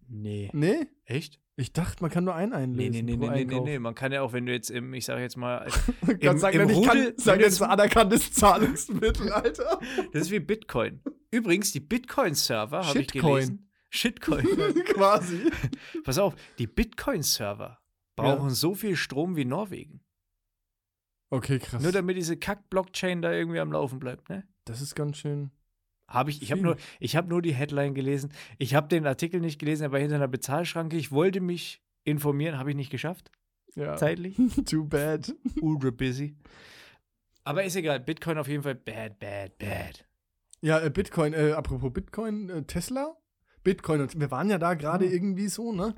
Nee. 0.08 0.52
Nee? 0.54 0.88
Echt? 1.06 1.40
Ich 1.58 1.72
dachte, 1.72 2.02
man 2.04 2.12
kann 2.12 2.26
nur 2.26 2.36
einen 2.36 2.52
Nee, 2.52 2.58
einlösen. 2.88 2.92
nee, 2.92 3.02
nee, 3.02 3.16
nee, 3.16 3.30
nee, 3.30 3.46
nee, 3.46 3.60
nee. 3.62 3.80
Man 3.80 3.96
kann 3.96 4.12
ja 4.12 4.22
auch, 4.24 4.34
wenn 4.34 4.46
du 4.46 4.52
jetzt 4.52 4.70
im, 4.70 4.94
ich 4.94 5.06
sage 5.06 5.22
jetzt 5.22 5.38
mal, 5.38 5.66
Gott 6.06 6.22
Im- 6.22 6.38
sag 6.38 6.54
im 6.54 6.68
nicht, 6.68 6.86
kann, 6.86 6.98
Rudel- 6.98 7.14
sag 7.18 7.40
jetzt 7.40 7.62
anerkanntes 7.62 8.34
Zahlungsmittel, 8.34 9.32
Alter. 9.32 9.80
das 10.12 10.24
ist 10.24 10.32
wie 10.32 10.40
Bitcoin. 10.40 11.02
Übrigens, 11.32 11.72
die 11.72 11.80
Bitcoin-Server, 11.80 12.86
habe 12.86 13.00
ich 13.00 13.06
Shitcoin. 13.12 13.34
gelesen. 13.34 13.72
Shitcoin. 13.90 14.46
Quasi. 14.94 15.50
Pass 16.04 16.18
auf, 16.18 16.36
die 16.60 16.68
Bitcoin-Server 16.68 17.80
brauchen 18.18 18.50
so 18.50 18.76
viel 18.76 18.98
Strom 18.98 19.36
wie 19.38 19.46
Norwegen. 19.46 20.02
Okay, 21.30 21.60
krass. 21.60 21.82
Nur 21.82 21.92
damit 21.94 22.18
diese 22.18 22.38
Kack-Blockchain 22.38 23.22
da 23.22 23.32
irgendwie 23.32 23.60
am 23.60 23.72
Laufen 23.72 24.00
bleibt, 24.00 24.30
ne? 24.30 24.46
das 24.66 24.82
ist 24.82 24.96
ganz 24.96 25.18
schön. 25.18 25.52
Habe 26.08 26.30
ich, 26.30 26.42
ich 26.42 26.52
habe 26.52 26.60
Viel. 26.62 26.66
nur, 26.68 26.78
ich 27.00 27.16
habe 27.16 27.28
nur 27.30 27.42
die 27.42 27.54
Headline 27.54 27.94
gelesen. 27.96 28.32
Ich 28.60 28.76
habe 28.76 28.88
den 28.88 29.08
Artikel 29.08 29.40
nicht 29.42 29.60
gelesen, 29.60 29.84
er 29.84 29.92
war 29.92 30.00
hinter 30.00 30.16
einer 30.16 30.28
Bezahlschranke. 30.28 30.96
Ich 30.98 31.12
wollte 31.12 31.42
mich 31.42 31.82
informieren, 32.04 32.60
habe 32.60 32.70
ich 32.70 32.76
nicht 32.76 32.92
geschafft, 32.92 33.32
Ja. 33.76 33.96
zeitlich. 33.98 34.36
Too 34.70 34.86
bad. 34.86 35.34
Ultra 35.62 35.90
busy. 35.90 36.36
Aber 37.44 37.64
ist 37.64 37.76
egal, 37.76 38.00
Bitcoin 38.00 38.38
auf 38.38 38.48
jeden 38.48 38.64
Fall 38.64 38.76
bad, 38.76 39.20
bad, 39.20 39.58
bad. 39.58 40.06
Ja, 40.62 40.80
äh, 40.80 40.90
Bitcoin, 40.90 41.34
äh, 41.34 41.52
apropos 41.52 41.92
Bitcoin, 41.94 42.50
äh, 42.50 42.64
Tesla, 42.64 43.16
Bitcoin, 43.64 44.02
und 44.02 44.20
wir 44.20 44.32
waren 44.32 44.50
ja 44.50 44.58
da 44.58 44.74
gerade 44.76 45.06
Mhm. 45.06 45.12
irgendwie 45.12 45.48
so, 45.48 45.72
ne? 45.72 45.96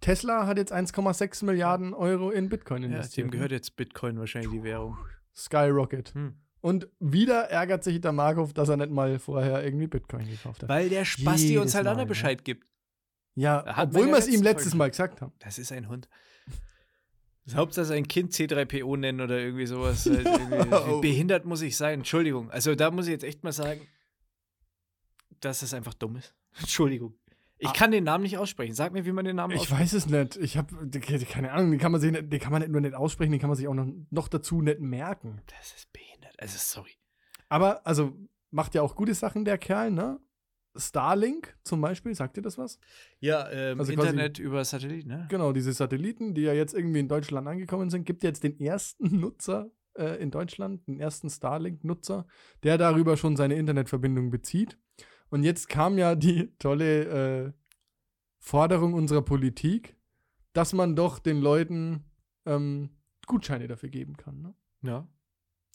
Tesla 0.00 0.46
hat 0.46 0.56
jetzt 0.56 0.72
1,6 0.72 1.44
Milliarden 1.44 1.92
Euro 1.92 2.30
in 2.30 2.48
Bitcoin 2.48 2.82
Ja, 2.82 2.88
investiert. 2.88 3.26
dem 3.26 3.30
gehört 3.30 3.52
jetzt 3.52 3.76
Bitcoin 3.76 4.18
wahrscheinlich 4.18 4.50
die 4.50 4.62
Währung. 4.62 4.96
Skyrocket. 5.34 6.14
Hm. 6.14 6.34
Und 6.60 6.88
wieder 6.98 7.44
ärgert 7.50 7.84
sich 7.84 8.00
der 8.00 8.12
Markov, 8.12 8.52
dass 8.52 8.68
er 8.68 8.76
nicht 8.76 8.90
mal 8.90 9.18
vorher 9.18 9.64
irgendwie 9.64 9.86
Bitcoin 9.86 10.28
gekauft 10.28 10.62
hat. 10.62 10.68
Weil 10.68 10.88
der 10.88 11.04
Spasti 11.04 11.48
Jedes 11.48 11.62
uns 11.62 11.74
halt 11.74 11.86
auch 11.86 11.96
ne? 11.96 12.06
Bescheid 12.06 12.44
gibt. 12.44 12.66
ja, 13.34 13.64
hat 13.64 13.88
obwohl 13.88 14.06
ja 14.08 14.12
wir 14.12 14.18
es 14.18 14.26
ihm 14.26 14.42
letzte 14.42 14.44
letztes 14.44 14.64
Folge. 14.64 14.78
Mal 14.78 14.90
gesagt 14.90 15.20
haben. 15.22 15.32
Das 15.38 15.58
ist 15.58 15.72
ein 15.72 15.88
Hund. 15.88 16.08
Hauptsache 17.54 17.86
sein 17.86 18.06
Kind 18.06 18.32
C3PO 18.32 18.96
nennen 18.96 19.20
oder 19.20 19.38
irgendwie 19.38 19.66
sowas. 19.66 20.06
Halt 20.06 20.24
irgendwie. 20.26 20.74
Oh. 20.74 21.00
Behindert 21.00 21.44
muss 21.44 21.62
ich 21.62 21.76
sein? 21.76 22.00
Entschuldigung. 22.00 22.50
Also 22.50 22.74
da 22.74 22.90
muss 22.90 23.06
ich 23.06 23.12
jetzt 23.12 23.24
echt 23.24 23.42
mal 23.42 23.52
sagen, 23.52 23.86
dass 25.40 25.60
das 25.60 25.74
einfach 25.74 25.94
dumm 25.94 26.16
ist. 26.16 26.34
Entschuldigung. 26.60 27.14
Ich 27.62 27.68
Ah. 27.68 27.72
kann 27.72 27.90
den 27.90 28.04
Namen 28.04 28.22
nicht 28.22 28.38
aussprechen. 28.38 28.74
Sag 28.74 28.92
mir, 28.92 29.04
wie 29.04 29.12
man 29.12 29.24
den 29.24 29.36
Namen 29.36 29.52
Ich 29.54 29.60
ausspricht. 29.60 29.80
weiß 29.80 29.92
es 29.92 30.06
nicht. 30.06 30.36
Ich 30.38 30.56
habe 30.56 30.74
keine 31.30 31.52
Ahnung, 31.52 31.70
den 31.70 31.78
kann 31.78 31.92
man 31.92 32.00
sich 32.00 32.10
nicht, 32.10 32.32
den 32.32 32.40
kann 32.40 32.50
man 32.52 32.62
nicht 32.62 32.70
nur 32.72 32.80
nicht 32.80 32.94
aussprechen, 32.94 33.32
den 33.32 33.40
kann 33.40 33.50
man 33.50 33.56
sich 33.56 33.68
auch 33.68 33.74
noch, 33.74 33.86
noch 34.10 34.28
dazu 34.28 34.62
nicht 34.62 34.80
merken. 34.80 35.42
Das 35.46 35.72
ist 35.76 35.92
behindert. 35.92 36.34
Also 36.38 36.56
sorry. 36.58 36.92
Aber, 37.48 37.86
also, 37.86 38.16
macht 38.50 38.74
ja 38.74 38.82
auch 38.82 38.94
gute 38.96 39.14
Sachen, 39.14 39.44
der 39.44 39.58
Kerl, 39.58 39.90
ne? 39.90 40.18
Starlink 40.76 41.56
zum 41.64 41.80
Beispiel, 41.80 42.14
sagt 42.14 42.36
dir 42.36 42.42
das 42.42 42.56
was? 42.56 42.78
Ja, 43.18 43.50
ähm, 43.50 43.78
Also 43.80 43.92
quasi- 43.92 44.08
Internet 44.08 44.38
über 44.38 44.64
Satellit, 44.64 45.06
ne? 45.06 45.26
Genau, 45.28 45.52
diese 45.52 45.72
Satelliten, 45.72 46.32
die 46.34 46.42
ja 46.42 46.52
jetzt 46.52 46.74
irgendwie 46.74 47.00
in 47.00 47.08
Deutschland 47.08 47.46
angekommen 47.48 47.90
sind, 47.90 48.04
gibt 48.04 48.22
jetzt 48.22 48.44
den 48.44 48.58
ersten 48.60 49.04
Nutzer 49.20 49.70
äh, 49.98 50.22
in 50.22 50.30
Deutschland, 50.30 50.86
den 50.86 51.00
ersten 51.00 51.28
Starlink-Nutzer, 51.28 52.26
der 52.62 52.78
darüber 52.78 53.16
schon 53.16 53.36
seine 53.36 53.56
Internetverbindung 53.56 54.30
bezieht. 54.30 54.78
Und 55.30 55.44
jetzt 55.44 55.68
kam 55.68 55.96
ja 55.98 56.14
die 56.14 56.52
tolle 56.58 57.46
äh, 57.46 57.52
Forderung 58.38 58.94
unserer 58.94 59.22
Politik, 59.22 59.96
dass 60.52 60.72
man 60.72 60.96
doch 60.96 61.18
den 61.18 61.40
Leuten 61.40 62.04
ähm, 62.46 62.90
Gutscheine 63.26 63.68
dafür 63.68 63.88
geben 63.88 64.16
kann. 64.16 64.40
Ne? 64.42 64.54
Ja. 64.82 65.08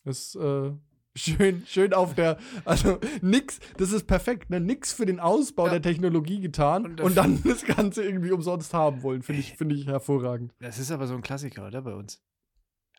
Das 0.04 0.20
ist 0.20 0.36
äh, 0.36 0.72
schön, 1.16 1.64
schön 1.66 1.94
auf 1.94 2.14
der, 2.16 2.38
also 2.66 3.00
nix, 3.22 3.60
das 3.78 3.92
ist 3.92 4.06
perfekt, 4.08 4.50
ne? 4.50 4.60
Nix 4.60 4.92
für 4.94 5.06
den 5.06 5.20
Ausbau 5.20 5.66
Ja. 5.66 5.72
der 5.72 5.82
Technologie 5.82 6.42
getan 6.42 6.86
Und 6.86 7.02
und, 7.02 7.16
dann 7.16 7.42
das 7.44 7.64
Ganze 7.66 8.04
irgendwie 8.04 8.32
umsonst 8.32 8.74
haben 8.74 9.04
wollen. 9.04 9.24
Finde 9.24 9.40
ich, 9.40 9.54
finde 9.54 9.76
ich 9.76 9.88
hervorragend. 9.88 10.54
Das 10.60 10.78
ist 10.80 10.92
aber 10.92 11.08
so 11.08 11.16
ein 11.16 11.22
Klassiker, 11.22 11.68
oder? 11.68 11.82
Bei 11.82 11.94
uns. 11.96 12.22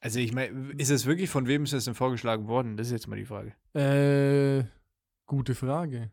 Also 0.01 0.21
ich 0.21 0.33
meine, 0.33 0.73
ist 0.79 0.91
es 0.91 1.05
wirklich, 1.07 1.29
von 1.29 1.47
wem 1.47 1.65
ist 1.65 1.73
das 1.73 1.85
denn 1.85 1.95
vorgeschlagen 1.95 2.49
worden? 2.49 2.77
Das 2.77 2.87
ist 2.89 2.93
jetzt 2.93 3.09
mal 3.09 3.17
die 3.17 3.25
Frage. 3.25 3.55
Äh, 3.75 4.65
gute 5.27 5.55
Frage. 5.55 6.11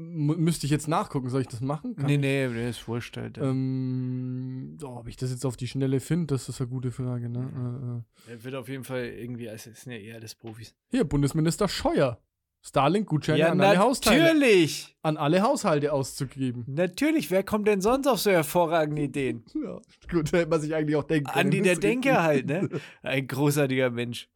Müsste 0.00 0.66
ich 0.66 0.70
jetzt 0.70 0.88
nachgucken, 0.88 1.28
soll 1.28 1.42
ich 1.42 1.48
das 1.48 1.60
machen? 1.60 1.94
Kann 1.96 2.06
nee, 2.06 2.14
ich? 2.14 2.20
nee, 2.20 2.48
der 2.48 2.70
ist 2.70 2.88
wurscht 2.88 3.16
halt. 3.16 3.38
Ähm, 3.38 4.78
oh, 4.82 4.96
ob 4.96 5.08
ich 5.08 5.16
das 5.16 5.30
jetzt 5.30 5.44
auf 5.44 5.56
die 5.56 5.68
Schnelle 5.68 6.00
finde, 6.00 6.34
das 6.34 6.48
ist 6.48 6.60
eine 6.60 6.70
gute 6.70 6.90
Frage, 6.90 7.28
ne? 7.28 8.02
Äh, 8.26 8.32
äh. 8.32 8.34
Er 8.34 8.44
wird 8.44 8.54
auf 8.54 8.68
jeden 8.68 8.84
Fall 8.84 9.04
irgendwie, 9.04 9.48
also 9.48 9.70
es 9.70 9.82
sind 9.82 9.92
ja 9.92 9.98
eher 9.98 10.16
alles 10.16 10.34
Profis. 10.34 10.74
Hier, 10.90 11.04
Bundesminister 11.04 11.68
Scheuer. 11.68 12.18
Starlink-Gutscheine 12.62 13.50
an 13.50 13.60
alle 13.60 13.78
Haushalte. 13.78 14.22
natürlich! 14.22 14.94
An 15.02 15.16
alle 15.16 15.40
Haushalte 15.40 15.92
auszugeben. 15.92 16.64
Natürlich, 16.66 17.30
wer 17.30 17.42
kommt 17.42 17.66
denn 17.66 17.80
sonst 17.80 18.06
auf 18.06 18.20
so 18.20 18.30
hervorragende 18.30 19.02
Ideen? 19.02 19.44
Ja, 19.54 19.78
gut, 20.10 20.32
hätte 20.32 20.48
man 20.48 20.60
sich 20.60 20.74
eigentlich 20.74 20.96
auch 20.96 21.04
denken 21.04 21.30
können. 21.30 21.46
Andi 21.46 21.62
der 21.62 21.76
Denker 21.76 22.22
halt, 22.22 22.46
ne? 22.46 22.68
Ein 23.02 23.26
großartiger 23.26 23.90
Mensch. 23.90 24.28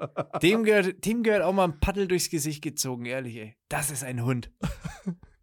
Dem 0.43 0.65
gehört, 0.65 1.05
dem 1.05 1.23
gehört 1.23 1.43
auch 1.43 1.53
mal 1.53 1.65
ein 1.65 1.81
Paddel 1.81 2.09
durchs 2.09 2.31
Gesicht 2.31 2.63
gezogen, 2.63 3.07
ehrlich, 3.07 3.37
ey. 3.37 3.57
Das 3.69 3.91
ist 3.91 4.05
ein 4.05 4.25
Hund. 4.25 4.51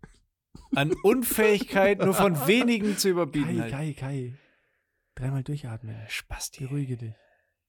An 0.76 0.94
Unfähigkeit 1.04 2.00
nur 2.00 2.14
von 2.14 2.48
wenigen 2.48 2.98
zu 2.98 3.10
überbieten. 3.10 3.58
Kai, 3.58 3.62
Halt. 3.62 3.72
Kai, 3.72 3.94
Kai. 3.94 4.34
Dreimal 5.16 5.44
durchatmen. 5.44 5.96
Spasti. 6.08 6.66
Beruhige 6.66 6.98
dich. 6.98 7.14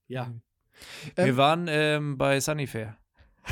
Ja. 0.07 0.33
Ähm, 1.17 1.27
Wir 1.27 1.37
waren 1.37 1.67
ähm, 1.69 2.17
bei 2.19 2.41
Sunnyfair. 2.41 2.97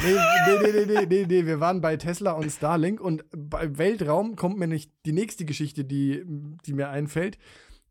Nee, 0.03 0.13
nee, 0.13 0.73
nee, 0.73 0.87
nee, 0.87 1.07
nee, 1.07 1.27
nee, 1.27 1.47
wir 1.47 1.59
waren 1.59 1.81
bei 1.81 1.97
Tesla 1.97 2.33
und 2.33 2.49
Starlink 2.51 3.01
und 3.01 3.25
bei 3.35 3.77
Weltraum 3.77 4.37
kommt 4.37 4.57
mir 4.57 4.69
nicht 4.69 4.93
die 5.05 5.13
nächste 5.13 5.45
Geschichte, 5.45 5.85
die, 5.85 6.23
die 6.65 6.73
mir 6.75 6.91
einfällt. 6.91 7.39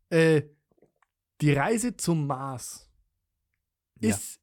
Äh, 0.08 0.42
die 1.42 1.52
Reise 1.52 1.96
zum 1.98 2.26
Mars 2.26 2.90
Ja. 4.00 4.10
ist 4.16 4.40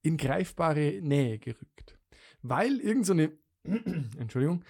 in 0.00 0.16
greifbare 0.16 1.00
Nähe 1.02 1.38
gerückt. 1.38 1.98
Weil 2.40 2.80
irgend 2.80 3.04
so 3.04 3.12
eine, 3.12 3.32
Entschuldigung, 4.18 4.64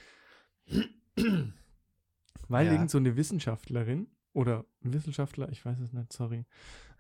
weil 2.49 2.67
Ja. 2.67 2.73
irgend 2.73 2.91
so 2.91 2.99
eine 2.99 3.17
Wissenschaftlerin 3.17 4.09
oder 4.33 4.65
Wissenschaftler, 4.81 5.49
ich 5.51 5.65
weiß 5.65 5.79
es 5.81 5.93
nicht, 5.93 6.13
sorry, 6.13 6.45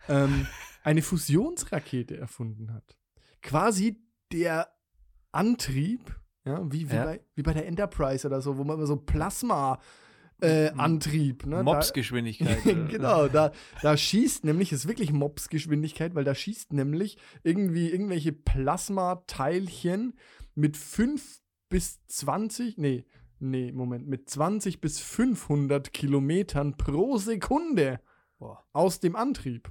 ähm, 0.09 0.46
eine 0.85 1.02
Fusionsrakete 1.02 2.16
erfunden 2.16 2.72
hat. 2.72 2.96
Quasi 3.42 4.02
der 4.33 4.68
Antrieb, 5.33 6.14
ja, 6.44 6.61
wie, 6.70 6.90
wie, 6.90 6.94
Ja. 6.94 7.04
Bei, 7.04 7.20
wie 7.35 7.42
bei 7.42 7.52
der 7.52 7.66
Enterprise 7.66 8.26
oder 8.26 8.40
so, 8.40 8.57
wo 8.59 8.64
man 8.64 8.76
immer 8.76 8.87
so 8.87 8.96
Plasma 8.96 9.80
äh, 10.40 10.70
Antrieb, 10.76 11.46
ne? 11.46 11.62
Oder? 12.42 12.87
genau, 12.88 13.28
da, 13.28 13.52
da 13.83 13.96
schießt 13.96 14.44
nämlich, 14.44 14.72
ist 14.72 14.87
wirklich 14.87 15.12
Mobsgeschwindigkeit, 15.12 16.14
weil 16.14 16.24
da 16.24 16.35
schießt 16.35 16.72
nämlich 16.72 17.18
irgendwie 17.44 17.88
irgendwelche 17.88 18.33
Plasmateilchen 18.33 20.14
mit 20.54 20.76
5 20.76 21.40
bis 21.68 22.04
20, 22.07 22.78
nee, 22.78 23.04
nee, 23.44 23.72
Moment, 23.72 24.07
mit 24.09 24.28
20 24.28 24.80
bis 24.80 25.00
500 25.00 25.92
Kilometern 25.92 26.76
pro 26.76 27.16
Sekunde 27.18 28.00
Boah. 28.38 28.64
aus 28.72 29.00
dem 29.00 29.14
Antrieb. 29.16 29.70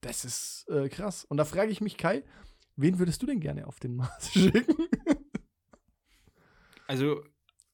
Das 0.00 0.24
ist 0.24 0.66
äh, 0.68 0.88
krass. 0.88 1.24
Und 1.24 1.36
da 1.38 1.44
frage 1.44 1.70
ich 1.70 1.80
mich, 1.80 1.96
Kai, 1.96 2.24
wen 2.76 2.98
würdest 2.98 3.22
du 3.22 3.26
denn 3.26 3.40
gerne 3.40 3.66
auf 3.66 3.80
den 3.80 3.96
Mars 3.96 4.30
schicken? 4.32 4.76
Also, 6.86 7.24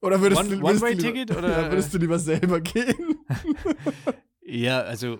Oder 0.01 0.21
würdest 0.21 0.41
One- 0.41 0.49
du, 0.49 0.61
würdest 0.61 0.81
du 0.81 0.85
One-Way-Ticket 0.87 1.29
lieber, 1.29 1.39
oder- 1.39 1.49
ja, 1.63 1.69
würdest 1.71 1.93
du 1.93 1.97
lieber 1.97 2.19
selber 2.19 2.61
gehen? 2.61 3.19
ja, 4.41 4.81
also, 4.81 5.19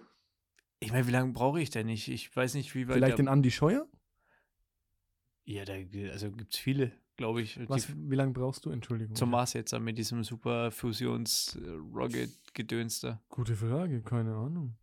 ich 0.79 0.91
meine, 0.91 1.07
wie 1.07 1.11
lange 1.11 1.33
brauche 1.33 1.61
ich 1.61 1.69
denn 1.69 1.87
nicht? 1.87 2.07
Ich 2.07 2.35
weiß 2.35 2.53
nicht, 2.55 2.73
wie 2.73 2.87
weit. 2.87 2.95
Vielleicht 2.95 3.19
den 3.19 3.27
Andi 3.27 3.51
Scheuer? 3.51 3.87
Ja, 5.43 5.65
da 5.65 5.73
also 6.11 6.31
gibt 6.31 6.53
es 6.53 6.59
viele, 6.59 6.91
glaube 7.21 7.41
ich. 7.41 7.53
die 7.53 7.69
Was, 7.69 7.87
wie 7.95 8.15
lange 8.15 8.33
brauchst 8.33 8.65
du? 8.65 8.71
Entschuldigung. 8.71 9.15
Zum 9.15 9.29
Mars 9.29 9.53
jetzt 9.53 9.77
mit 9.79 9.97
diesem 9.97 10.23
super 10.23 10.71
Fusions-Rocket-Gedöns 10.71 13.01
da. 13.01 13.21
Gute 13.29 13.55
Frage, 13.55 14.01
keine 14.01 14.35
Ahnung. 14.35 14.75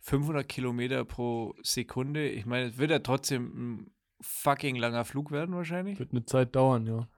500 0.00 0.48
Kilometer 0.48 1.04
pro 1.04 1.54
Sekunde. 1.62 2.28
Ich 2.28 2.46
meine, 2.46 2.68
es 2.68 2.78
wird 2.78 2.90
ja 2.90 2.98
trotzdem 3.00 3.44
ein 3.82 3.90
fucking 4.20 4.76
langer 4.76 5.04
Flug 5.04 5.30
werden 5.30 5.54
wahrscheinlich. 5.54 5.98
Wird 5.98 6.12
eine 6.12 6.24
Zeit 6.24 6.54
dauern, 6.54 6.86
ja. 6.86 7.08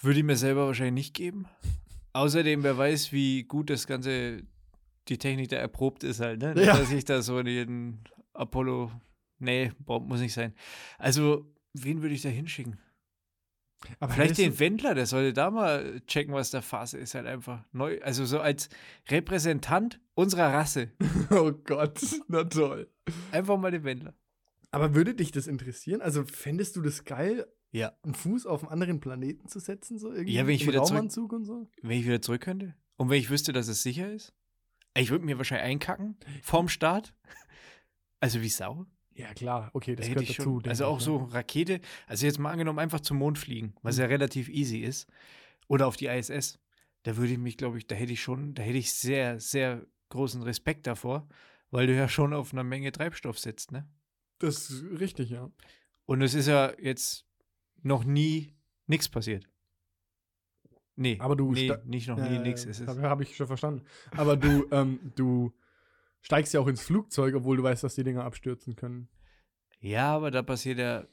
Würde 0.00 0.18
ich 0.20 0.24
mir 0.24 0.36
selber 0.36 0.66
wahrscheinlich 0.66 1.06
nicht 1.06 1.14
geben. 1.14 1.46
Außerdem, 2.12 2.62
wer 2.62 2.76
weiß, 2.78 3.12
wie 3.12 3.44
gut 3.44 3.70
das 3.70 3.86
Ganze, 3.86 4.42
die 5.08 5.18
Technik 5.18 5.48
da 5.50 5.56
erprobt 5.56 6.04
ist 6.04 6.20
halt, 6.20 6.40
ne? 6.40 6.54
Ja. 6.56 6.76
Dass 6.76 6.90
ich 6.92 7.04
da 7.04 7.22
so 7.22 7.38
in 7.38 7.46
jeden 7.46 8.04
Apollo, 8.32 8.90
nee, 9.38 9.72
braucht- 9.84 10.06
muss 10.06 10.20
nicht 10.20 10.32
sein. 10.34 10.54
Also, 10.98 11.46
wen 11.74 12.02
würde 12.02 12.14
ich 12.14 12.22
da 12.22 12.28
hinschicken? 12.28 12.78
Aber 13.98 14.12
Vielleicht 14.12 14.36
den 14.36 14.58
Wendler, 14.58 14.94
der 14.94 15.06
sollte 15.06 15.32
da 15.32 15.50
mal 15.50 16.00
checken, 16.06 16.34
was 16.34 16.50
der 16.50 16.60
Phase 16.60 16.98
ist, 16.98 17.14
halt 17.14 17.26
einfach 17.26 17.64
neu. 17.72 17.98
Also 18.02 18.26
so 18.26 18.38
als 18.40 18.68
Repräsentant 19.08 20.00
unserer 20.14 20.52
Rasse. 20.52 20.90
Oh 21.30 21.52
Gott, 21.52 21.98
na 22.28 22.44
toll. 22.44 22.90
Einfach 23.32 23.56
mal 23.56 23.70
den 23.70 23.84
Wendler. 23.84 24.14
Aber 24.72 24.94
würde 24.94 25.14
dich 25.14 25.30
das 25.32 25.46
interessieren? 25.46 26.02
Also 26.02 26.24
fändest 26.24 26.76
du 26.76 26.82
das 26.82 27.04
geil, 27.04 27.46
Ja. 27.72 27.92
einen 28.02 28.14
Fuß 28.14 28.46
auf 28.46 28.62
einen 28.64 28.72
anderen 28.72 29.00
Planeten 29.00 29.48
zu 29.48 29.60
setzen? 29.60 29.98
So 29.98 30.12
irgendwie 30.12 30.34
Ja, 30.34 30.46
wenn 30.46 30.54
ich 30.54 30.62
wieder 30.66 30.82
zurück- 30.84 30.90
Raumanzug 30.98 31.32
und 31.32 31.44
so? 31.44 31.70
Wenn 31.82 31.98
ich 31.98 32.04
wieder 32.04 32.20
zurück 32.20 32.42
könnte. 32.42 32.74
Und 32.96 33.08
wenn 33.08 33.18
ich 33.18 33.30
wüsste, 33.30 33.52
dass 33.52 33.68
es 33.68 33.82
sicher 33.82 34.12
ist. 34.12 34.34
Ich 34.94 35.10
würde 35.10 35.24
mir 35.24 35.38
wahrscheinlich 35.38 35.66
einkacken 35.66 36.16
vorm 36.42 36.68
Start. 36.68 37.14
Also 38.20 38.42
wie 38.42 38.48
Sau. 38.50 38.86
Ja, 39.14 39.34
klar, 39.34 39.70
okay, 39.74 39.96
das 39.96 40.06
Da 40.06 40.10
hätte 40.10 40.20
gehört 40.20 40.30
ich 40.30 40.36
dazu. 40.36 40.60
schon. 40.60 40.68
Also 40.70 40.86
auch 40.86 40.98
ich, 40.98 41.04
so 41.04 41.18
ja. 41.18 41.24
Rakete. 41.24 41.80
Also 42.06 42.26
jetzt 42.26 42.38
mal 42.38 42.52
angenommen, 42.52 42.78
einfach 42.78 43.00
zum 43.00 43.18
Mond 43.18 43.38
fliegen, 43.38 43.74
was 43.82 43.96
Mhm. 43.96 44.02
ja 44.02 44.06
relativ 44.08 44.48
easy 44.48 44.78
ist. 44.78 45.08
Oder 45.68 45.86
auf 45.86 45.96
die 45.96 46.06
ISS. 46.06 46.58
Da 47.02 47.16
würde 47.16 47.32
ich 47.32 47.38
mich, 47.38 47.56
glaube 47.56 47.78
ich, 47.78 47.86
da 47.86 47.94
hätte 47.96 48.12
ich 48.12 48.22
schon, 48.22 48.54
da 48.54 48.62
hätte 48.62 48.78
ich 48.78 48.92
sehr, 48.92 49.40
sehr 49.40 49.86
großen 50.10 50.42
Respekt 50.42 50.86
davor, 50.86 51.28
weil 51.70 51.86
du 51.86 51.94
ja 51.94 52.08
schon 52.08 52.32
auf 52.34 52.52
einer 52.52 52.64
Menge 52.64 52.92
Treibstoff 52.92 53.38
sitzt, 53.38 53.72
ne? 53.72 53.88
Das 54.38 54.70
ist 54.70 54.84
richtig, 54.98 55.30
ja. 55.30 55.50
Und 56.06 56.22
es 56.22 56.34
ist 56.34 56.46
ja 56.46 56.72
jetzt 56.80 57.26
noch 57.82 58.04
nie 58.04 58.54
nichts 58.86 59.08
passiert. 59.08 59.48
Nee, 60.96 61.16
Aber 61.20 61.36
du 61.36 61.52
nee, 61.52 61.72
nicht 61.84 62.08
noch 62.08 62.18
nie 62.18 62.38
nichts. 62.38 62.66
Es 62.66 62.80
ist, 62.80 62.88
Habe 62.88 63.02
hab 63.02 63.20
ich 63.20 63.34
schon 63.36 63.46
verstanden. 63.46 63.82
Aber 64.16 64.36
du, 64.36 64.66
ähm, 64.72 64.98
du 65.16 65.52
steigst 66.22 66.52
ja 66.54 66.60
auch 66.60 66.66
ins 66.66 66.82
Flugzeug, 66.82 67.34
obwohl 67.34 67.56
du 67.56 67.62
weißt, 67.62 67.82
dass 67.84 67.94
die 67.94 68.04
Dinger 68.04 68.24
abstürzen 68.24 68.76
können. 68.76 69.08
Ja, 69.80 70.14
aber 70.14 70.30
da 70.30 70.42
passiert 70.42 70.78
ja 70.78 71.04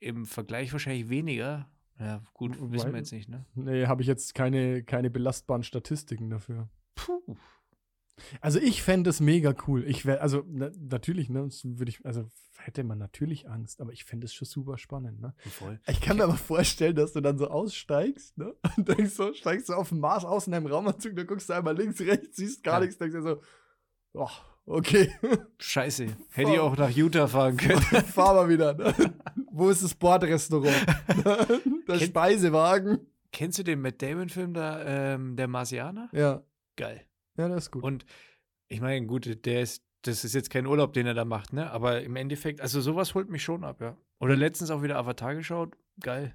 im 0.00 0.26
Vergleich 0.26 0.72
wahrscheinlich 0.72 1.08
weniger. 1.08 1.70
Ja, 2.00 2.22
gut, 2.34 2.52
wissen 2.70 2.86
Weil- 2.86 2.92
wir 2.92 2.98
jetzt 2.98 3.12
nicht, 3.12 3.28
ne? 3.28 3.44
Nee, 3.54 3.86
habe 3.86 4.02
ich 4.02 4.08
jetzt 4.08 4.34
keine, 4.34 4.82
keine 4.84 5.10
belastbaren 5.10 5.62
Statistiken 5.64 6.30
dafür. 6.30 6.68
Puh. 6.94 7.36
Also 8.40 8.58
ich 8.58 8.82
fände 8.82 9.10
es 9.10 9.20
mega 9.20 9.54
cool. 9.68 9.84
Ich 9.86 10.04
wäre, 10.04 10.20
also 10.20 10.42
na, 10.48 10.70
natürlich, 10.76 11.28
ne, 11.28 11.48
würde 11.64 11.88
ich, 11.88 12.04
also 12.04 12.28
hätte 12.58 12.82
man 12.82 12.98
natürlich 12.98 13.48
Angst, 13.48 13.80
aber 13.80 13.92
ich 13.92 14.04
fände 14.04 14.24
es 14.24 14.34
schon 14.34 14.46
super 14.46 14.76
spannend, 14.78 15.20
ne? 15.20 15.34
Voll. 15.50 15.80
Ich 15.86 16.00
kann 16.00 16.16
mir 16.16 16.24
aber 16.24 16.36
vorstellen, 16.36 16.96
dass 16.96 17.12
du 17.12 17.20
dann 17.20 17.38
so 17.38 17.48
aussteigst, 17.48 18.36
ne? 18.36 18.54
Und 18.76 18.88
denkst 18.88 19.14
so, 19.14 19.32
steigst 19.34 19.68
du 19.68 19.74
auf 19.74 19.90
dem 19.90 20.00
Mars 20.00 20.24
aus 20.24 20.46
in 20.46 20.52
deinem 20.52 20.66
Raumanzug, 20.66 21.14
dann 21.14 21.26
guckst 21.28 21.48
du 21.48 21.52
einmal 21.54 21.76
links, 21.76 22.00
rechts, 22.00 22.36
siehst 22.36 22.64
gar 22.64 22.74
Ja. 22.74 22.80
nichts, 22.80 22.98
denkst 22.98 23.14
dir 23.14 23.22
so, 23.22 23.40
oh, 24.14 24.28
okay, 24.66 25.10
Scheiße. 25.58 26.06
Hätte 26.32 26.52
ich 26.52 26.58
auch 26.58 26.76
nach 26.76 26.90
Utah 26.90 27.26
fahren 27.26 27.56
können. 27.58 27.80
fahr 27.80 28.34
mal 28.34 28.48
wieder. 28.48 28.74
Ne? 28.74 28.94
Wo 29.52 29.68
ist 29.70 29.82
das 29.82 29.94
Bordrestaurant? 29.94 30.74
Der 31.88 31.98
Kennt- 31.98 32.02
Speisewagen. 32.10 32.98
Kennst 33.30 33.58
du 33.58 33.62
den 33.62 33.82
Matt 33.82 34.00
Damon-Film 34.00 34.54
da, 34.54 34.82
ähm, 35.14 35.36
der 35.36 35.48
Marsianer? 35.48 36.08
Ja, 36.12 36.42
Geil. 36.76 37.04
ja, 37.36 37.46
das 37.48 37.64
ist 37.64 37.70
gut. 37.72 37.82
Und 37.84 38.06
ich 38.68 38.80
meine, 38.80 39.04
gut, 39.06 39.44
der 39.44 39.60
ist, 39.60 39.84
das 40.02 40.24
ist 40.24 40.34
jetzt 40.34 40.48
kein 40.48 40.66
Urlaub, 40.66 40.94
den 40.94 41.06
er 41.06 41.12
da 41.14 41.26
macht, 41.26 41.52
ne? 41.52 41.70
Aber 41.70 42.00
im 42.02 42.16
Endeffekt, 42.16 42.62
also 42.62 42.80
sowas 42.80 43.14
holt 43.14 43.28
mich 43.28 43.42
schon 43.42 43.64
ab, 43.64 43.80
ja. 43.82 43.96
Oder 44.18 44.34
letztens 44.34 44.70
auch 44.70 44.82
wieder 44.82 44.96
Avatar 44.96 45.34
geschaut. 45.34 45.76
Geil. 46.00 46.34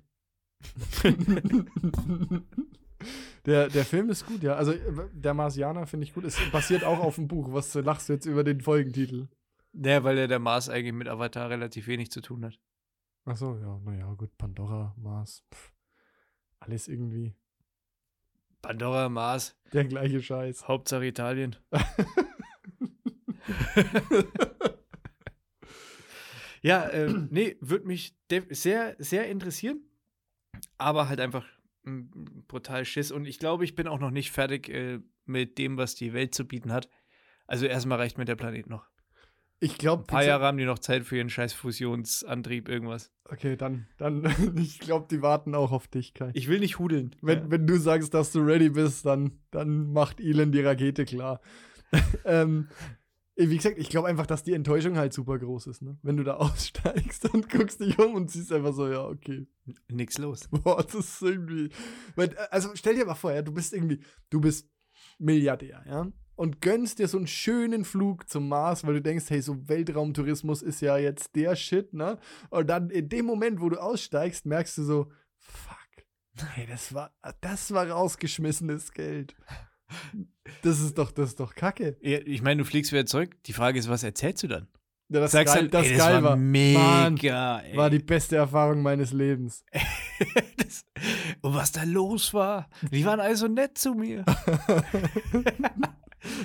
Der, 3.46 3.70
der 3.70 3.86
Film 3.86 4.10
ist 4.10 4.26
gut, 4.26 4.42
ja. 4.42 4.56
Also 4.56 4.74
der 5.14 5.34
Marsianer 5.34 5.86
finde 5.86 6.06
ich 6.06 6.14
gut. 6.14 6.24
Es 6.24 6.38
basiert 6.52 6.84
auch 6.84 7.00
auf 7.00 7.16
dem 7.16 7.28
Buch. 7.28 7.52
Was 7.52 7.74
lachst 7.74 8.10
du 8.10 8.14
jetzt 8.14 8.26
über 8.26 8.44
den 8.44 8.62
Folgentitel? 8.62 9.28
Ja, 9.74 10.04
weil 10.04 10.18
ja 10.18 10.28
der 10.28 10.40
Mars 10.40 10.70
eigentlich 10.70 10.94
mit 10.94 11.08
Avatar 11.08 11.50
relativ 11.50 11.88
wenig 11.88 12.12
zu 12.12 12.22
tun 12.22 12.46
hat. 12.46 12.60
Ach 13.26 13.36
so, 13.36 13.58
ja, 13.58 13.80
naja, 13.84 14.14
gut. 14.14 14.38
Pandora, 14.38 14.96
Mars. 14.98 15.44
Pff, 15.54 15.74
alles 16.60 16.88
irgendwie 16.88 17.36
Pandora, 18.64 19.10
Mars, 19.10 19.56
der 19.74 19.84
gleiche 19.84 20.22
Scheiß. 20.22 20.70
Hauptsache 20.70 21.06
Italien. 21.06 21.58
ja, 26.62 26.90
ähm, 26.92 27.28
nee, 27.30 27.58
würde 27.60 27.86
mich 27.88 28.16
sehr, 28.52 28.96
sehr 29.00 29.28
interessieren. 29.30 29.82
Aber 30.78 31.10
halt 31.10 31.20
einfach 31.20 31.46
brutal 31.86 32.86
Schiss. 32.86 33.12
Und 33.12 33.26
ich 33.26 33.40
glaube, 33.40 33.64
ich 33.64 33.76
bin 33.76 33.88
auch 33.88 34.00
noch 34.00 34.12
nicht 34.12 34.32
fertig 34.32 34.70
äh, 34.70 35.00
mit 35.26 35.58
dem, 35.58 35.78
was 35.78 35.96
die 35.96 36.14
Welt 36.14 36.34
zu 36.36 36.46
bieten 36.48 36.72
hat. 36.72 36.90
Also 37.48 37.66
erstmal 37.66 37.98
reicht 37.98 38.18
mir 38.18 38.26
der 38.26 38.36
Planet 38.36 38.70
noch. 38.70 38.88
Ich 39.60 39.78
glaube, 39.78 40.04
Ein 40.04 40.08
paar 40.08 40.26
Jahre 40.26 40.46
haben 40.46 40.58
die 40.58 40.66
noch 40.66 40.80
Zeit 40.80 41.06
für 41.06 41.16
ihren 41.16 41.30
scheiß 41.30 41.54
Fusionsantrieb, 41.54 42.68
irgendwas. 42.68 43.14
Okay, 43.26 43.56
dann, 43.56 43.88
dann, 43.98 44.26
ich 44.58 44.80
glaube, 44.80 45.08
die 45.10 45.22
warten 45.22 45.56
auch 45.56 45.72
auf 45.72 45.88
dich, 45.88 46.14
Kai. 46.14 46.32
Ich 46.34 46.50
will 46.50 46.60
nicht 46.60 46.80
hudeln. 46.80 47.16
Wenn, 47.22 47.40
Ja. 47.40 47.52
wenn 47.52 47.68
du 47.68 47.78
sagst, 47.78 48.14
dass 48.14 48.34
du 48.34 48.40
ready 48.42 48.70
bist, 48.70 49.06
dann, 49.06 49.40
dann 49.52 49.94
macht 49.94 50.20
Elon 50.20 50.52
die 50.52 50.60
Rakete 50.62 51.06
klar. 51.06 51.40
ähm, 52.26 52.68
wie 53.36 53.58
gesagt, 53.58 53.78
ich 53.80 53.90
glaube 53.90 54.08
einfach, 54.08 54.28
dass 54.28 54.44
die 54.44 54.54
Enttäuschung 54.54 54.98
halt 54.98 55.14
super 55.14 55.40
groß 55.40 55.68
ist, 55.68 55.82
ne? 55.82 55.98
Wenn 56.04 56.18
du 56.18 56.24
da 56.24 56.36
aussteigst 56.38 57.34
und 57.34 57.50
guckst 57.50 57.80
dich 57.80 57.98
um 57.98 58.16
und 58.16 58.30
siehst 58.30 58.52
einfach 58.52 58.74
so, 58.74 58.88
ja, 58.88 59.06
okay. 59.06 59.48
Nix 59.92 60.18
los. 60.18 60.48
Boah, 60.52 60.84
das 60.84 60.96
ist 60.96 61.22
irgendwie. 61.22 61.70
Äh, 62.16 62.30
Also 62.52 62.70
stell 62.76 62.96
dir 62.96 63.06
mal 63.06 63.16
vor, 63.16 63.34
ja, 63.34 63.42
du 63.42 63.52
bist 63.52 63.74
irgendwie, 63.74 64.04
du 64.30 64.40
bist 64.40 64.70
Milliardär, 65.18 65.84
ja? 65.88 66.08
Und 66.36 66.62
gönnst 66.62 66.98
dir 66.98 67.08
so 67.08 67.18
einen 67.18 67.28
schönen 67.28 67.86
Flug 67.86 68.28
zum 68.28 68.48
Mars, 68.50 68.86
weil 68.86 68.96
du 68.96 69.02
denkst, 69.02 69.26
hey, 69.30 69.42
so 69.42 69.68
Weltraumtourismus 69.68 70.64
ist 70.64 70.82
ja 70.82 70.98
jetzt 70.98 71.36
der 71.36 71.56
Shit, 71.56 71.94
ne? 71.94 72.20
Und 72.50 72.68
dann 72.68 72.90
in 72.90 73.10
dem 73.10 73.26
Moment, 73.26 73.62
wo 73.62 73.70
du 73.70 73.82
aussteigst, 73.82 74.46
merkst 74.46 74.78
du 74.80 74.84
so, 74.84 75.12
fuck, 75.38 75.78
hey, 76.56 76.66
das 76.68 76.94
war, 76.94 77.16
das 77.42 77.72
war 77.72 77.90
rausgeschmissenes 77.90 78.94
Geld. 78.94 79.36
Das 80.62 80.80
ist 80.80 80.98
doch, 80.98 81.12
das 81.12 81.30
ist 81.30 81.40
doch 81.40 81.56
Kacke. 81.56 81.98
Ich 82.02 82.42
meine, 82.42 82.64
du 82.64 82.66
fliegst 82.66 82.92
wieder 82.92 83.06
zurück. 83.06 83.36
Die 83.44 83.54
Frage 83.54 83.80
ist, 83.80 83.90
was 83.90 84.04
erzählst 84.04 84.44
du 84.44 84.48
dann? 84.48 84.68
Ja, 85.10 85.20
das 85.20 85.32
Sagst 85.32 85.54
geil, 85.54 85.68
dann, 85.68 85.82
das 85.82 85.92
ey, 85.92 85.98
geil 85.98 86.14
war 86.16 86.24
war. 86.24 86.36
mega, 86.38 87.60
ey. 87.60 87.78
War 87.78 87.90
die 87.90 88.00
beste 88.00 88.38
Erfahrung 88.38 88.82
meines 88.82 89.12
Lebens. 89.14 89.64
das, 90.58 90.86
und 91.42 91.54
was 91.54 91.72
da 91.72 91.84
los 91.84 92.34
war. 92.34 92.70
Die 92.92 93.06
waren 93.06 93.20
alle 93.20 93.36
so 93.36 93.48
nett 93.48 93.78
zu 93.78 93.94
mir. 93.94 94.26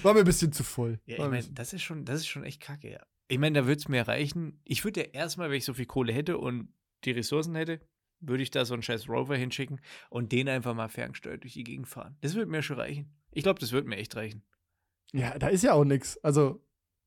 War 0.03 0.13
mir 0.13 0.21
ein 0.21 0.27
bisschen 0.27 0.53
zu 0.53 0.65
voll. 0.65 0.99
Ja, 1.07 1.25
ich 1.25 1.31
meine, 1.31 1.47
das 1.53 1.73
ist 1.73 1.83
schon, 1.83 2.05
das 2.05 2.21
ist 2.21 2.27
schon 2.27 2.43
echt 2.43 2.61
kacke, 2.61 2.91
ja. 2.91 3.01
Ich 3.29 3.39
meine, 3.39 3.61
da 3.61 3.67
würde 3.67 3.79
es 3.79 3.89
mir 3.89 4.09
reichen. 4.09 4.61
Ich 4.65 4.85
würde 4.85 5.03
ja 5.03 5.07
erstmal, 5.07 5.51
wenn 5.51 5.59
ich 5.59 5.65
so 5.65 5.75
viel 5.75 5.87
Kohle 5.87 6.13
hätte 6.13 6.39
und 6.39 6.73
die 7.05 7.13
Ressourcen 7.13 7.55
hätte, 7.55 7.81
würde 8.21 8.43
ich 8.43 8.51
da 8.51 8.65
so 8.65 8.75
einen 8.75 8.83
scheiß 8.83 9.09
Rover 9.09 9.37
hinschicken 9.37 9.81
und 10.11 10.33
den 10.33 10.49
einfach 10.49 10.75
mal 10.75 10.89
ferngesteuert 10.89 11.45
durch 11.45 11.53
die 11.53 11.63
Gegend 11.63 11.87
fahren. 11.87 12.17
Das 12.23 12.35
würde 12.35 12.51
mir 12.51 12.63
schon 12.63 12.81
reichen. 12.81 13.15
Ich 13.31 13.43
glaube, 13.43 13.61
das 13.61 13.73
würde 13.73 13.89
mir 13.89 13.97
echt 13.97 14.17
reichen. 14.17 14.43
Ja, 15.13 15.39
da 15.39 15.49
ist 15.49 15.63
ja 15.63 15.73
auch 15.75 15.85
nichts. 15.85 16.19
Also, 16.25 16.63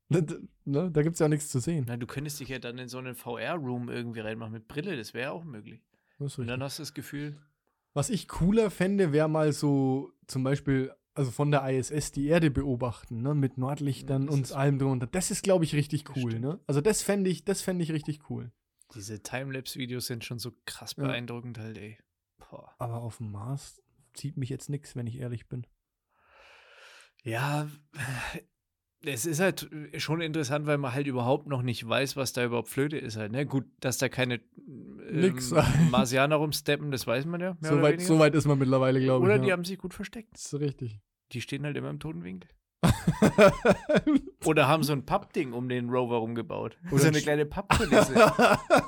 ne, 0.10 0.22
da 0.66 1.02
gibt 1.04 1.14
es 1.14 1.20
ja 1.20 1.26
auch 1.26 1.30
nichts 1.30 1.50
zu 1.50 1.60
sehen. 1.60 1.86
Na, 1.88 1.98
du 1.98 2.08
könntest 2.08 2.40
dich 2.40 2.50
ja 2.50 2.60
dann 2.60 2.78
in 2.78 2.90
so 2.90 2.98
einen 2.98 3.16
VR-Room 3.16 3.90
irgendwie 3.90 4.20
reinmachen 4.22 4.54
mit 4.54 4.68
Brille, 4.68 4.98
das 4.98 5.14
wäre 5.14 5.32
auch 5.32 5.44
möglich. 5.44 5.82
Und 6.20 6.48
dann 6.48 6.62
hast 6.62 6.78
du 6.80 6.84
das 6.84 6.94
Gefühl, 6.94 7.40
Was 7.94 8.10
ich 8.10 8.28
cooler 8.28 8.70
fände, 8.72 9.12
wäre 9.12 9.28
mal 9.28 9.52
so 9.54 10.14
zum 10.28 10.44
Beispiel, 10.44 10.94
also 11.14 11.30
von 11.32 11.52
der 11.52 11.68
ISS 11.70 12.12
die 12.12 12.28
Erde 12.28 12.50
beobachten, 12.52 13.22
ne? 13.22 13.34
Mit 13.34 13.58
Nordlichtern 13.58 14.24
Ja, 14.24 14.28
das 14.28 14.36
und 14.52 14.52
allem 14.58 14.80
drunter. 14.80 15.08
Das 15.08 15.30
ist, 15.32 15.44
glaube 15.44 15.66
ich, 15.66 15.76
richtig 15.76 16.06
cool, 16.16 16.40
ne? 16.40 16.60
Also 16.68 16.80
das 16.82 17.02
fände 17.02 17.30
ich, 17.30 17.44
das 17.44 17.62
fände 17.62 17.84
ich 17.84 17.92
richtig 17.92 18.30
cool. 18.30 18.52
diese 18.96 19.22
Timelapse-Videos 19.24 20.06
sind 20.06 20.24
schon 20.24 20.38
so 20.40 20.52
krass 20.66 20.96
Ja. 20.98 21.04
beeindruckend 21.06 21.58
halt, 21.58 21.78
ey. 21.78 21.98
Boah. 22.38 22.74
Aber 22.78 23.02
auf 23.02 23.18
dem 23.18 23.32
Mars 23.32 23.82
zieht 24.14 24.38
mich 24.38 24.50
jetzt 24.50 24.70
nichts, 24.70 24.96
wenn 24.96 25.08
ich 25.08 25.18
ehrlich 25.18 25.48
bin. 25.50 25.66
Ja, 27.24 27.68
es 29.06 29.26
ist 29.26 29.40
halt 29.40 29.70
schon 29.98 30.22
interessant, 30.22 30.66
weil 30.68 30.78
man 30.78 30.94
halt 30.94 31.08
überhaupt 31.08 31.48
noch 31.48 31.62
nicht 31.62 31.88
weiß, 31.88 32.16
was 32.16 32.34
da 32.34 32.46
überhaupt 32.46 32.70
Flöte 32.70 32.98
ist 32.98 33.18
halt. 33.18 33.32
Ne? 33.32 33.46
Gut, 33.46 33.66
dass 33.80 33.98
da 33.98 34.10
keine 34.10 34.40
ähm, 35.10 35.38
Marsianer 35.92 36.36
rumsteppen, 36.36 36.92
das 36.92 37.08
weiß 37.08 37.26
man 37.26 37.42
ja. 37.42 37.58
Mehr 37.60 37.72
So 38.00 38.20
weit, 38.20 38.36
ist 38.36 38.48
man 38.48 38.60
mittlerweile, 38.60 39.02
glaube 39.02 39.26
ich. 39.26 39.26
Oder 39.26 39.38
ja. 39.38 39.44
die 39.44 39.52
haben 39.52 39.66
sich 39.66 39.78
gut 39.78 39.94
versteckt. 39.94 40.34
das 40.34 40.54
ist 40.54 40.60
richtig. 40.60 41.00
Die 41.32 41.42
stehen 41.42 41.66
halt 41.66 41.78
immer 41.78 41.90
im 41.90 42.00
toten 42.00 42.24
Winkel. 42.24 42.50
Oder 44.46 44.68
haben 44.68 44.82
so 44.84 44.94
ein 44.94 45.06
Pappding 45.06 45.54
um 45.54 45.70
den 45.70 45.90
Rover 45.90 46.18
rumgebaut. 46.18 46.78
Oder 46.92 47.00
so 47.00 47.08
ein 47.08 47.14
eine 47.14 47.22
kleine 47.22 47.46
Pappkulisse. 47.46 48.14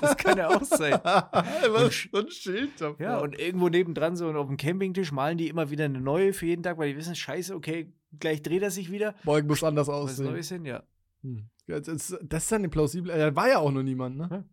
das 0.02 0.18
kann 0.18 0.38
ja 0.38 0.50
auch 0.50 0.64
sein. 0.64 0.94
Was? 1.04 2.08
So 2.12 2.18
ein 2.18 2.32
Schild 2.32 2.82
davor. 2.82 3.00
Ja, 3.00 3.20
und 3.20 3.40
irgendwo 3.40 3.70
nebendran, 3.70 4.16
so 4.16 4.32
auf 4.32 4.48
dem 4.48 4.58
Campingtisch, 4.58 5.12
malen 5.12 5.38
die 5.38 5.48
immer 5.48 5.70
wieder 5.70 5.86
eine 5.86 6.02
neue 6.02 6.34
für 6.34 6.48
jeden 6.48 6.64
Tag, 6.64 6.78
weil 6.80 6.90
die 6.90 6.98
wissen, 6.98 7.16
scheiße, 7.16 7.56
okay, 7.56 7.94
gleich 8.20 8.42
dreht 8.42 8.62
er 8.64 8.72
sich 8.72 8.92
wieder. 8.92 9.16
Morgen 9.24 9.48
muss 9.48 9.64
anders 9.64 9.88
Was 9.88 9.96
aussehen. 9.96 10.26
Neues 10.32 10.50
hin, 10.50 10.66
ja. 10.66 10.84
Hm. 11.22 11.50
Ja, 11.68 11.80
Das 11.80 11.88
ist, 11.88 12.18
das 12.24 12.44
ist 12.46 12.54
eine 12.54 12.70
plausible. 12.70 13.12
äh, 13.14 13.18
Da 13.18 13.36
war 13.36 13.48
ja 13.50 13.60
auch 13.60 13.72
noch 13.72 13.84
niemand, 13.84 14.18
ne? 14.18 14.46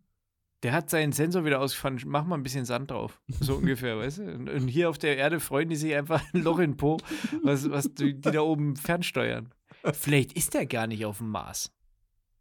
Der 0.63 0.73
hat 0.73 0.89
seinen 0.91 1.11
Sensor 1.11 1.43
wieder 1.43 1.59
ausgefahren, 1.59 1.99
mach 2.05 2.23
mal 2.23 2.35
ein 2.35 2.43
bisschen 2.43 2.65
Sand 2.65 2.91
drauf. 2.91 3.19
So 3.39 3.55
ungefähr, 3.55 3.97
weißt 3.97 4.19
du? 4.19 4.23
Und, 4.33 4.47
und 4.49 4.67
hier 4.67 4.89
auf 4.89 4.97
der 4.99 5.17
Erde 5.17 5.39
freuen 5.39 5.69
die 5.69 5.75
sich 5.75 5.93
einfach 5.95 6.21
ein 6.33 6.43
Loch 6.43 6.59
in 6.59 6.77
Po, 6.77 6.97
was, 7.43 7.69
was 7.71 7.93
die, 7.93 8.13
die 8.13 8.31
da 8.31 8.41
oben 8.41 8.75
fernsteuern. 8.75 9.53
Vielleicht 9.93 10.33
ist 10.33 10.53
der 10.53 10.67
gar 10.67 10.85
nicht 10.85 11.03
auf 11.05 11.17
dem 11.17 11.29
Mars. 11.29 11.73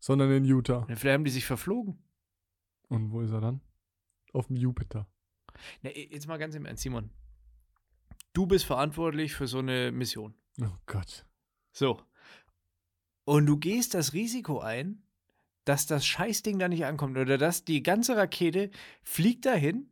Sondern 0.01 0.31
in 0.33 0.45
Utah. 0.45 0.85
Vielleicht 0.87 1.15
haben 1.15 1.25
die 1.25 1.31
sich 1.31 1.47
verflogen. 1.47 2.03
Und 2.89 3.11
wo 3.11 3.23
ist 3.23 3.31
er 3.33 3.41
dann? 3.41 3.61
Auf 4.33 4.49
dem 4.49 4.57
Jupiter. 4.57 5.07
Na, 5.83 5.91
jetzt 5.91 6.29
mal 6.29 6.37
ganz 6.39 6.55
im 6.55 6.67
Ernst, 6.67 6.83
Simon. 6.83 7.11
Du 8.33 8.47
bist 8.47 8.65
verantwortlich 8.67 9.33
für 9.35 9.47
so 9.47 9.59
eine 9.59 9.93
Mission. 9.93 10.35
Oh 10.61 10.77
Gott. 10.87 11.27
So. 11.73 12.01
Und 13.25 13.47
du 13.47 13.57
gehst 13.57 13.95
das 13.95 14.13
Risiko 14.13 14.61
ein, 14.61 15.03
dass 15.65 15.87
das 15.87 16.05
Scheißding 16.07 16.59
da 16.59 16.69
nicht 16.69 16.85
ankommt 16.85 17.17
oder 17.17 17.39
dass 17.39 17.65
die 17.65 17.83
ganze 17.83 18.17
Rakete 18.17 18.71
fliegt 19.03 19.47
dahin, 19.47 19.89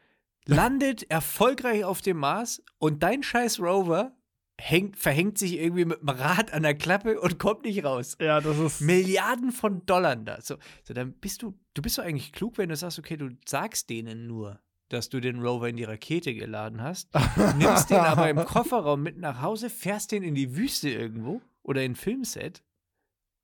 landet 0.46 1.10
erfolgreich 1.10 1.84
auf 1.84 2.02
dem 2.02 2.18
Mars 2.18 2.62
und 2.78 3.02
dein 3.02 3.22
scheiß 3.22 3.60
Rover 3.60 4.16
hängt, 4.60 4.96
verhängt 4.96 5.38
sich 5.38 5.58
irgendwie 5.58 5.84
mit 5.84 6.00
dem 6.00 6.08
Rad 6.08 6.52
an 6.52 6.62
der 6.62 6.74
Klappe 6.74 7.20
und 7.20 7.38
kommt 7.38 7.64
nicht 7.64 7.84
raus. 7.84 8.16
Ja, 8.20 8.40
das 8.40 8.58
ist. 8.58 8.80
Milliarden 8.80 9.52
von 9.52 9.84
Dollar 9.86 10.16
da. 10.16 10.40
So, 10.40 10.56
so 10.82 10.94
dann 10.94 11.12
bist 11.14 11.42
du, 11.42 11.58
du 11.74 11.82
bist 11.82 11.98
doch 11.98 12.04
eigentlich 12.04 12.32
klug, 12.32 12.58
wenn 12.58 12.68
du 12.68 12.76
sagst, 12.76 12.98
okay, 12.98 13.16
du 13.16 13.30
sagst 13.46 13.90
denen 13.90 14.26
nur, 14.26 14.60
dass 14.90 15.08
du 15.08 15.20
den 15.20 15.40
Rover 15.40 15.68
in 15.68 15.76
die 15.76 15.84
Rakete 15.84 16.34
geladen 16.34 16.82
hast, 16.82 17.10
nimmst 17.56 17.90
den 17.90 17.98
aber 17.98 18.28
im 18.28 18.44
Kofferraum 18.44 19.02
mit 19.02 19.16
nach 19.18 19.40
Hause, 19.40 19.70
fährst 19.70 20.12
den 20.12 20.22
in 20.22 20.34
die 20.34 20.56
Wüste 20.56 20.90
irgendwo 20.90 21.40
oder 21.62 21.82
in 21.82 21.92
ein 21.92 21.96
Filmset 21.96 22.62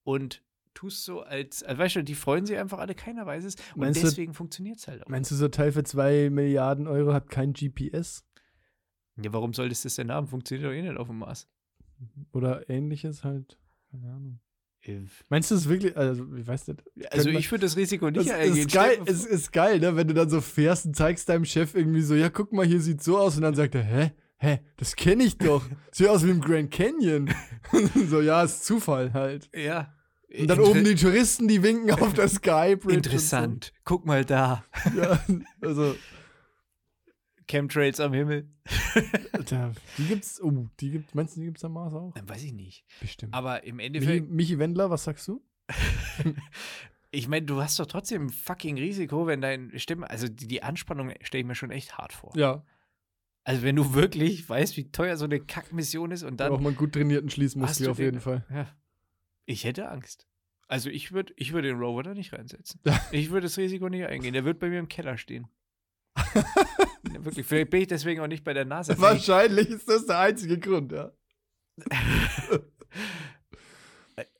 und 0.02 0.42
tust 0.74 1.04
so, 1.04 1.22
als, 1.22 1.62
also 1.62 1.78
weißt 1.78 1.96
du, 1.96 2.04
die 2.04 2.14
freuen 2.14 2.46
sich 2.46 2.58
einfach 2.58 2.78
alle, 2.78 2.94
keiner 2.94 3.24
weiß 3.24 3.44
es. 3.44 3.54
Und 3.74 3.80
Meinst 3.80 4.02
deswegen 4.02 4.34
funktioniert 4.34 4.78
es 4.78 4.88
halt 4.88 5.02
auch. 5.02 5.08
Meinst 5.08 5.30
du, 5.30 5.34
so 5.34 5.48
Teil 5.48 5.72
für 5.72 5.84
2 5.84 6.30
Milliarden 6.30 6.86
Euro 6.86 7.14
hat 7.14 7.30
kein 7.30 7.52
GPS? 7.52 8.24
Ja, 9.16 9.32
warum 9.32 9.54
solltest 9.54 9.84
du 9.84 9.86
das 9.86 9.96
denn 9.96 10.12
haben? 10.12 10.26
Funktioniert 10.26 10.68
doch 10.68 10.74
eh 10.74 10.82
nicht 10.82 10.98
auf 10.98 11.08
dem 11.08 11.18
Mars. 11.18 11.48
Oder 12.32 12.68
ähnliches 12.68 13.24
halt? 13.24 13.58
Keine 13.90 14.12
Ahnung. 14.12 14.40
Meinst 15.28 15.50
du 15.50 15.54
das 15.54 15.68
wirklich? 15.68 15.96
Also, 15.96 16.24
ich 16.36 16.46
weiß 16.46 16.68
nicht. 16.68 16.82
Also 17.10 17.28
ich 17.30 17.50
würde 17.50 17.66
das 17.66 17.76
Risiko 17.76 18.10
Das 18.10 18.24
nicht 18.24 18.34
eingehen. 18.34 18.66
ist 18.66 18.72
geil, 18.72 18.98
es 19.06 19.24
ist 19.24 19.52
geil, 19.52 19.80
ne? 19.80 19.96
Wenn 19.96 20.08
du 20.08 20.14
dann 20.14 20.28
so 20.30 20.40
fährst 20.40 20.86
und 20.86 20.96
zeigst 20.96 21.28
deinem 21.28 21.44
Chef 21.44 21.74
irgendwie 21.74 22.02
so, 22.02 22.14
ja, 22.14 22.28
guck 22.28 22.52
mal, 22.52 22.66
hier 22.66 22.80
sieht's 22.80 23.04
so 23.04 23.18
aus. 23.18 23.36
Und 23.36 23.42
dann 23.42 23.54
sagt 23.54 23.74
er, 23.74 23.82
hä? 23.82 24.12
Hä? 24.38 24.60
Das 24.76 24.96
kenne 24.96 25.24
ich 25.24 25.38
doch. 25.38 25.64
Sieht 25.92 26.08
aus 26.08 26.24
wie 26.24 26.30
im 26.30 26.40
Grand 26.40 26.70
Canyon. 26.70 27.30
so, 28.10 28.20
ja, 28.20 28.42
ist 28.42 28.64
Zufall 28.64 29.12
halt. 29.14 29.48
Ja. 29.54 29.94
Und 30.38 30.48
dann 30.48 30.58
Inter- 30.58 30.70
oben 30.70 30.84
die 30.84 30.94
Touristen, 30.94 31.48
die 31.48 31.62
winken 31.62 31.90
auf 31.92 32.12
der 32.12 32.28
Sky 32.28 32.76
Bridge. 32.76 32.96
Interessant. 32.96 33.72
Guck 33.84 34.04
mal 34.04 34.24
da. 34.24 34.64
So. 34.92 35.00
Ja, 35.00 35.20
also, 35.62 35.94
Chemtrails 37.48 38.00
am 38.00 38.12
Himmel. 38.12 38.48
die 39.98 40.04
gibt's, 40.06 40.40
oh, 40.42 40.66
die 40.80 40.90
gibt, 40.90 41.14
meinst 41.14 41.36
du, 41.36 41.40
die 41.40 41.46
gibt's 41.46 41.64
am 41.64 41.72
Mars 41.74 41.94
auch? 41.94 42.12
Dann 42.14 42.28
weiß 42.28 42.42
ich 42.42 42.52
nicht. 42.52 42.84
Bestimmt. 43.00 43.34
Aber 43.34 43.62
im 43.64 43.76
Michi, 43.76 43.86
Endeffekt, 43.86 44.30
Michi 44.30 44.58
Wendler, 44.58 44.90
was 44.90 45.04
sagst 45.04 45.28
du? 45.28 45.42
ich 47.10 47.28
meine, 47.28 47.46
du 47.46 47.60
hast 47.62 47.78
doch 47.78 47.86
trotzdem 47.86 48.26
ein 48.26 48.30
fucking 48.30 48.76
Risiko, 48.78 49.26
wenn 49.26 49.40
dein 49.40 49.78
Stimme, 49.78 50.08
also 50.10 50.28
die, 50.28 50.46
die 50.46 50.62
Anspannung 50.62 51.12
stelle 51.22 51.40
ich 51.42 51.46
mir 51.46 51.54
schon 51.54 51.70
echt 51.70 51.96
hart 51.98 52.12
vor. 52.12 52.32
Ja, 52.36 52.64
Also 53.44 53.62
wenn 53.62 53.76
du 53.76 53.94
wirklich 53.94 54.48
weißt, 54.48 54.76
wie 54.76 54.90
teuer 54.90 55.16
so 55.16 55.24
eine 55.24 55.40
Kackmission 55.40 56.10
ist 56.10 56.22
und 56.24 56.38
da 56.38 56.44
dann 56.44 56.52
braucht 56.54 56.62
man 56.62 56.70
einen 56.72 56.78
gut 56.78 56.92
trainierten 56.92 57.30
Schließmuskel 57.30 57.88
auf 57.88 57.96
den- 57.96 58.04
jeden 58.06 58.20
Fall. 58.20 58.44
Ja. 58.50 58.68
Ich 59.46 59.64
hätte 59.64 59.88
Angst. 59.88 60.26
Also 60.68 60.90
ich 60.90 61.12
würde 61.12 61.32
ich 61.36 61.52
würd 61.52 61.64
den 61.64 61.78
Rover 61.78 62.02
da 62.02 62.12
nicht 62.14 62.32
reinsetzen. 62.32 62.80
Ich 63.12 63.30
würde 63.30 63.42
das 63.46 63.56
Risiko 63.56 63.88
nicht 63.88 64.04
eingehen. 64.06 64.32
Der 64.32 64.44
wird 64.44 64.58
bei 64.58 64.68
mir 64.68 64.80
im 64.80 64.88
Keller 64.88 65.16
stehen. 65.16 65.46
Wirklich, 67.20 67.46
vielleicht 67.46 67.70
bin 67.70 67.80
ich 67.82 67.88
deswegen 67.88 68.20
auch 68.20 68.26
nicht 68.26 68.44
bei 68.44 68.52
der 68.52 68.64
NASA. 68.64 68.98
Wahrscheinlich 68.98 69.68
ist 69.70 69.88
das 69.88 70.06
der 70.06 70.18
einzige 70.18 70.58
Grund, 70.58 70.92
ja. 70.92 71.10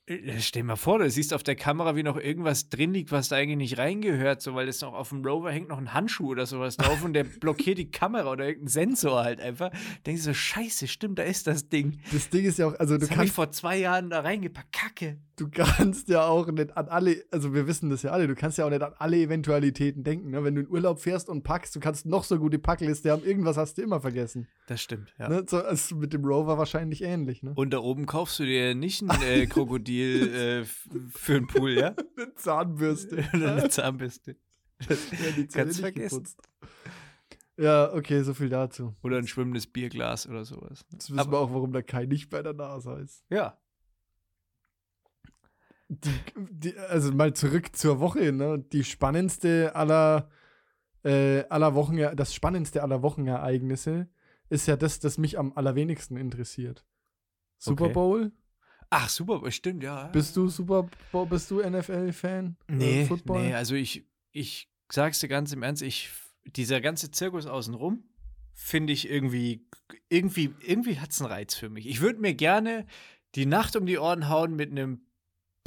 Äh, 0.07 0.39
Stell 0.39 0.61
dir 0.63 0.67
mal 0.67 0.75
vor, 0.75 0.99
du 0.99 1.09
siehst 1.09 1.33
auf 1.33 1.43
der 1.43 1.55
Kamera, 1.55 1.95
wie 1.95 2.03
noch 2.03 2.17
irgendwas 2.17 2.69
drin 2.69 2.93
liegt, 2.93 3.11
was 3.11 3.29
da 3.29 3.35
eigentlich 3.35 3.57
nicht 3.57 3.77
reingehört, 3.77 4.41
so 4.41 4.55
weil 4.55 4.67
es 4.67 4.81
noch 4.81 4.93
auf 4.93 5.09
dem 5.09 5.23
Rover 5.23 5.51
hängt 5.51 5.67
noch 5.69 5.77
ein 5.77 5.93
Handschuh 5.93 6.29
oder 6.29 6.45
sowas 6.45 6.77
drauf 6.77 7.03
und 7.03 7.13
der 7.13 7.23
blockiert 7.41 7.77
die 7.77 7.91
Kamera 7.91 8.31
oder 8.31 8.45
irgendein 8.47 8.69
Sensor 8.69 9.23
halt 9.23 9.39
einfach. 9.41 9.69
Denkst 10.05 10.21
du 10.23 10.29
so, 10.29 10.33
scheiße, 10.33 10.87
stimmt, 10.87 11.19
da 11.19 11.23
ist 11.23 11.45
das 11.45 11.69
Ding. 11.69 11.99
Das 12.11 12.29
Ding 12.29 12.45
ist 12.45 12.57
ja 12.57 12.67
auch, 12.67 12.79
also 12.79 12.95
du 12.95 13.01
Das 13.01 13.11
habe 13.11 13.25
ich 13.25 13.33
kannst, 13.33 13.35
vor 13.35 13.51
zwei 13.51 13.77
Jahren 13.77 14.09
da 14.09 14.21
reingepackt. 14.21 14.71
Kacke. 14.71 15.19
Du 15.37 15.47
kannst 15.51 16.09
ja 16.09 16.25
auch 16.27 16.47
nicht 16.51 16.75
an 16.75 16.87
alle, 16.89 17.23
also 17.31 17.53
wir 17.53 17.65
wissen 17.67 17.89
das 17.89 18.01
ja 18.03 18.11
alle, 18.11 18.27
du 18.27 18.35
kannst 18.35 18.57
ja 18.57 18.65
auch 18.65 18.69
nicht 18.69 18.81
an 18.81 18.93
alle 18.97 19.17
Eventualitäten 19.17 20.03
denken. 20.03 20.31
Ne? 20.31 20.43
Wenn 20.43 20.55
du 20.55 20.61
in 20.61 20.67
Urlaub 20.69 20.99
fährst 20.99 21.29
und 21.29 21.43
packst, 21.43 21.75
du 21.75 21.79
kannst 21.79 22.05
noch 22.05 22.23
so 22.25 22.37
gute 22.37 22.59
Packliste 22.59 23.11
haben, 23.11 23.23
irgendwas 23.23 23.55
hast 23.57 23.77
du 23.77 23.81
immer 23.83 24.01
vergessen. 24.01 24.47
Das 24.67 24.81
stimmt, 24.81 25.13
ja. 25.17 25.29
Ne? 25.29 25.45
So, 25.47 25.59
ist 25.59 25.93
mit 25.95 26.11
dem 26.13 26.25
Rover 26.25 26.57
wahrscheinlich 26.57 27.01
ähnlich, 27.03 27.41
ne? 27.43 27.53
Und 27.55 27.71
da 27.71 27.79
oben 27.79 28.05
kaufst 28.05 28.39
du 28.39 28.43
dir 28.45 28.75
nicht 28.75 29.01
ein 29.01 29.21
äh, 29.21 29.45
Krokodil 29.47 30.33
äh, 30.33 30.65
für 31.09 31.35
einen 31.35 31.47
Pool, 31.47 31.71
ja? 31.71 31.95
Eine 32.17 32.33
Zahnbürste. 32.35 33.23
Oder 33.33 33.55
eine 33.55 33.69
Zahnbürste. 33.69 34.35
ja, 34.89 34.95
die 35.37 35.47
Kannst 35.47 35.79
vergessen. 35.79 36.23
geputzt. 36.23 36.39
Ja, 37.59 37.91
okay, 37.93 38.21
so 38.21 38.33
viel 38.35 38.49
dazu. 38.49 38.95
Oder 39.01 39.17
ein 39.17 39.27
schwimmendes 39.27 39.65
Bierglas 39.65 40.27
oder 40.29 40.45
sowas. 40.45 40.85
Jetzt 40.91 41.09
wissen 41.09 41.19
Aber- 41.19 41.31
wir 41.31 41.39
auch, 41.39 41.51
warum 41.53 41.71
der 41.73 41.81
Kai 41.83 42.05
nicht 42.05 42.29
bei 42.29 42.43
der 42.43 42.53
NASA 42.53 42.97
ist. 42.99 43.23
Ja. 43.29 43.57
Die, 45.89 46.09
die, 46.37 46.77
also 46.77 47.11
mal 47.13 47.33
zurück 47.33 47.75
zur 47.75 47.99
Woche, 47.99 48.31
ne? 48.33 48.59
Die 48.73 48.83
spannendste 48.83 49.75
aller, 49.75 50.29
äh, 51.03 51.43
aller 51.49 51.75
Wochen, 51.75 51.97
das 52.15 52.33
spannendste 52.33 52.83
aller 52.83 53.01
Wochenereignisse 53.01 54.07
ist 54.49 54.67
ja 54.67 54.75
das, 54.75 54.99
das 54.99 55.17
mich 55.17 55.37
am 55.37 55.53
allerwenigsten 55.53 56.17
interessiert. 56.17 56.85
Super 57.57 57.85
Okay. 57.85 57.93
Bowl? 57.93 58.31
Ach, 58.89 59.09
super, 59.09 59.49
stimmt, 59.51 59.83
ja. 59.83 60.07
Bist 60.07 60.35
du 60.37 60.47
Super 60.47 60.87
Bowl, 61.11 61.25
bist 61.25 61.51
du 61.51 61.61
NFL-Fan? 61.61 62.55
Nee, 62.69 63.05
Football? 63.05 63.41
nee, 63.41 63.53
also 63.53 63.75
ich, 63.75 64.05
ich 64.31 64.69
sag's 64.89 65.19
dir 65.19 65.27
ganz 65.27 65.51
im 65.51 65.63
Ernst, 65.63 65.81
ich, 65.81 66.09
dieser 66.45 66.79
ganze 66.79 67.11
Zirkus 67.11 67.45
außenrum 67.47 68.03
finde 68.53 68.93
ich 68.93 69.09
irgendwie, 69.09 69.67
irgendwie, 70.09 70.53
irgendwie 70.61 70.99
hat's 70.99 71.21
einen 71.21 71.29
Reiz 71.31 71.55
für 71.55 71.69
mich. 71.69 71.87
Ich 71.87 72.01
würde 72.01 72.19
mir 72.19 72.33
gerne 72.33 72.85
die 73.35 73.45
Nacht 73.45 73.75
um 73.75 73.85
die 73.85 73.97
Ohren 73.97 74.29
hauen 74.29 74.55
mit 74.55 74.71
einem 74.71 75.01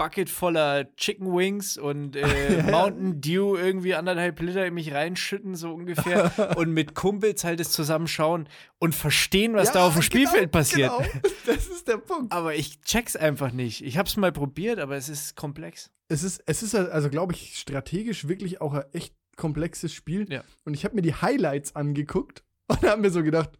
Bucket 0.00 0.30
voller 0.30 0.96
Chicken 0.96 1.36
Wings 1.36 1.76
und 1.76 2.16
äh, 2.16 2.62
Mountain 2.70 3.20
Dew 3.20 3.54
irgendwie 3.54 3.94
anderthalb 3.94 4.40
Liter 4.40 4.64
in 4.64 4.72
mich 4.72 4.94
reinschütten, 4.94 5.56
so 5.56 5.74
ungefähr. 5.74 6.32
und 6.56 6.72
mit 6.72 6.94
Kumpels 6.94 7.44
halt 7.44 7.60
es 7.60 7.70
zusammenschauen 7.70 8.48
und 8.78 8.94
verstehen, 8.94 9.52
was 9.52 9.68
Ja, 9.68 9.74
da 9.74 9.86
auf 9.86 9.92
dem 9.92 10.00
genau, 10.00 10.06
Spielfeld 10.06 10.52
passiert. 10.52 10.90
Genau. 10.90 11.22
Das 11.44 11.66
ist 11.66 11.86
der 11.86 11.98
Punkt. 11.98 12.32
Aber 12.32 12.54
ich 12.54 12.80
check's 12.80 13.14
einfach 13.14 13.52
nicht. 13.52 13.84
Ich 13.84 13.98
hab's 13.98 14.16
mal 14.16 14.32
probiert, 14.32 14.78
aber 14.78 14.96
es 14.96 15.10
ist 15.10 15.36
komplex. 15.36 15.90
Es 16.08 16.22
ist, 16.22 16.42
es 16.46 16.62
ist 16.62 16.74
also, 16.74 17.10
glaube 17.10 17.34
ich, 17.34 17.58
strategisch 17.58 18.26
wirklich 18.26 18.62
auch 18.62 18.72
ein 18.72 18.84
echt 18.92 19.14
komplexes 19.36 19.92
Spiel. 19.92 20.32
Ja. 20.32 20.42
Und 20.64 20.72
ich 20.72 20.86
habe 20.86 20.94
mir 20.94 21.02
die 21.02 21.14
Highlights 21.14 21.76
angeguckt 21.76 22.42
und 22.68 22.82
habe 22.84 23.02
mir 23.02 23.10
so 23.10 23.22
gedacht, 23.22 23.50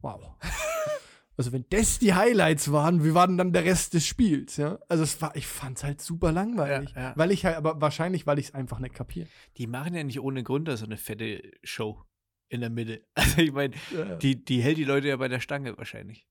wow. 0.00 0.36
Also 1.38 1.52
wenn 1.52 1.66
das 1.68 1.98
die 1.98 2.14
Highlights 2.14 2.72
waren, 2.72 3.04
wie 3.04 3.12
war 3.12 3.26
denn 3.26 3.36
dann 3.36 3.52
der 3.52 3.64
Rest 3.64 3.92
des 3.94 4.06
Spiels, 4.06 4.56
ja? 4.56 4.78
Also 4.88 5.02
es 5.04 5.20
war, 5.20 5.36
ich 5.36 5.46
fand's 5.46 5.84
halt 5.84 6.00
super 6.00 6.32
langweilig. 6.32 6.92
Ja, 6.94 7.00
ja. 7.02 7.12
Weil 7.16 7.30
ich 7.30 7.44
halt, 7.44 7.56
aber 7.56 7.80
wahrscheinlich, 7.80 8.26
weil 8.26 8.38
ich 8.38 8.46
es 8.46 8.54
einfach 8.54 8.78
nicht 8.78 8.94
kapiere. 8.94 9.26
Die 9.58 9.66
machen 9.66 9.94
ja 9.94 10.02
nicht 10.02 10.20
ohne 10.20 10.42
Grund 10.42 10.66
da 10.68 10.76
so 10.78 10.86
eine 10.86 10.96
fette 10.96 11.42
Show 11.62 12.02
in 12.48 12.60
der 12.60 12.70
Mitte. 12.70 13.02
Also 13.14 13.38
ich 13.42 13.52
meine, 13.52 13.74
Ja, 13.94 14.16
die, 14.16 14.42
die 14.44 14.60
hält 14.62 14.78
die 14.78 14.84
Leute 14.84 15.08
ja 15.08 15.16
bei 15.16 15.28
der 15.28 15.40
Stange 15.40 15.76
wahrscheinlich. 15.76 16.26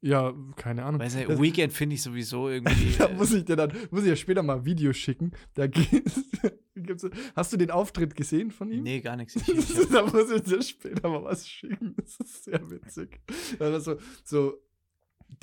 ja 0.00 0.32
keine 0.56 0.84
Ahnung. 0.84 1.00
Weil 1.00 1.10
Das- 1.26 1.40
Weekend 1.40 1.72
finde 1.72 1.94
ich 1.96 2.02
sowieso 2.02 2.48
irgendwie. 2.48 2.94
da 2.98 3.06
äh, 3.06 3.14
muss 3.14 3.32
ich 3.34 3.44
dir 3.44 3.56
dann, 3.56 3.72
muss 3.90 4.02
ich 4.04 4.08
ja 4.08 4.16
später 4.16 4.42
mal 4.42 4.64
Videos 4.64 4.96
schicken. 4.96 5.32
Da 5.54 5.66
gibt's, 5.66 6.22
gibt's, 6.86 7.06
hast 7.34 7.52
du 7.52 7.56
den 7.56 7.70
Auftritt 7.70 8.14
gesehen 8.16 8.50
von 8.50 8.70
ihm? 8.70 8.82
nee, 8.82 9.00
gar 9.00 9.16
nichts. 9.16 9.34
Da 9.92 10.02
muss 10.06 10.30
ich 10.30 10.42
dir 10.42 10.62
später 10.62 11.08
mal 11.08 11.24
was 11.24 11.48
schicken. 11.48 11.94
Das 11.96 12.16
ist 12.18 12.44
sehr 12.44 12.70
witzig. 12.70 13.20
Also, 13.58 13.96
so, 14.24 14.54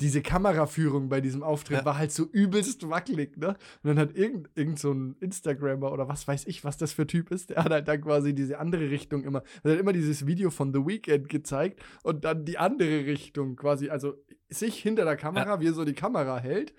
diese 0.00 0.22
Kameraführung 0.22 1.08
bei 1.08 1.20
diesem 1.20 1.42
Auftritt 1.42 1.78
Ja. 1.80 1.84
war 1.84 1.98
halt 1.98 2.10
so 2.10 2.24
übelst 2.24 2.88
wackelig, 2.88 3.36
ne? 3.36 3.48
Und 3.48 3.56
dann 3.88 3.98
hat 3.98 4.16
irgend, 4.16 4.48
irgend 4.54 4.78
so 4.78 4.92
ein 4.92 5.16
Instagrammer 5.20 5.92
oder 5.92 6.08
was 6.08 6.26
weiß 6.26 6.46
ich, 6.46 6.64
was 6.64 6.76
das 6.76 6.92
für 6.92 7.06
Typ 7.06 7.30
ist, 7.30 7.50
der 7.50 7.62
hat 7.64 7.70
halt 7.70 7.86
dann 7.86 8.00
quasi 8.00 8.34
diese 8.34 8.58
andere 8.58 8.90
Richtung 8.90 9.24
immer, 9.24 9.42
er 9.62 9.72
hat 9.72 9.78
immer 9.78 9.92
dieses 9.92 10.26
Video 10.26 10.50
von 10.50 10.72
The 10.72 10.80
Weeknd 10.86 11.28
gezeigt 11.28 11.80
und 12.02 12.24
dann 12.24 12.44
die 12.44 12.58
andere 12.58 13.06
Richtung 13.06 13.56
quasi, 13.56 13.90
also 13.90 14.14
sich 14.48 14.78
hinter 14.78 15.04
der 15.04 15.16
Kamera, 15.16 15.60
wie 15.60 15.66
er 15.66 15.74
so 15.74 15.84
die 15.84 15.94
Kamera 15.94 16.38
hält 16.38 16.74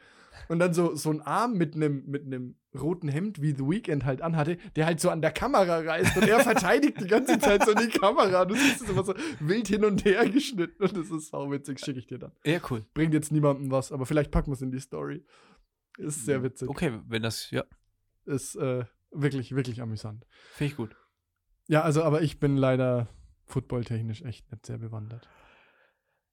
und 0.47 0.59
dann 0.59 0.73
so, 0.73 0.95
so 0.95 1.09
ein 1.11 1.21
Arm 1.21 1.53
mit 1.53 1.75
einem 1.75 2.03
mit 2.07 2.25
roten 2.79 3.07
Hemd, 3.07 3.41
wie 3.41 3.51
The 3.51 3.63
Weeknd 3.67 4.05
halt 4.05 4.21
anhatte, 4.21 4.57
der 4.75 4.86
halt 4.86 4.99
so 4.99 5.09
an 5.09 5.21
der 5.21 5.31
Kamera 5.31 5.79
reißt 5.79 6.17
und 6.17 6.27
er 6.27 6.39
verteidigt 6.41 6.99
die 6.99 7.07
ganze 7.07 7.39
Zeit 7.39 7.65
so 7.65 7.73
die 7.73 7.88
Kamera. 7.88 8.45
Du 8.45 8.55
siehst 8.55 8.81
es 8.81 8.89
immer 8.89 9.03
so 9.03 9.13
wild 9.39 9.67
hin 9.67 9.86
und 9.86 10.03
her 10.05 10.27
geschnitten 10.29 10.83
und 10.83 10.95
das 10.95 11.09
ist 11.09 11.29
sauwitzig, 11.29 11.79
schicke 11.79 11.99
ich 11.99 12.07
dir 12.07 12.19
dann. 12.19 12.31
ja, 12.43 12.59
cool. 12.69 12.86
Bringt 12.93 13.13
jetzt 13.13 13.31
niemandem 13.31 13.71
was, 13.71 13.91
aber 13.91 14.05
vielleicht 14.05 14.31
packen 14.31 14.51
wir 14.51 14.55
es 14.55 14.61
in 14.61 14.71
die 14.71 14.79
Story. 14.79 15.23
Ist 15.97 16.25
sehr 16.25 16.43
witzig. 16.43 16.67
Okay, 16.69 16.99
wenn 17.07 17.23
das, 17.23 17.49
ja, 17.51 17.63
Ist 18.25 18.55
äh, 18.55 18.83
wirklich, 19.11 19.55
wirklich 19.55 19.81
amüsant. 19.81 20.25
finde 20.53 20.71
ich 20.71 20.77
gut. 20.77 20.95
Ja, 21.67 21.81
also, 21.81 22.03
aber 22.03 22.21
ich 22.21 22.39
bin 22.39 22.57
leider 22.57 23.07
footballtechnisch 23.45 24.21
echt 24.23 24.51
nicht 24.51 24.65
sehr 24.65 24.77
bewandert. 24.77 25.27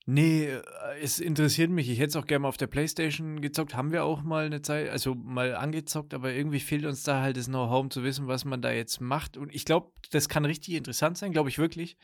Nee, 0.07 0.46
äh, 0.46 0.62
es 1.00 1.20
interessiert 1.20 1.70
mich. 1.70 1.88
Ich 1.88 1.98
hätte 1.98 2.09
es 2.09 2.16
auch 2.16 2.26
gerne 2.26 2.40
mal 2.42 2.48
auf 2.48 2.57
der 2.57 2.66
Playstation 2.66 3.40
gezockt. 3.40 3.74
Haben 3.74 3.92
wir 3.92 4.05
auch 4.05 4.22
mal 4.22 4.46
eine 4.46 4.61
Zeit, 4.62 4.88
also 4.90 5.14
mal 5.14 5.55
angezockt, 5.55 6.12
aber 6.14 6.32
irgendwie 6.32 6.61
fehlt 6.61 6.84
uns 6.84 7.03
da 7.05 7.22
halt 7.22 7.36
das 7.36 7.46
Know-how, 7.46 7.80
um 7.80 7.90
zu 7.90 8.03
wissen, 8.03 8.26
was 8.26 8.44
man 8.44 8.62
da 8.62 8.72
jetzt 8.72 9.00
macht. 9.00 9.36
Und 9.36 9.55
ich 9.55 9.64
glaube, 9.64 9.92
das 10.11 10.28
kann 10.28 10.44
richtig 10.44 10.74
interessant 10.74 11.18
sein, 11.18 11.32
glaube 11.32 11.48
ich 11.50 11.59
wirklich. 11.59 11.96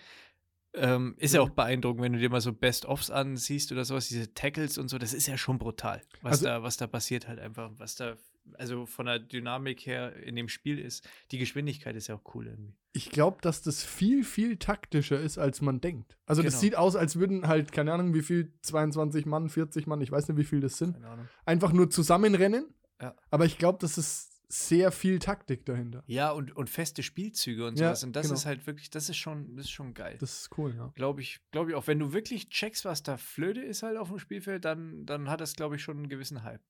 Ähm, 0.74 1.16
ist 1.18 1.34
ja 1.34 1.42
Mhm. 1.44 1.50
auch 1.50 1.54
beeindruckend, 1.54 2.02
wenn 2.02 2.12
du 2.12 2.18
dir 2.18 2.30
mal 2.30 2.40
so 2.42 2.52
Best-ofs 2.52 3.10
ansiehst 3.10 3.72
oder 3.72 3.84
sowas, 3.84 4.08
diese 4.08 4.32
Tackles 4.34 4.78
und 4.78 4.88
so, 4.88 4.98
das 4.98 5.14
ist 5.14 5.26
ja 5.26 5.38
schon 5.38 5.58
brutal, 5.58 6.02
was, 6.22 6.32
Also- 6.32 6.44
da, 6.44 6.62
was 6.62 6.76
da 6.76 6.86
passiert 6.86 7.26
halt 7.26 7.40
einfach, 7.40 7.70
was 7.78 7.94
da, 7.96 8.16
also 8.56 8.86
von 8.86 9.06
der 9.06 9.18
Dynamik 9.18 9.86
her 9.86 10.14
in 10.16 10.36
dem 10.36 10.48
Spiel 10.48 10.78
ist. 10.78 11.08
Die 11.30 11.38
Geschwindigkeit 11.38 11.94
ist 11.96 12.06
ja 12.08 12.14
auch 12.16 12.34
cool 12.34 12.46
irgendwie. 12.46 12.74
Ich 12.92 13.10
glaube, 13.10 13.38
dass 13.42 13.62
das 13.62 13.84
viel, 13.84 14.24
viel 14.24 14.56
taktischer 14.56 15.20
ist, 15.20 15.38
als 15.38 15.60
man 15.60 15.80
denkt. 15.80 16.16
Also, 16.26 16.42
das 16.42 16.54
Genau. 16.54 16.60
sieht 16.60 16.76
aus, 16.76 16.96
als 16.96 17.16
würden 17.16 17.46
halt, 17.46 17.70
keine 17.72 17.92
Ahnung, 17.92 18.14
wie 18.14 18.22
viel, 18.22 18.52
22 18.62 19.26
Mann, 19.26 19.48
40 19.48 19.86
Mann, 19.86 20.00
ich 20.00 20.10
weiß 20.10 20.28
nicht, 20.28 20.38
wie 20.38 20.44
viel 20.44 20.60
das 20.60 20.78
sind, 20.78 20.96
einfach 21.44 21.72
nur 21.72 21.90
zusammenrennen. 21.90 22.74
Ja. 23.00 23.14
Aber 23.30 23.44
ich 23.44 23.58
glaube, 23.58 23.78
das 23.80 23.98
ist 23.98 24.34
sehr 24.50 24.90
viel 24.90 25.18
Taktik 25.18 25.66
dahinter. 25.66 26.02
Ja, 26.06 26.30
und, 26.30 26.56
und 26.56 26.70
feste 26.70 27.02
Spielzüge 27.02 27.66
und 27.66 27.78
Ja, 27.78 27.88
sowas. 27.88 28.04
Und 28.04 28.16
das 28.16 28.22
genau. 28.28 28.34
ist 28.34 28.46
halt 28.46 28.66
wirklich, 28.66 28.88
das 28.88 29.10
ist 29.10 29.18
schon, 29.18 29.54
das 29.56 29.66
ist 29.66 29.70
schon 29.72 29.92
geil. 29.92 30.16
Das 30.20 30.40
ist 30.40 30.58
cool, 30.58 30.74
ja. 30.74 30.90
Glaube 30.94 31.20
ich, 31.20 31.40
glaube 31.50 31.70
ich 31.70 31.76
auch. 31.76 31.86
Wenn 31.86 31.98
du 31.98 32.14
wirklich 32.14 32.48
checkst, 32.48 32.86
was 32.86 33.02
da 33.02 33.18
Flöte 33.18 33.60
ist 33.60 33.82
halt 33.82 33.98
auf 33.98 34.08
dem 34.08 34.18
Spielfeld, 34.18 34.64
dann, 34.64 35.04
dann 35.04 35.28
hat 35.28 35.42
das, 35.42 35.54
glaube 35.54 35.76
ich, 35.76 35.82
schon 35.82 35.98
einen 35.98 36.08
gewissen 36.08 36.44
Hype. 36.44 36.62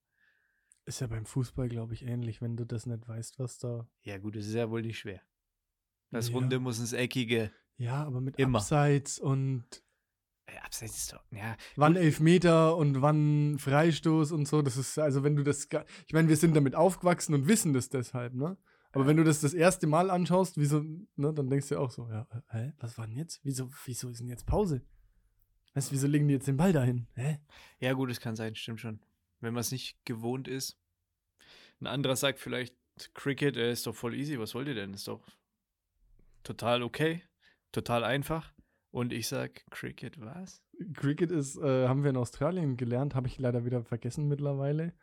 Ist 0.88 1.00
ja 1.00 1.06
beim 1.06 1.26
Fußball, 1.26 1.68
glaube 1.68 1.92
ich, 1.92 2.02
ähnlich, 2.02 2.40
wenn 2.40 2.56
du 2.56 2.64
das 2.64 2.86
nicht 2.86 3.06
weißt, 3.06 3.38
was 3.38 3.58
da. 3.58 3.86
Ja, 4.04 4.16
gut, 4.16 4.36
das 4.36 4.46
ist 4.46 4.54
ja 4.54 4.70
wohl 4.70 4.80
nicht 4.80 4.98
schwer. 4.98 5.20
Das 6.10 6.28
Ja. 6.28 6.34
Runde 6.34 6.58
muss 6.60 6.78
ins 6.78 6.94
Eckige. 6.94 7.50
Ja, 7.76 8.04
aber 8.06 8.22
mit 8.22 8.38
Immer. 8.38 8.60
Abseits 8.60 9.18
und 9.18 9.66
Ja, 10.50 10.62
abseits 10.62 10.96
ist 10.96 11.12
doch. 11.12 11.22
Ja, 11.30 11.58
Wann 11.76 11.94
Elfmeter 11.94 12.74
und 12.74 13.02
wann 13.02 13.58
Freistoß 13.58 14.32
und 14.32 14.48
so. 14.48 14.62
Das 14.62 14.78
ist, 14.78 14.98
also 14.98 15.22
wenn 15.24 15.36
du 15.36 15.42
das, 15.42 15.68
ich 16.06 16.14
meine, 16.14 16.30
wir 16.30 16.38
sind 16.38 16.56
damit 16.56 16.74
aufgewachsen 16.74 17.34
und 17.34 17.46
wissen 17.48 17.74
das 17.74 17.90
deshalb, 17.90 18.32
ne? 18.32 18.56
Aber 18.92 19.06
wenn 19.06 19.18
du 19.18 19.24
das 19.24 19.42
das 19.42 19.52
erste 19.52 19.86
Mal 19.86 20.10
anschaust, 20.10 20.56
wieso, 20.56 20.82
ne, 21.16 21.34
dann 21.34 21.50
denkst 21.50 21.68
du 21.68 21.78
auch 21.78 21.90
so, 21.90 22.08
ja, 22.08 22.26
äh, 22.30 22.40
hä, 22.56 22.72
was 22.78 22.96
war 22.96 23.06
denn 23.06 23.16
jetzt? 23.16 23.40
Wieso, 23.42 23.68
wieso 23.84 24.08
ist 24.08 24.20
denn 24.20 24.28
jetzt 24.28 24.46
Pause? 24.46 24.80
Weißt 25.74 25.90
du, 25.90 25.92
wieso 25.92 26.06
legen 26.06 26.28
die 26.28 26.34
jetzt 26.34 26.48
den 26.48 26.56
Ball 26.56 26.72
dahin? 26.72 27.08
Hä? 27.12 27.40
ja, 27.78 27.92
gut, 27.92 28.10
es 28.10 28.20
kann 28.20 28.36
sein, 28.36 28.54
stimmt 28.54 28.80
schon. 28.80 29.00
Wenn 29.40 29.54
man 29.54 29.60
es 29.60 29.72
nicht 29.72 30.04
gewohnt 30.04 30.48
ist. 30.48 30.78
Ein 31.80 31.86
anderer 31.86 32.16
sagt 32.16 32.40
vielleicht, 32.40 32.74
Cricket 33.14 33.56
äh, 33.56 33.70
ist 33.70 33.86
doch 33.86 33.94
voll 33.94 34.14
easy, 34.14 34.38
was 34.38 34.54
wollt 34.54 34.68
ihr 34.68 34.74
denn? 34.74 34.94
Ist 34.94 35.08
doch 35.08 35.24
total 36.42 36.82
okay, 36.82 37.22
total 37.72 38.04
einfach. 38.04 38.52
Und 38.90 39.12
ich 39.12 39.28
sag, 39.28 39.64
Cricket, 39.70 40.20
was? 40.20 40.62
Cricket 40.94 41.30
ist, 41.30 41.56
äh, 41.58 41.86
haben 41.86 42.02
wir 42.02 42.10
in 42.10 42.16
Australien 42.16 42.76
gelernt, 42.76 43.14
habe 43.14 43.28
ich 43.28 43.38
leider 43.38 43.64
wieder 43.64 43.84
vergessen 43.84 44.28
mittlerweile. 44.28 44.94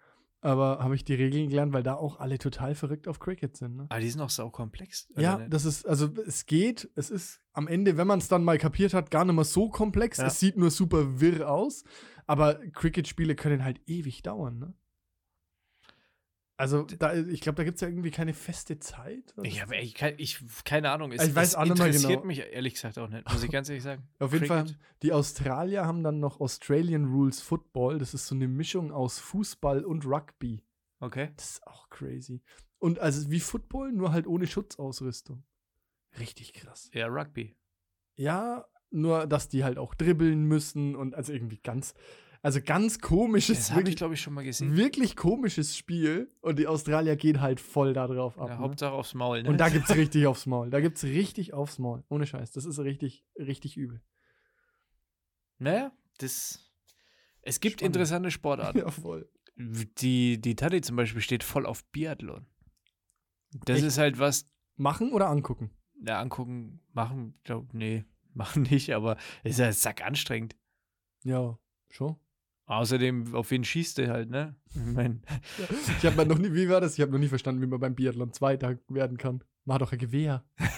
Aber 0.45 0.77
habe 0.77 0.93
ich 0.93 1.03
die 1.03 1.15
Regeln 1.15 1.49
gelernt, 1.49 1.73
weil 1.73 1.81
da 1.81 1.95
auch 1.95 2.19
alle 2.19 2.37
total 2.37 2.75
verrückt 2.75 3.07
auf 3.07 3.19
Cricket 3.19 3.57
sind, 3.57 3.77
ne? 3.77 3.87
Aber 3.89 3.99
die 3.99 4.09
sind 4.11 4.21
auch 4.21 4.29
saukomplex. 4.29 5.07
oder 5.11 5.21
Ja, 5.21 5.37
nicht? 5.39 5.51
das 5.51 5.65
ist, 5.65 5.87
also 5.87 6.07
es 6.27 6.45
geht, 6.45 6.87
es 6.93 7.09
ist 7.09 7.41
am 7.53 7.67
Ende, 7.67 7.97
wenn 7.97 8.05
man 8.05 8.19
es 8.19 8.27
dann 8.27 8.43
mal 8.43 8.59
kapiert 8.59 8.93
hat, 8.93 9.09
gar 9.09 9.25
nicht 9.25 9.33
mehr 9.33 9.43
so 9.43 9.69
komplex. 9.69 10.19
Ja. 10.19 10.27
Es 10.27 10.39
sieht 10.39 10.55
nur 10.55 10.69
super 10.69 11.19
wirr 11.19 11.49
aus, 11.49 11.83
aber 12.27 12.59
Cricket-Spiele 12.73 13.33
können 13.35 13.63
halt 13.63 13.81
ewig 13.87 14.21
dauern, 14.21 14.59
ne? 14.59 14.73
Also, 16.57 16.83
da, 16.83 17.13
ich 17.13 17.41
glaube, 17.41 17.57
da 17.57 17.63
gibt 17.65 17.75
es 17.75 17.81
ja 17.81 17.89
irgendwie 17.89 18.11
keine 18.11 18.33
feste 18.33 18.79
Zeit. 18.79 19.33
Ich 19.43 19.61
habe 19.61 19.75
ich, 19.75 20.39
keine 20.63 20.89
Ahnung. 20.91 21.11
Es, 21.11 21.27
Ich 21.27 21.35
weiß 21.35 21.55
es 21.55 21.69
interessiert 21.69 22.13
genau. 22.13 22.25
mich 22.25 22.39
ehrlich 22.39 22.75
gesagt 22.75 22.97
auch 22.97 23.09
nicht, 23.09 23.29
muss 23.29 23.43
ich 23.43 23.51
ganz 23.51 23.67
ehrlich 23.67 23.83
sagen. 23.83 24.07
Auf 24.19 24.31
jeden 24.31 24.45
Fall, 24.45 24.63
Cricket. 24.63 24.79
die 25.01 25.11
Australier 25.11 25.85
haben 25.85 26.01
dann 26.03 26.21
noch 26.21 26.39
Australian 26.39 27.05
Rules 27.05 27.41
Football. 27.41 27.99
Das 27.99 28.13
ist 28.13 28.27
so 28.27 28.35
eine 28.35 28.47
Mischung 28.47 28.93
aus 28.93 29.19
Fußball 29.19 29.83
und 29.83 30.05
Rugby. 30.05 30.63
Okay. 31.01 31.31
Das 31.35 31.51
ist 31.51 31.67
auch 31.67 31.89
crazy. 31.89 32.41
Und 32.79 32.99
also 32.99 33.29
wie 33.29 33.41
Football, 33.41 33.91
nur 33.91 34.13
halt 34.13 34.25
ohne 34.25 34.47
Schutzausrüstung. 34.47 35.43
Richtig 36.19 36.53
krass. 36.53 36.89
Ja, 36.93 37.07
Rugby. 37.07 37.53
Ja, 38.15 38.65
nur 38.91 39.27
dass 39.27 39.49
die 39.49 39.63
halt 39.63 39.77
auch 39.77 39.93
dribbeln 39.93 40.45
müssen 40.45 40.95
und 40.95 41.15
also 41.15 41.33
irgendwie 41.33 41.59
ganz, 41.61 41.93
also 42.45 42.61
ganz 42.61 42.99
komisches, 42.99 43.57
Das 43.57 43.71
habe 43.71 43.79
ich, 43.81 43.85
wirklich, 43.85 43.95
glaube 43.95 44.13
ich, 44.13 44.21
schon 44.21 44.33
mal 44.35 44.43
gesehen. 44.43 44.77
wirklich 44.77 45.15
komisches 45.15 45.75
Spiel 45.75 46.31
und 46.41 46.59
die 46.59 46.67
Australier 46.67 47.15
gehen 47.15 47.41
halt 47.41 47.59
voll 47.59 47.93
da 47.93 48.05
drauf 48.05 48.37
ab. 48.37 48.49
Ja, 48.49 48.55
ne? 48.55 48.59
Hauptsache 48.61 48.91
aufs 48.93 49.15
Maul, 49.15 49.41
ne? 49.41 49.49
Und 49.49 49.57
da 49.57 49.69
gibt's 49.69 49.89
richtig 49.95 50.27
aufs 50.27 50.45
Maul. 50.45 50.69
Da 50.69 50.79
gibt's 50.79 51.03
richtig 51.03 51.53
aufs 51.55 51.79
Maul. 51.79 52.03
Ohne 52.07 52.27
Scheiß. 52.27 52.51
Das 52.51 52.65
ist 52.65 52.77
richtig, 52.77 53.25
richtig 53.39 53.77
übel. 53.77 53.99
Naja, 55.57 55.91
das. 56.19 56.71
Es 57.41 57.59
gibt 57.59 57.79
Spannend. 57.79 57.95
interessante 57.95 58.29
Sportarten. 58.29 58.77
Ja, 58.85 58.91
voll. 58.91 59.27
Die, 59.57 60.39
die 60.39 60.55
Tati 60.55 60.81
zum 60.81 60.97
Beispiel 60.97 61.21
steht 61.21 61.43
voll 61.43 61.65
auf 61.65 61.83
Biathlon. 61.85 62.45
Das 63.65 63.77
Echt? 63.77 63.87
ist 63.87 63.97
halt 63.97 64.19
was, 64.19 64.45
Machen 64.75 65.13
oder 65.13 65.29
angucken? 65.29 65.71
ja, 66.05 66.19
angucken, 66.19 66.81
machen, 66.93 67.39
glaub, 67.43 67.73
nee, 67.73 68.03
machen 68.33 68.63
nicht, 68.63 68.93
aber 68.93 69.17
es 69.43 69.53
ist 69.53 69.59
ja 69.59 69.71
sack 69.71 70.05
anstrengend. 70.05 70.55
Ja, 71.23 71.57
schon. 71.89 72.17
Außerdem, 72.67 73.35
auf 73.35 73.51
wen 73.51 73.63
schießt 73.63 73.99
du 73.99 74.07
halt, 74.09 74.29
ne? 74.29 74.55
Ich 74.75 74.81
mein, 74.93 75.21
Ich 75.97 76.05
habe 76.05 76.25
noch 76.25 76.37
nie, 76.37 76.51
wie 76.53 76.67
war 76.67 76.81
das? 76.81 76.95
Ich 76.95 77.01
habe 77.01 77.11
noch 77.11 77.19
nie 77.19 77.27
verstanden, 77.27 77.61
wie 77.61 77.67
man 77.67 77.79
beim 77.79 77.95
Biathlon 77.95 78.33
Zweiter 78.33 78.77
werden 78.89 79.17
kann. 79.17 79.43
Mach 79.65 79.77
doch 79.77 79.91
ein 79.91 79.99
Gewehr. 79.99 80.43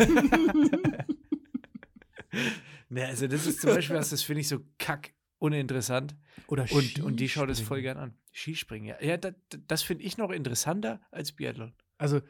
ne, 2.90 3.06
also 3.06 3.28
das 3.28 3.48
ist 3.48 3.62
zum 3.62 3.72
Beispiel 3.72 3.96
was, 3.96 4.10
das 4.10 4.22
finde 4.22 4.42
ich 4.42 4.48
so 4.48 4.60
kack 4.78 5.14
uninteressant. 5.40 6.16
Oder 6.48 6.66
Und, 6.72 7.00
und 7.00 7.20
die 7.20 7.30
schaut 7.30 7.50
es 7.50 7.60
voll 7.60 7.82
gern 7.82 7.98
an. 7.98 8.14
Skispringen, 8.34 8.88
ja. 8.88 9.02
Ja, 9.02 9.18
das, 9.18 9.34
das 9.68 9.84
finde 9.84 10.04
ich 10.04 10.18
noch 10.18 10.32
interessanter 10.32 11.02
als 11.12 11.32
Biathlon. 11.32 11.74
Also, 11.98 12.22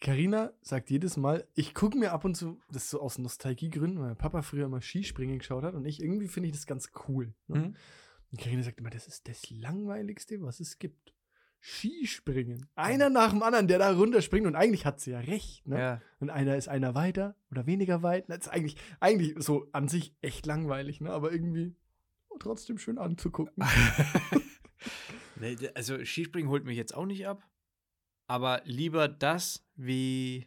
Karina 0.00 0.52
sagt 0.60 0.90
jedes 0.90 1.16
Mal, 1.16 1.46
ich 1.54 1.74
gucke 1.74 1.98
mir 1.98 2.12
ab 2.12 2.24
und 2.24 2.36
zu, 2.36 2.60
das 2.68 2.84
ist 2.84 2.90
so 2.90 3.00
aus 3.00 3.18
Nostalgiegründen, 3.18 3.98
weil 3.98 4.08
mein 4.08 4.16
Papa 4.16 4.42
früher 4.42 4.66
immer 4.66 4.82
Skispringen 4.82 5.38
geschaut 5.38 5.64
hat 5.64 5.74
und 5.74 5.86
ich 5.86 6.02
irgendwie 6.02 6.28
finde 6.28 6.48
ich 6.48 6.54
das 6.54 6.66
ganz 6.66 6.90
cool. 7.08 7.34
Ne? 7.48 7.58
Mhm. 7.58 7.76
Und 8.30 8.40
Karina 8.40 8.62
sagt 8.62 8.80
immer, 8.80 8.90
das 8.90 9.06
ist 9.06 9.28
das 9.28 9.50
langweiligste, 9.50 10.40
was 10.42 10.60
es 10.60 10.78
gibt. 10.78 11.14
Skispringen. 11.58 12.68
Einer 12.74 13.10
nach 13.10 13.30
dem 13.30 13.42
anderen, 13.42 13.66
der 13.66 13.78
da 13.78 13.90
runterspringt 13.92 14.46
und 14.46 14.54
eigentlich 14.54 14.84
hat 14.84 15.00
sie 15.00 15.12
ja 15.12 15.20
recht. 15.20 15.66
Ne? 15.66 15.78
Ja. 15.78 16.02
Und 16.20 16.30
einer 16.30 16.56
ist 16.56 16.68
einer 16.68 16.94
weiter 16.94 17.34
oder 17.50 17.66
weniger 17.66 18.02
weit. 18.02 18.28
Das 18.28 18.40
ist 18.40 18.48
eigentlich, 18.48 18.76
eigentlich 19.00 19.34
so 19.38 19.68
an 19.72 19.88
sich 19.88 20.14
echt 20.20 20.46
langweilig, 20.46 21.00
ne? 21.00 21.10
aber 21.10 21.32
irgendwie 21.32 21.74
trotzdem 22.38 22.78
schön 22.78 22.98
anzugucken. 22.98 23.64
Nee, 25.38 25.56
also 25.74 26.02
Skispringen 26.04 26.50
holt 26.50 26.64
mich 26.64 26.76
jetzt 26.76 26.94
auch 26.94 27.06
nicht 27.06 27.26
ab, 27.26 27.46
aber 28.26 28.62
lieber 28.64 29.08
das 29.08 29.66
wie 29.74 30.46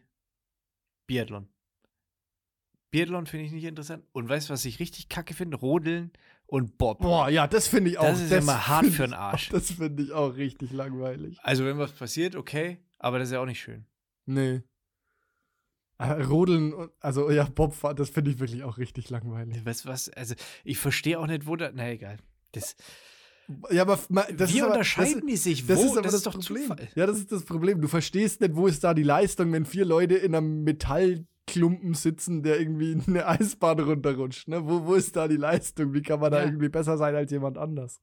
Biathlon. 1.08 1.48
Biathlon 2.92 3.28
finde 3.28 3.46
ich 3.46 3.52
nicht 3.52 3.66
interessant. 3.66 4.04
Und 4.14 4.28
weißt 4.28 4.50
du, 4.50 4.54
was 4.54 4.66
ich 4.66 4.80
richtig 4.80 5.10
kacke 5.10 5.36
finde? 5.36 5.58
Rodeln 5.58 6.12
und 6.50 6.78
Bob. 6.78 7.00
Boah, 7.00 7.30
ja, 7.30 7.48
das 7.48 7.68
finde 7.68 7.92
ich 7.92 7.98
auch. 7.98 8.06
Das 8.10 8.22
ist 8.22 8.32
immer 8.32 8.68
hart 8.68 8.88
für 8.88 9.04
den 9.04 9.14
Arsch. 9.14 9.50
Auch, 9.50 9.54
das 9.54 9.72
finde 9.72 10.04
ich 10.04 10.12
auch 10.12 10.36
richtig 10.36 10.72
langweilig. 10.72 11.38
Also 11.44 11.66
wenn 11.66 11.78
was 11.78 11.92
passiert, 11.92 12.36
okay, 12.36 12.80
aber 12.98 13.20
das 13.20 13.30
ist 13.30 13.34
ja 13.34 13.40
auch 13.42 13.46
nicht 13.46 13.62
schön. 13.62 13.86
Nee. 14.26 14.62
Äh, 15.98 16.24
Rodeln, 16.24 16.74
und- 16.74 16.92
also 17.02 17.30
ja, 17.30 17.44
Bobfahrt, 17.44 18.00
das 18.00 18.10
finde 18.10 18.32
ich 18.32 18.40
wirklich 18.40 18.64
auch 18.64 18.78
richtig 18.78 19.10
langweilig. 19.10 19.64
Weißt 19.66 19.86
du 19.86 19.90
was? 19.90 20.10
Also 20.10 20.36
ich 20.64 20.78
verstehe 20.78 21.20
auch 21.20 21.28
nicht, 21.28 21.46
wo 21.46 21.56
da. 21.56 21.72
Na 21.74 21.90
egal. 21.92 22.18
Das, 22.54 22.76
Ja, 23.70 23.82
aber 23.84 24.00
das 24.34 24.52
wie 24.54 24.58
ist 24.58 24.64
aber, 24.64 24.72
unterscheiden 24.72 25.22
das, 25.22 25.30
die 25.30 25.36
sich? 25.38 25.68
das 25.68 25.78
wo? 25.78 25.84
ist 25.84 25.92
aber 25.92 26.02
das 26.04 26.12
das, 26.12 26.20
ist 26.22 26.28
doch 26.28 26.34
Problem. 26.34 26.64
Zufall. 26.68 26.88
Ja, 26.96 27.06
das 27.06 27.18
ist 27.18 27.32
das 27.32 27.44
Problem. 27.44 27.82
Du 27.82 27.88
verstehst 27.88 28.40
nicht, 28.42 28.56
wo 28.56 28.68
ist 28.68 28.84
da 28.84 28.94
die 28.94 29.04
Leistung, 29.04 29.52
wenn 29.52 29.66
vier 29.66 29.86
Leute 29.86 30.16
in 30.16 30.34
einem 30.36 30.64
Metallklumpen 31.56 31.94
sitzen, 31.94 32.44
der 32.44 32.60
irgendwie 32.60 33.02
eine 33.08 33.28
Eisbahn 33.28 33.80
runterrutscht. 33.80 34.48
Ne? 34.48 34.66
Wo, 34.68 34.86
wo 34.86 34.94
ist 34.96 35.16
da 35.16 35.28
die 35.28 35.38
Leistung? 35.38 35.94
Wie 35.94 36.02
kann 36.02 36.20
man 36.20 36.32
da 36.32 36.40
Ja. 36.40 36.46
irgendwie 36.46 36.70
besser 36.70 36.98
sein 36.98 37.16
als 37.16 37.32
jemand 37.32 37.58
anders? 37.58 38.02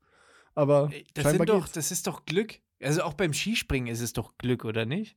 Aber 0.55 0.89
Ey, 0.93 1.05
Das, 1.15 1.25
scheinbar 1.25 1.47
sind 1.47 1.49
doch, 1.57 1.65
geht's. 1.65 1.73
das 1.73 1.91
ist 1.93 2.07
doch 2.07 2.25
Glück. 2.25 2.61
Also 2.83 3.03
auch 3.03 3.15
beim 3.15 3.33
Skispringen 3.33 3.89
ist 3.89 4.01
es 4.01 4.13
doch 4.13 4.37
Glück, 4.39 4.65
oder 4.65 4.85
nicht? 4.87 5.17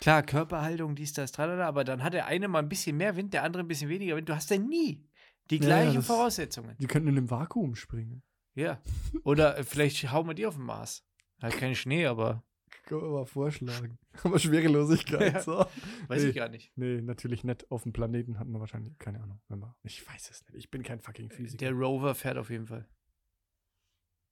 Klar, 0.00 0.22
Körperhaltung, 0.22 0.94
dies, 0.94 1.12
das, 1.12 1.32
tralala, 1.32 1.66
aber 1.66 1.84
dann 1.84 2.02
hat 2.02 2.14
der 2.14 2.26
eine 2.26 2.48
mal 2.48 2.60
ein 2.60 2.68
bisschen 2.68 2.96
mehr 2.96 3.16
Wind, 3.16 3.34
der 3.34 3.42
andere 3.42 3.62
ein 3.62 3.68
bisschen 3.68 3.90
weniger 3.90 4.16
Wind. 4.16 4.28
Du 4.28 4.34
hast 4.34 4.48
ja 4.50 4.56
nie 4.58 5.04
die 5.50 5.56
Ja, 5.56 5.62
ja, 5.62 5.66
gleichen 5.66 5.96
das- 5.96 6.06
Voraussetzungen. 6.06 6.76
Die 6.78 6.86
könnten 6.86 7.08
in 7.08 7.18
einem 7.18 7.30
Vakuum 7.30 7.74
springen. 7.74 8.22
Ja. 8.54 8.80
Oder 9.24 9.58
äh, 9.58 9.64
vielleicht 9.64 10.10
hauen 10.12 10.26
wir 10.26 10.34
die 10.34 10.46
auf 10.46 10.54
den 10.56 10.64
Mars. 10.64 11.04
Halt 11.42 11.56
kein 11.56 11.74
Schnee, 11.74 12.06
aber 12.06 12.42
Können 12.90 13.02
wir 13.02 13.10
mal 13.10 13.24
vorschlagen. 13.26 13.98
Aber 14.24 14.38
Schwerelosigkeit, 14.40 15.34
Ja. 15.34 15.40
so. 15.42 15.64
weiß 16.08 16.22
Nee. 16.24 16.28
ich 16.30 16.34
gar 16.34 16.48
nicht. 16.48 16.72
Nee, 16.74 17.00
natürlich 17.00 17.44
nicht. 17.44 17.70
Auf 17.70 17.84
dem 17.84 17.92
Planeten 17.92 18.38
hatten 18.40 18.50
wir 18.50 18.58
wahrscheinlich, 18.58 18.98
keine 18.98 19.22
Ahnung. 19.22 19.40
Wenn 19.48 19.60
wir, 19.60 19.76
ich 19.84 20.04
weiß 20.08 20.28
es 20.30 20.44
nicht. 20.46 20.56
Ich 20.56 20.70
bin 20.72 20.82
kein 20.82 20.98
fucking 20.98 21.30
Physiker. 21.30 21.58
Der 21.58 21.70
Rover 21.72 22.16
fährt 22.16 22.36
auf 22.36 22.50
jeden 22.50 22.66
Fall. 22.66 22.88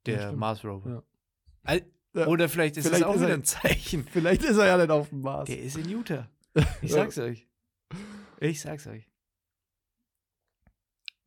Der 0.07 0.19
stimmt. 0.23 0.39
Mars 0.39 0.65
Rover. 0.65 1.05
Ja. 1.67 1.79
Ja. 2.15 2.27
Oder 2.27 2.49
vielleicht 2.49 2.77
ist 2.79 2.87
Vielleicht 2.89 3.03
es 3.03 3.07
auch 3.07 3.15
ist 3.15 3.21
er- 3.21 3.27
wieder 3.29 3.35
ein 3.35 3.45
Zeichen. 3.45 4.03
Vielleicht 4.11 4.43
ist 4.43 4.57
er 4.57 4.67
ja 4.67 4.77
nicht 4.77 4.91
auf 4.91 5.11
dem 5.11 5.21
Mars. 5.21 5.47
Der 5.47 5.61
ist 5.63 5.77
in 5.77 5.89
Utah. 5.89 6.29
Ich 6.83 6.91
Ja. 6.91 6.97
sag's 6.97 7.19
euch. 7.19 7.47
Ich 8.41 8.61
sag's 8.61 8.87
euch. 8.89 9.09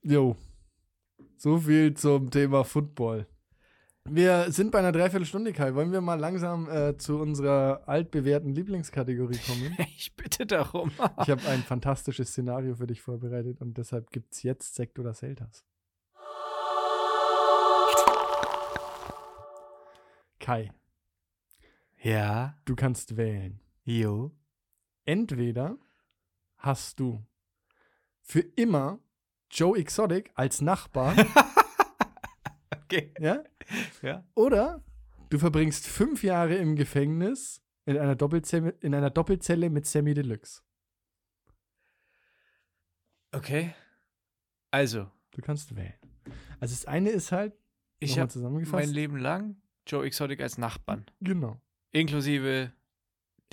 Jo. 0.03 0.35
So 1.37 1.59
viel 1.59 1.93
zum 1.93 2.29
Thema 2.29 2.63
Football. 2.65 3.25
Wir 4.09 4.51
sind 4.51 4.71
bei 4.71 4.79
einer 4.79 4.91
Dreiviertelstunde, 4.91 5.53
Kai. 5.53 5.75
Wollen 5.75 5.91
wir 5.91 6.01
mal 6.01 6.19
langsam 6.19 6.67
äh, 6.69 6.97
zu 6.97 7.19
unserer 7.19 7.83
altbewährten 7.87 8.53
Lieblingskategorie 8.53 9.37
kommen? 9.45 9.77
Ich 9.97 10.15
bitte 10.15 10.47
darum. 10.47 10.89
Ich 11.21 11.29
habe 11.29 11.47
ein 11.47 11.61
fantastisches 11.61 12.29
Szenario 12.29 12.75
für 12.75 12.87
dich 12.87 13.01
vorbereitet 13.01 13.61
und 13.61 13.77
deshalb 13.77 14.09
gibt 14.09 14.33
es 14.33 14.41
jetzt 14.41 14.73
Sekt 14.73 14.97
oder 14.97 15.13
Selters. 15.13 15.63
Kai, 20.39 20.71
Ja. 22.01 22.55
du 22.65 22.75
kannst 22.75 23.15
wählen. 23.15 23.59
Jo. 23.83 24.31
Entweder 25.05 25.77
hast 26.57 26.99
du 26.99 27.23
für 28.23 28.39
immer 28.39 28.97
Joe 29.51 29.77
Exotic 29.77 30.31
als 30.33 30.61
Nachbar, 30.61 31.13
Okay. 32.91 33.13
ja? 33.19 33.43
Ja. 34.01 34.23
Oder 34.35 34.83
du 35.29 35.39
verbringst 35.39 35.87
fünf 35.87 36.23
Jahre 36.23 36.55
im 36.55 36.75
Gefängnis 36.75 37.61
in 37.85 37.97
einer 37.97 38.15
Doppelzelle, 38.15 38.71
in 38.81 38.93
einer 38.93 39.09
Doppelzelle 39.09 39.69
mit 39.69 39.85
Sammy 39.85 40.13
Deluxe. 40.13 40.61
Okay. 43.31 43.73
Also, 44.71 45.09
Du 45.33 45.41
kannst 45.41 45.73
wählen. 45.77 45.93
Also 46.59 46.75
das 46.75 46.85
eine 46.85 47.09
ist 47.09 47.31
halt, 47.31 47.53
ich 47.99 48.19
habe 48.19 48.37
mein 48.71 48.89
Leben 48.89 49.15
lang 49.15 49.55
Joe 49.87 50.05
Exotic 50.05 50.41
als 50.41 50.57
Nachbarn. 50.57 51.05
Genau. 51.21 51.57
Inklusive 51.91 52.73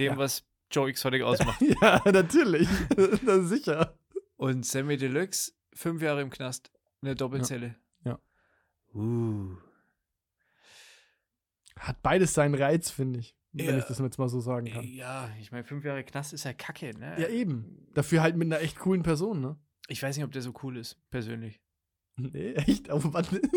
dem, 0.01 0.12
Ja. 0.14 0.18
was 0.18 0.45
Joe 0.72 0.91
Exotic 0.91 1.22
ausmacht. 1.22 1.61
Ja, 1.80 2.03
natürlich. 2.11 2.68
Na, 3.22 3.41
sicher. 3.43 3.97
Und 4.36 4.66
Sammy 4.66 4.97
Deluxe, 4.97 5.53
fünf 5.72 6.03
Jahre 6.03 6.20
im 6.22 6.30
Knast, 6.30 6.72
eine 7.01 7.14
Doppelzelle. 7.14 7.66
Ja. 7.68 7.74
Uh. 8.95 9.57
Hat 11.78 12.03
beides 12.03 12.34
seinen 12.34 12.55
Reiz, 12.55 12.91
finde 12.91 13.20
ich. 13.20 13.36
Wenn 13.53 13.66
Ja. 13.66 13.78
ich 13.78 13.84
das 13.84 13.99
jetzt 13.99 14.18
mal 14.18 14.28
so 14.28 14.41
sagen 14.41 14.66
kann. 14.66 14.84
Ja, 14.84 15.30
ich 15.41 15.53
meine, 15.53 15.64
fünf 15.64 15.84
Jahre 15.84 16.05
Knast 16.05 16.32
ist 16.32 16.45
ja 16.45 16.53
kacke, 16.53 16.97
ne? 16.99 17.14
Ja, 17.20 17.28
eben. 17.28 17.86
Dafür 17.95 18.22
halt 18.22 18.36
mit 18.36 18.47
einer 18.47 18.61
echt 18.61 18.78
coolen 18.78 19.03
Person, 19.03 19.41
ne? 19.41 19.57
Ich 19.89 20.03
weiß 20.03 20.16
nicht, 20.16 20.24
ob 20.24 20.32
der 20.32 20.43
so 20.43 20.53
cool 20.62 20.76
ist, 20.76 20.97
persönlich. 21.11 21.61
Nee, 22.20 22.55
echt? 22.55 22.91
Aber 22.91 23.12
warte. 23.14 23.41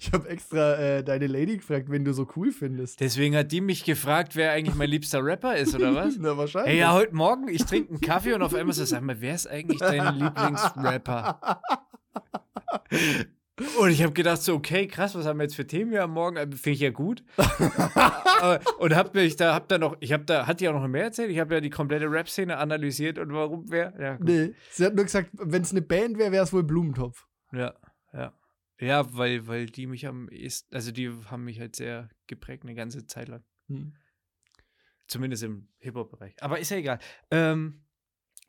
Ich 0.00 0.12
habe 0.12 0.28
extra 0.28 0.74
äh, 0.74 1.04
deine 1.04 1.28
Lady 1.28 1.56
gefragt, 1.56 1.88
wen 1.88 2.04
du 2.04 2.12
so 2.12 2.26
cool 2.34 2.50
findest. 2.50 2.98
Deswegen 3.00 3.36
hat 3.36 3.52
die 3.52 3.60
mich 3.60 3.84
gefragt, 3.84 4.34
wer 4.34 4.50
eigentlich 4.52 4.74
mein 4.74 4.90
liebster 4.90 5.24
Rapper 5.24 5.56
ist, 5.56 5.72
oder 5.74 5.94
was? 5.94 6.16
Na, 6.18 6.36
wahrscheinlich. 6.36 6.72
Hey, 6.72 6.80
ja, 6.80 6.92
heute 6.92 7.14
Morgen, 7.14 7.46
ich 7.48 7.64
trinke 7.64 7.90
einen 7.90 8.00
Kaffee 8.00 8.32
und 8.32 8.42
auf 8.42 8.54
einmal 8.54 8.74
so, 8.74 8.84
sag 8.84 9.02
mal, 9.02 9.20
wer 9.20 9.34
ist 9.36 9.46
eigentlich 9.46 9.78
dein 9.78 10.16
Lieblingsrapper? 10.16 11.60
Und 13.78 13.90
ich 13.90 14.02
habe 14.02 14.12
gedacht 14.12 14.40
so, 14.42 14.54
okay, 14.54 14.86
krass, 14.86 15.14
was 15.14 15.26
haben 15.26 15.38
wir 15.38 15.44
jetzt 15.44 15.56
für 15.56 15.66
Themen 15.66 15.90
hier 15.90 16.04
am 16.04 16.12
Morgen? 16.12 16.36
Äh, 16.36 16.46
Finde 16.52 16.70
ich 16.70 16.80
ja 16.80 16.90
gut. 16.90 17.24
Aber- 17.36 18.60
und 18.78 18.94
hab 18.94 19.14
mich 19.14 19.36
da, 19.36 19.54
hab 19.54 19.68
da 19.68 19.78
noch, 19.78 19.96
ich 20.00 20.12
habe 20.12 20.24
da, 20.24 20.46
hat 20.46 20.60
die 20.60 20.68
auch 20.68 20.74
noch 20.74 20.86
mehr 20.86 21.04
erzählt? 21.04 21.30
Ich 21.30 21.38
habe 21.38 21.54
ja 21.54 21.60
die 21.60 21.70
komplette 21.70 22.10
Rap-Szene 22.10 22.56
analysiert 22.56 23.18
und 23.18 23.32
warum 23.32 23.64
wer? 23.68 23.94
Ja, 24.00 24.16
gut. 24.16 24.26
Nee, 24.28 24.54
sie 24.70 24.84
hat 24.84 24.94
nur 24.94 25.04
gesagt, 25.04 25.30
wenn 25.32 25.62
es 25.62 25.72
eine 25.72 25.82
Band 25.82 26.18
wäre, 26.18 26.30
wäre 26.32 26.44
es 26.44 26.52
wohl 26.52 26.62
Blumentopf. 26.62 27.26
ja, 27.52 27.74
ja. 28.12 28.32
Ja, 28.80 29.12
weil, 29.16 29.48
weil 29.48 29.66
die 29.66 29.88
mich 29.88 30.06
am 30.06 30.28
ehesten, 30.28 30.72
also 30.72 30.92
die 30.92 31.10
haben 31.28 31.42
mich 31.44 31.58
halt 31.58 31.74
sehr 31.74 32.10
geprägt 32.28 32.62
eine 32.62 32.76
ganze 32.76 33.06
Zeit 33.06 33.26
lang. 33.26 33.42
Hm. 33.66 33.94
Zumindest 35.08 35.42
im 35.42 35.68
Hip-Hop-Bereich. 35.78 36.36
Aber 36.40 36.60
ist 36.60 36.70
ja 36.70 36.76
egal. 36.76 37.00
Ähm, 37.32 37.82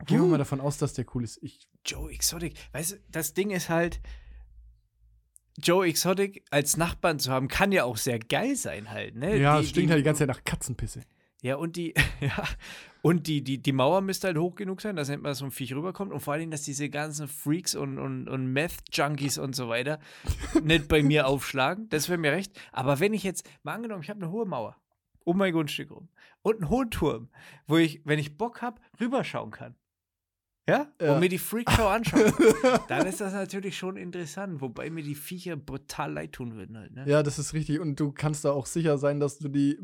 Gehen 0.06 0.22
wir 0.22 0.28
mal 0.28 0.38
davon 0.38 0.62
aus, 0.62 0.78
dass 0.78 0.94
der 0.94 1.06
cool 1.16 1.24
ist. 1.24 1.40
Ich, 1.42 1.68
Joe 1.84 2.12
Exotic. 2.12 2.54
Weißt 2.74 2.92
du, 2.92 2.96
das 3.10 3.34
Ding 3.34 3.50
ist 3.50 3.70
halt, 3.70 4.02
Joe 5.58 5.88
Exotic 5.88 6.44
als 6.52 6.78
Nachbarn 6.78 7.20
zu 7.20 7.32
haben, 7.32 7.48
kann 7.48 7.72
ja 7.72 7.84
auch 7.84 7.98
sehr 7.98 8.20
geil 8.20 8.56
sein 8.56 8.90
halt, 8.90 9.16
ne? 9.16 9.38
ja, 9.38 9.58
die, 9.58 9.64
es 9.64 9.70
stinkt 9.70 9.90
die, 9.90 9.94
halt 9.94 10.00
die 10.00 10.06
ganze 10.06 10.20
Zeit 10.20 10.30
nach 10.30 10.44
Katzenpisse. 10.44 11.02
Ja, 11.42 11.56
und 11.56 11.76
die, 11.78 11.94
ja, 12.20 12.44
und 13.02 13.28
die, 13.28 13.42
die, 13.44 13.62
die 13.62 13.72
Mauer 13.72 14.02
müsste 14.02 14.28
halt 14.28 14.38
hoch 14.38 14.56
genug 14.56 14.82
sein, 14.82 14.96
dass 14.96 15.10
nicht 15.10 15.22
mal 15.22 15.34
so 15.34 15.46
ein 15.46 15.52
Viech 15.52 15.74
rüberkommt. 15.74 16.12
Und 16.12 16.20
vor 16.20 16.34
allen 16.34 16.42
Dingen, 16.42 16.52
dass 16.52 16.64
diese 16.64 16.90
ganzen 16.90 17.28
Freaks 17.28 17.76
und, 17.76 17.98
und, 17.98 18.28
und 18.28 18.52
Meth-Junkies 18.52 19.38
und 19.38 19.56
so 19.56 19.70
weiter 19.70 20.00
nicht 20.64 20.90
bei 20.90 21.02
mir 21.02 21.28
aufschlagen. 21.28 21.88
Das 21.90 22.10
wäre 22.10 22.18
mir 22.18 22.34
recht. 22.34 22.60
Aber 22.74 23.00
wenn 23.00 23.14
ich 23.14 23.24
jetzt, 23.24 23.50
mal 23.64 23.76
angenommen, 23.76 24.04
ich 24.04 24.10
habe 24.10 24.22
eine 24.22 24.32
hohe 24.32 24.46
Mauer 24.46 24.76
um 25.24 25.38
mein 25.38 25.54
Grundstück 25.54 25.92
rum 25.92 26.10
und 26.42 26.56
einen 26.56 26.70
hohen 26.70 26.90
Turm, 26.90 27.30
wo 27.68 27.78
ich, 27.78 28.02
wenn 28.04 28.20
ich 28.20 28.38
Bock 28.38 28.62
habe, 28.62 28.82
rüberschauen 29.00 29.52
kann. 29.52 29.76
Ja? 30.70 30.88
Ja. 31.02 31.14
Und 31.14 31.20
mir 31.20 31.30
die 31.30 31.38
Freakshow 31.38 31.88
anschauen. 31.88 32.32
dann 32.88 33.08
ist 33.08 33.22
das 33.22 33.34
natürlich 33.34 33.78
schon 33.78 33.98
interessant, 33.98 34.62
wobei 34.62 34.90
mir 34.90 35.04
die 35.04 35.16
Viecher 35.16 35.56
brutal 35.56 36.14
leid 36.14 36.34
tun 36.34 36.56
würden 36.56 36.78
halt, 36.78 36.94
ne? 36.94 37.06
Ja, 37.08 37.24
das 37.24 37.40
ist 37.40 37.54
richtig. 37.54 37.80
Und 37.80 38.00
du 38.00 38.12
kannst 38.12 38.46
da 38.46 38.52
auch 38.52 38.66
sicher 38.66 38.98
sein, 38.98 39.20
dass 39.20 39.40
du 39.40 39.50
die 39.50 39.80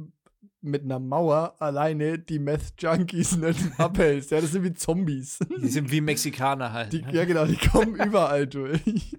mit 0.62 0.84
einer 0.84 1.00
Mauer 1.00 1.56
alleine 1.60 2.18
die 2.20 2.40
Meth-Junkies 2.40 3.38
nicht 3.38 3.60
abhältst. 3.80 4.32
Ja, 4.32 4.42
das 4.42 4.52
sind 4.52 4.64
wie 4.64 4.74
Zombies. 4.74 5.40
Die 5.62 5.68
sind 5.68 5.92
wie 5.92 6.02
Mexikaner 6.02 6.74
halt. 6.74 6.94
Die, 6.94 7.02
ne? 7.02 7.14
ja, 7.14 7.26
genau, 7.26 7.46
die 7.46 7.58
kommen 7.58 7.96
überall 8.04 8.48
durch. 8.48 9.16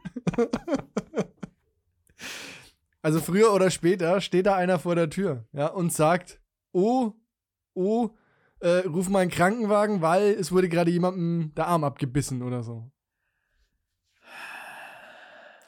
Also 3.01 3.21
früher 3.21 3.55
oder 3.55 3.71
später 3.71 4.21
steht 4.21 4.47
da 4.47 4.57
einer 4.57 4.81
vor 4.81 4.97
der 4.97 5.09
Tür, 5.09 5.47
ja, 5.53 5.69
und 5.69 5.93
sagt, 5.93 6.41
oh, 6.73 7.13
oh, 7.75 8.11
äh, 8.61 8.87
ruf 8.87 9.09
mal 9.09 9.21
einen 9.21 9.31
Krankenwagen, 9.31 10.01
weil 10.01 10.29
es 10.35 10.51
wurde 10.53 10.69
gerade 10.69 10.91
jemandem 10.91 11.53
der 11.55 11.67
Arm 11.69 11.85
abgebissen 11.85 12.43
oder 12.43 12.63
so. 12.63 12.91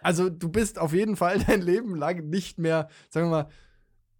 Also 0.00 0.28
du 0.30 0.48
bist 0.48 0.78
auf 0.78 0.92
jeden 0.92 1.16
Fall 1.16 1.38
dein 1.46 1.60
Leben 1.62 1.94
lang 1.96 2.28
nicht 2.28 2.58
mehr, 2.58 2.88
sagen 3.10 3.26
wir 3.26 3.44
mal, 3.44 3.48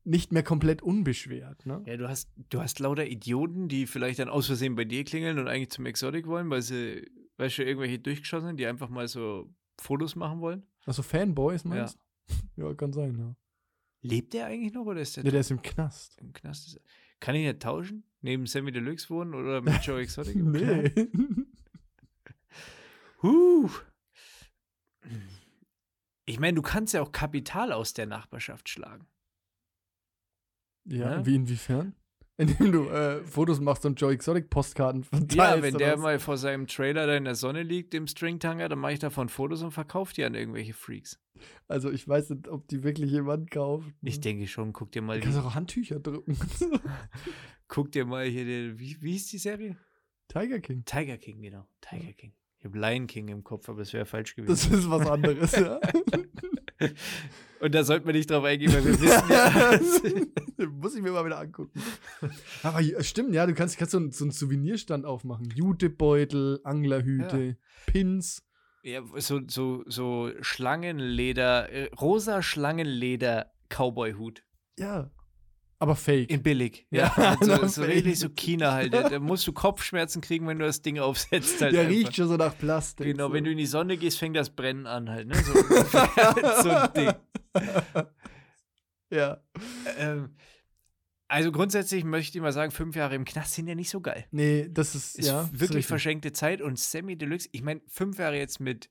nicht 0.05 0.33
mehr 0.33 0.43
komplett 0.43 0.81
unbeschwert, 0.83 1.67
ne? 1.67 1.83
Ja, 1.87 1.97
du 1.97 2.09
hast, 2.09 2.31
du 2.49 2.61
hast 2.61 2.79
lauter 2.79 3.07
Idioten, 3.07 3.69
die 3.69 3.87
vielleicht 3.87 4.19
dann 4.19 4.29
aus 4.31 4.47
Versehen 4.47 4.75
bei 4.75 4.85
dir 4.85 5.05
klingeln 5.05 5.39
und 5.39 5.49
eigentlich 5.49 5.71
zum 5.71 5.85
Exotic 5.87 6.27
wollen, 6.27 6.49
weil 6.49 6.63
sie, 6.63 7.07
weißt 7.37 7.59
du, 7.59 7.65
irgendwelche 7.65 7.99
durchgeschossen 7.99 8.49
sind, 8.49 8.57
die 8.59 8.67
einfach 8.67 8.89
mal 8.89 9.07
so 9.07 9.53
Fotos 9.79 10.17
machen 10.17 10.41
wollen. 10.41 10.67
Also 10.87 11.03
Fanboys 11.03 11.65
meinst 11.65 11.97
du? 11.97 12.01
Ja, 12.57 12.75
kann 12.75 12.93
sein, 12.93 13.17
ja. 13.19 13.35
Lebt 14.03 14.33
der 14.35 14.47
eigentlich 14.47 14.73
noch 14.75 14.85
oder 14.87 15.01
ist 15.01 15.17
der 15.17 15.25
Ja, 15.25 15.31
der 15.31 15.41
ist 15.41 15.51
im 15.51 15.63
Knast. 15.63 16.19
im 16.21 16.33
Knast? 16.33 16.67
Ist- 16.69 16.81
Kann 17.21 17.35
ich 17.35 17.47
nicht 17.47 17.61
tauschen? 17.61 18.05
Neben 18.21 18.47
Sammy 18.47 18.73
Deluxe 18.73 19.09
wohnen 19.11 19.35
oder 19.35 19.61
mit 19.61 19.75
Joe 19.85 20.01
Exotic? 20.01 20.37
Nee. 20.37 20.93
Huh. 23.21 23.69
Ich 26.25 26.39
meine, 26.39 26.55
du 26.55 26.63
kannst 26.63 26.95
ja 26.95 27.03
auch 27.03 27.11
Kapital 27.11 27.73
aus 27.73 27.93
der 27.93 28.07
Nachbarschaft 28.07 28.69
schlagen. 28.69 29.09
Ja, 30.85 31.17
Ja. 31.17 31.27
wie 31.27 31.35
inwiefern? 31.35 31.95
Indem 32.37 32.71
du 32.71 32.89
äh, 32.89 33.25
Fotos 33.25 33.59
machst 33.59 33.85
und 33.85 34.01
Joe 34.01 34.13
Exotic 34.13 34.49
Postkarten 34.51 35.03
verteilst. 35.03 35.35
Ja, 35.35 35.61
wenn 35.61 35.77
der 35.77 35.95
was? 35.95 36.01
mal 36.01 36.19
vor 36.21 36.37
seinem 36.37 36.69
Trailer 36.69 37.09
da 37.09 37.17
in 37.17 37.25
der 37.25 37.35
Sonne 37.35 37.65
liegt, 37.65 37.93
im 37.95 38.07
Stringtanger, 38.07 38.69
dann 38.69 38.79
mache 38.79 38.93
ich 38.93 38.99
davon 39.01 39.29
Fotos 39.29 39.63
und 39.63 39.73
verkaufe 39.73 40.15
die 40.15 40.23
an 40.23 40.35
irgendwelche 40.37 40.75
Freaks. 40.75 41.19
Also 41.67 41.91
ich 41.91 42.07
weiß 42.07 42.31
nicht, 42.31 42.47
ob 42.47 42.69
die 42.69 42.85
wirklich 42.85 43.11
jemand 43.11 43.51
kauft. 43.51 43.91
Ich 44.03 44.21
denke 44.21 44.47
schon, 44.47 44.73
guck 44.73 44.93
dir 44.93 45.03
mal, 45.03 45.19
Du 45.19 45.25
kannst 45.25 45.41
auch 45.41 45.57
Handtücher 45.57 45.99
drücken. 45.99 46.39
guck 47.69 47.93
dir 47.93 48.05
mal 48.05 48.27
hier, 48.27 48.45
den, 48.45 48.79
wie, 48.79 49.01
wie 49.01 49.13
hieß 49.13 49.29
die 49.29 49.39
Serie? 49.39 49.77
Tiger 50.29 50.61
King. 50.61 50.85
Tiger 50.85 51.17
King, 51.17 51.43
genau. 51.43 51.67
Tiger 51.81 52.13
King. 52.13 52.33
Ich 52.59 52.65
habe 52.65 52.79
Lion 52.79 53.07
King 53.07 53.29
im 53.29 53.45
Kopf, 53.45 53.69
aber 53.69 53.83
es 53.83 53.93
wäre 53.93 54.05
falsch 54.05 54.35
gewesen. 54.35 54.51
Das 54.51 54.67
ist 54.67 54.91
was 54.91 55.07
anderes, 55.07 55.53
ja. 55.53 55.79
und 57.61 57.75
da 57.75 57.85
sollte 57.85 58.05
man 58.05 58.17
nicht 58.17 58.29
drauf 58.29 58.43
eingehen, 58.43 58.73
weil 58.73 58.85
wir 58.85 59.01
wissen 59.01 59.31
ja. 60.59 60.67
Muss 60.67 60.97
ich 60.97 61.03
mir 61.03 61.13
mal 61.13 61.25
wieder 61.25 61.39
angucken. 61.39 61.81
Aber 62.65 62.81
ja, 62.81 63.01
stimmt, 63.03 63.33
ja, 63.33 63.47
du 63.47 63.55
kannst, 63.55 63.79
kannst 63.79 63.93
so, 63.93 63.99
einen, 63.99 64.11
so 64.11 64.25
einen 64.25 64.33
Souvenirstand 64.33 65.07
aufmachen. 65.07 65.49
Jutebeutel, 65.55 66.61
Anglerhüte, 66.65 67.57
Pins. 67.87 68.43
ja, 68.83 69.03
so, 69.19 69.41
so, 69.47 69.85
so 69.87 70.33
Schlangenleder, 70.41 71.71
äh, 71.71 71.91
rosa 71.95 72.43
Schlangenleder 72.43 73.53
Cowboy-Hut. 73.69 74.45
Ja. 74.79 75.13
Aber 75.81 75.95
fake. 75.95 76.31
In 76.31 76.43
billig. 76.43 76.87
Ja, 76.91 77.13
Ja, 77.17 77.37
so, 77.41 77.47
na, 77.47 77.69
so 77.69 77.83
richtig 77.83 78.19
so 78.19 78.29
China 78.31 78.73
halt. 78.73 78.93
Da, 78.93 79.19
musst 79.21 79.47
du 79.47 79.53
Kopfschmerzen 79.53 80.21
kriegen, 80.21 80.47
wenn 80.49 80.59
du 80.59 80.67
das 80.67 80.83
Ding 80.83 80.99
aufsetzt. 80.99 81.61
Halt 81.61 81.73
Der 81.73 81.83
einfach. 81.83 81.95
riecht 81.95 82.17
schon 82.17 82.29
so 82.29 82.37
nach 82.37 82.57
Plastik. 82.57 83.07
Genau, 83.07 83.29
so. 83.29 83.33
wenn 83.35 83.45
du 83.45 83.53
in 83.53 83.59
die 83.59 83.67
Sonne 83.67 83.97
gehst, 83.97 84.19
fängt 84.19 84.37
das 84.37 84.51
Brennen 84.51 84.87
an 84.87 85.09
halt, 85.09 85.29
ne? 85.29 85.35
So, 85.37 85.53
so 86.63 86.71
ein 86.71 86.93
Ding. 86.95 87.13
Ja. 89.11 89.41
Ähm, 89.97 90.35
also 91.29 91.53
grundsätzlich 91.53 92.05
möchte 92.05 92.39
ich 92.39 92.43
mal 92.43 92.53
sagen, 92.53 92.73
fünf 92.73 92.97
Jahre 92.97 93.15
im 93.15 93.25
Knast 93.25 93.55
sind 93.55 93.69
ja 93.69 93.75
nicht 93.75 93.91
so 93.91 94.01
geil. 94.01 94.27
Nee, 94.31 94.69
das 94.71 94.95
ist, 94.95 95.19
Ist 95.19 95.29
ja. 95.29 95.43
ist 95.43 95.53
wirklich 95.53 95.69
richtig. 95.71 95.87
verschenkte 95.87 96.33
Zeit 96.33 96.63
und 96.63 96.79
Sammy 96.79 97.17
Deluxe, 97.17 97.49
ich 97.53 97.63
meine, 97.63 97.83
fünf 97.87 98.19
Jahre 98.19 98.37
jetzt 98.37 98.61
mit 98.61 98.91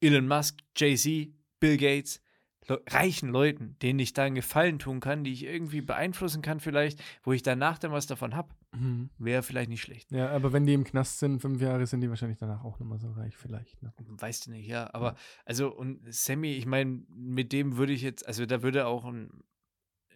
Elon 0.00 0.26
Musk, 0.26 0.58
Jay-Z, 0.76 1.28
Bill 1.60 1.76
Gates, 1.76 2.20
Le 2.66 2.82
reichen 2.88 3.28
Leuten, 3.28 3.76
denen 3.82 3.98
ich 3.98 4.12
da 4.14 4.24
einen 4.24 4.34
Gefallen 4.34 4.78
tun 4.78 5.00
kann, 5.00 5.22
die 5.24 5.32
ich 5.32 5.44
irgendwie 5.44 5.80
beeinflussen 5.82 6.40
kann 6.42 6.60
vielleicht, 6.60 7.02
wo 7.22 7.32
ich 7.32 7.42
danach 7.42 7.78
dann 7.78 7.92
was 7.92 8.06
davon 8.06 8.34
habe, 8.34 8.48
Mhm. 8.72 9.10
wäre 9.18 9.42
vielleicht 9.42 9.68
nicht 9.70 9.82
schlecht. 9.82 10.10
Ja, 10.10 10.30
aber 10.30 10.52
wenn 10.52 10.66
die 10.66 10.74
im 10.74 10.82
Knast 10.84 11.20
sind, 11.20 11.40
fünf 11.40 11.60
Jahre, 11.60 11.86
sind 11.86 12.00
die 12.00 12.08
wahrscheinlich 12.08 12.38
danach 12.38 12.64
auch 12.64 12.78
nochmal 12.80 12.98
so 12.98 13.10
reich, 13.12 13.36
vielleicht. 13.36 13.80
Ne? 13.82 13.92
Weißt 14.08 14.46
du 14.46 14.50
nicht, 14.50 14.66
ja. 14.66 14.88
Aber, 14.92 15.14
also, 15.44 15.72
und 15.72 16.00
Sammy, 16.12 16.52
ich 16.54 16.66
meine, 16.66 17.02
mit 17.08 17.52
dem 17.52 17.76
würde 17.76 17.92
ich 17.92 18.02
jetzt, 18.02 18.26
also 18.26 18.46
da 18.46 18.62
würde 18.62 18.86
auch 18.86 19.04
ein, 19.04 19.30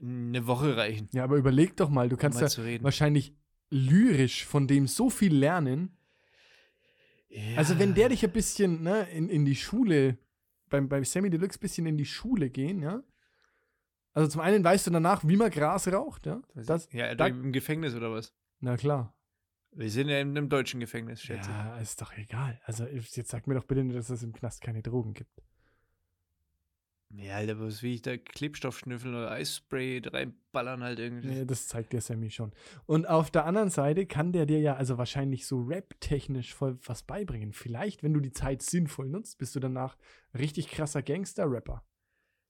eine 0.01 0.47
Woche 0.47 0.77
reichen, 0.77 1.09
Ja, 1.13 1.25
aber 1.25 1.37
überleg 1.37 1.77
doch 1.77 1.89
mal, 1.91 2.09
du 2.09 2.17
um 2.17 2.21
kannst 2.21 2.37
mal 2.39 2.43
ja 2.47 2.49
zu 2.49 2.63
reden. 2.63 2.83
wahrscheinlich 2.85 3.35
lyrisch 3.71 4.45
von 4.47 4.67
dem 4.67 4.87
so 4.87 5.11
viel 5.11 5.35
lernen. 5.35 5.97
Also, 7.57 7.79
wenn 7.79 7.95
der 7.95 8.09
dich 8.09 8.25
ein 8.25 8.33
bisschen 8.33 8.83
ne, 8.83 9.03
in, 9.11 9.29
in 9.29 9.45
die 9.45 9.55
Schule, 9.57 10.17
beim, 10.69 10.89
beim 10.89 11.05
Sammy 11.05 11.31
Deluxe 11.31 11.59
bisschen 11.59 11.87
in 11.87 11.97
die 11.97 12.05
Schule 12.07 12.51
gehen, 12.51 12.81
ja. 12.83 13.03
Also, 14.13 14.29
zum 14.29 14.41
einen 14.41 14.65
weißt 14.65 14.87
du 14.87 14.91
danach, 14.91 15.23
wie 15.27 15.37
man 15.37 15.51
Gras 15.51 15.87
raucht, 15.89 16.27
ja. 16.27 16.41
Das, 16.55 16.89
ja, 16.93 17.15
da- 17.15 17.27
im 17.29 17.53
Gefängnis 17.53 17.95
oder 17.95 18.11
was? 18.13 18.35
na 18.61 18.77
klar. 18.77 19.15
Wir 19.71 19.91
sind 19.91 20.09
ja 20.09 20.19
in 20.19 20.31
einem 20.31 20.49
deutschen 20.49 20.81
Gefängnis, 20.81 21.23
schätze 21.23 21.51
Ja, 21.51 21.77
ist 21.79 22.01
doch 22.01 22.13
egal. 22.17 22.59
Also, 22.65 22.87
jetzt 22.87 23.29
sag 23.29 23.47
mir 23.47 23.55
doch 23.55 23.65
bitte 23.65 23.87
dass 23.89 24.09
es 24.09 24.23
im 24.23 24.33
Knast 24.33 24.63
keine 24.63 24.83
Drogen 24.83 25.13
gibt. 25.13 25.43
Ja, 27.11 27.37
Alter, 27.37 27.59
was 27.59 27.83
wie 27.83 27.95
ich 27.95 28.03
da 28.03 28.19
Klebstoff 28.19 28.79
schnüffeln 28.79 29.15
oder 29.15 29.31
Eisspray 29.31 30.03
reinballern 30.05 30.83
halt 30.83 30.99
irgendwie. 30.99 31.29
Nee, 31.29 31.45
das 31.47 31.67
zeigt 31.67 31.93
dir 31.95 32.03
Sammy 32.03 32.31
schon. 32.31 32.53
Und 32.85 33.09
auf 33.09 33.31
der 33.31 33.47
anderen 33.47 33.71
Seite 33.71 34.05
kann 34.05 34.33
der 34.33 34.45
dir 34.45 34.61
ja 34.61 34.77
also 34.77 34.99
wahrscheinlich 34.99 35.47
so 35.47 35.61
rap-technisch 35.61 36.55
voll 36.55 36.79
was 36.85 37.03
beibringen. 37.03 37.55
Vielleicht, 37.55 38.03
wenn 38.03 38.13
du 38.13 38.21
die 38.21 38.33
Zeit 38.33 38.61
sinnvoll 38.61 39.09
nutzt, 39.09 39.39
bist 39.39 39.57
du 39.57 39.61
danach 39.61 39.97
richtig 40.39 40.69
krasser 40.69 41.03
Gangster-Rapper. 41.03 41.83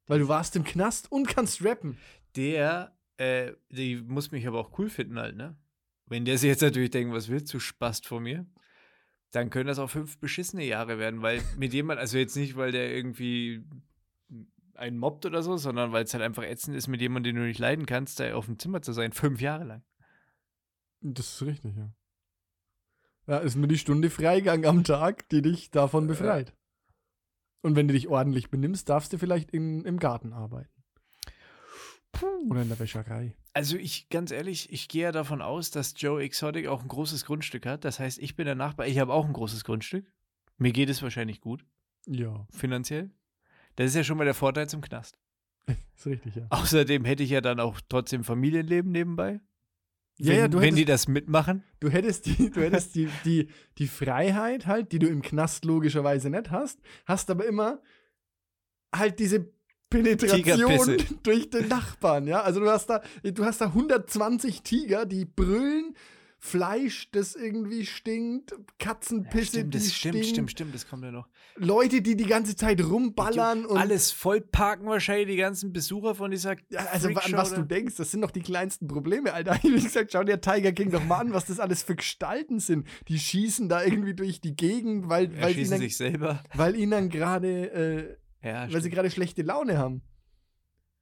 Weil 0.08 0.18
du 0.18 0.28
warst 0.28 0.56
im 0.56 0.64
Knast 0.64 1.12
und 1.12 1.28
kannst 1.28 1.64
rappen. 1.64 1.96
Der, 2.34 2.96
äh, 3.16 3.52
die 3.70 3.96
muss 3.96 4.32
mich 4.32 4.48
aber 4.48 4.58
auch 4.58 4.76
cool 4.78 4.90
finden 4.90 5.18
halt, 5.18 5.36
ne? 5.36 5.56
Wenn 6.06 6.24
der 6.24 6.38
sich 6.38 6.48
jetzt 6.48 6.62
natürlich 6.62 6.90
denkt, 6.90 7.14
was 7.14 7.28
willst 7.28 7.52
du, 7.52 7.60
Spast 7.60 8.06
vor 8.06 8.20
mir? 8.20 8.46
Dann 9.30 9.50
können 9.50 9.66
das 9.66 9.78
auch 9.78 9.90
fünf 9.90 10.18
beschissene 10.18 10.64
Jahre 10.64 10.98
werden, 10.98 11.20
weil 11.20 11.42
mit 11.58 11.74
jemand, 11.74 12.00
also 12.00 12.16
jetzt 12.16 12.34
nicht, 12.34 12.56
weil 12.56 12.72
der 12.72 12.94
irgendwie 12.94 13.62
einen 14.78 14.98
mobbt 14.98 15.26
oder 15.26 15.42
so, 15.42 15.56
sondern 15.56 15.92
weil 15.92 16.04
es 16.04 16.14
halt 16.14 16.22
einfach 16.24 16.42
ätzend 16.44 16.76
ist, 16.76 16.88
mit 16.88 17.00
jemandem, 17.00 17.34
den 17.34 17.42
du 17.42 17.48
nicht 17.48 17.58
leiden 17.58 17.86
kannst, 17.86 18.20
da 18.20 18.34
auf 18.34 18.46
dem 18.46 18.58
Zimmer 18.58 18.80
zu 18.82 18.92
sein, 18.92 19.12
fünf 19.12 19.40
Jahre 19.40 19.64
lang. 19.64 19.82
Das 21.00 21.26
ist 21.34 21.42
richtig, 21.42 21.76
ja. 21.76 21.92
Ja, 23.26 23.38
ist 23.38 23.56
nur 23.56 23.66
die 23.68 23.78
Stunde 23.78 24.08
Freigang 24.10 24.64
am 24.64 24.84
Tag, 24.84 25.28
die 25.28 25.42
dich 25.42 25.70
davon 25.70 26.04
Ja. 26.04 26.08
befreit. 26.08 26.54
Und 27.62 27.76
wenn 27.76 27.88
du 27.88 27.94
dich 27.94 28.08
ordentlich 28.08 28.50
benimmst, 28.50 28.88
darfst 28.88 29.12
du 29.12 29.18
vielleicht 29.18 29.50
in, 29.50 29.84
im 29.84 29.98
Garten 29.98 30.32
arbeiten. 30.32 30.70
Oder 32.48 32.62
in 32.62 32.68
der 32.68 32.78
Wäscherei. 32.78 33.36
Also 33.52 33.76
ich, 33.76 34.08
ganz 34.08 34.30
ehrlich, 34.30 34.72
ich 34.72 34.88
gehe 34.88 35.02
ja 35.04 35.12
davon 35.12 35.42
aus, 35.42 35.70
dass 35.70 35.94
Joe 35.96 36.22
Exotic 36.22 36.66
auch 36.66 36.82
ein 36.82 36.88
großes 36.88 37.24
Grundstück 37.26 37.66
hat. 37.66 37.84
Das 37.84 38.00
heißt, 38.00 38.18
ich 38.18 38.34
bin 38.34 38.46
der 38.46 38.54
Nachbar, 38.54 38.86
ich 38.86 38.98
habe 38.98 39.12
auch 39.12 39.26
ein 39.26 39.32
großes 39.32 39.64
Grundstück. 39.64 40.10
Mir 40.56 40.72
geht 40.72 40.88
es 40.88 41.02
wahrscheinlich 41.02 41.40
gut, 41.40 41.64
Ja, 42.06 42.46
finanziell. 42.50 43.10
Das 43.78 43.86
ist 43.86 43.94
ja 43.94 44.02
schon 44.02 44.18
mal 44.18 44.24
der 44.24 44.34
Vorteil 44.34 44.68
zum 44.68 44.80
Knast. 44.80 45.16
ist 45.96 46.06
richtig, 46.06 46.34
ja. 46.34 46.46
Außerdem 46.50 47.04
hätte 47.04 47.22
ich 47.22 47.30
ja 47.30 47.40
dann 47.40 47.60
auch 47.60 47.80
trotzdem 47.88 48.24
Familienleben 48.24 48.90
nebenbei. 48.90 49.40
Ja, 50.18 50.32
wenn, 50.32 50.38
ja, 50.38 50.48
du 50.48 50.60
wenn 50.60 50.74
die 50.74 50.80
hättest- 50.82 51.04
das 51.04 51.08
mitmachen. 51.08 51.62
Du 51.78 51.88
hättest, 51.88 52.26
die, 52.26 52.50
du 52.50 52.60
hättest 52.60 52.96
die, 52.96 53.08
die, 53.24 53.48
die 53.78 53.86
Freiheit 53.86 54.66
halt, 54.66 54.90
die 54.90 54.98
du 54.98 55.06
im 55.06 55.22
Knast 55.22 55.64
logischerweise 55.64 56.28
nicht 56.28 56.50
hast, 56.50 56.80
hast 57.06 57.30
aber 57.30 57.46
immer 57.46 57.80
halt 58.92 59.20
diese 59.20 59.48
Penetration 59.90 60.96
durch 61.22 61.48
den 61.50 61.68
Nachbarn, 61.68 62.26
ja. 62.26 62.42
Also 62.42 62.58
du 62.58 62.68
hast 62.68 62.86
da, 62.90 63.00
du 63.22 63.44
hast 63.44 63.60
da 63.60 63.66
120 63.66 64.62
Tiger, 64.62 65.06
die 65.06 65.24
brüllen, 65.24 65.94
Fleisch, 66.40 67.10
das 67.10 67.34
irgendwie 67.34 67.84
stinkt, 67.84 68.54
Katzenpisse, 68.78 69.46
stimmt, 69.58 69.74
die 69.74 69.78
das 69.78 69.92
stimmt, 69.92 70.14
stinken, 70.14 70.28
stimmt, 70.28 70.50
stimmt, 70.52 70.74
das 70.74 70.88
kommt 70.88 71.04
ja 71.04 71.10
noch. 71.10 71.26
Leute, 71.56 72.00
die 72.00 72.16
die 72.16 72.26
ganze 72.26 72.54
Zeit 72.54 72.80
rumballern 72.82 73.66
und 73.66 73.76
Alles 73.76 74.12
voll 74.12 74.40
parken 74.40 74.86
wahrscheinlich, 74.86 75.26
die 75.26 75.36
ganzen 75.36 75.72
Besucher 75.72 76.14
von 76.14 76.30
dieser 76.30 76.56
Ja, 76.70 76.86
also 76.92 77.08
an 77.08 77.32
was 77.32 77.54
du 77.54 77.62
denkst, 77.62 77.96
das 77.96 78.12
sind 78.12 78.20
doch 78.20 78.30
die 78.30 78.42
kleinsten 78.42 78.86
Probleme, 78.86 79.32
Alter. 79.32 79.58
Wie 79.62 79.82
gesagt, 79.82 80.12
schau 80.12 80.22
dir 80.22 80.40
Tiger 80.40 80.72
King 80.72 80.90
doch 80.92 81.04
mal 81.04 81.18
an, 81.18 81.32
was 81.32 81.46
das 81.46 81.58
alles 81.58 81.82
für 81.82 81.96
Gestalten 81.96 82.60
sind. 82.60 82.86
Die 83.08 83.18
schießen 83.18 83.68
da 83.68 83.82
irgendwie 83.82 84.14
durch 84.14 84.40
die 84.40 84.54
Gegend, 84.54 85.08
weil, 85.08 85.36
weil, 85.40 85.58
ihnen, 85.58 85.78
sich 85.78 85.96
selber. 85.96 86.42
weil 86.54 86.76
ihnen 86.76 87.08
gerade, 87.08 88.18
äh, 88.42 88.48
Ja, 88.48 88.60
weil 88.62 88.68
sie 88.70 88.78
stimmt. 88.78 88.94
gerade 88.94 89.10
schlechte 89.10 89.42
Laune 89.42 89.76
haben. 89.76 90.02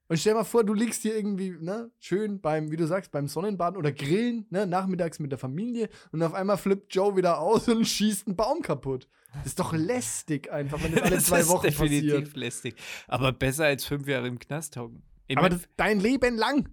Und 0.09 0.19
stell 0.19 0.35
mal 0.35 0.45
vor, 0.45 0.63
du 0.63 0.73
liegst 0.73 1.03
hier 1.03 1.17
irgendwie, 1.17 1.51
ne, 1.51 1.91
schön 1.99 2.41
beim, 2.41 2.71
wie 2.71 2.77
du 2.77 2.87
sagst, 2.87 3.11
beim 3.11 3.27
Sonnenbaden 3.27 3.77
oder 3.77 3.91
Grillen, 3.93 4.47
ne, 4.51 4.67
nachmittags 4.67 5.19
mit 5.19 5.33
der 5.33 5.39
Familie 5.39 5.89
und 6.13 6.23
auf 6.23 6.33
einmal 6.35 6.57
flippt 6.59 6.95
Joe 6.95 7.17
wieder 7.17 7.41
aus 7.41 7.69
und 7.69 7.85
schießt 7.85 8.29
einen 8.29 8.37
Baum 8.37 8.63
kaputt. 8.63 9.09
Das 9.35 9.47
ist 9.47 9.59
doch 9.59 9.73
lästig 9.77 10.51
einfach, 10.53 10.83
wenn 10.83 10.93
das 10.95 11.03
alle 11.03 11.19
zwei 11.19 11.41
ist 11.41 11.49
Wochen 11.49 11.67
definitiv 11.67 12.11
passiert. 12.13 12.37
lästig. 12.37 12.77
Aber 13.09 13.33
besser 13.33 13.65
als 13.65 13.85
fünf 13.85 14.07
Jahre 14.07 14.29
im 14.29 14.39
Knast 14.39 14.77
hocken. 14.77 15.03
Aber 15.35 15.49
das, 15.49 15.69
dein 15.77 15.99
Leben 15.99 16.37
lang. 16.37 16.69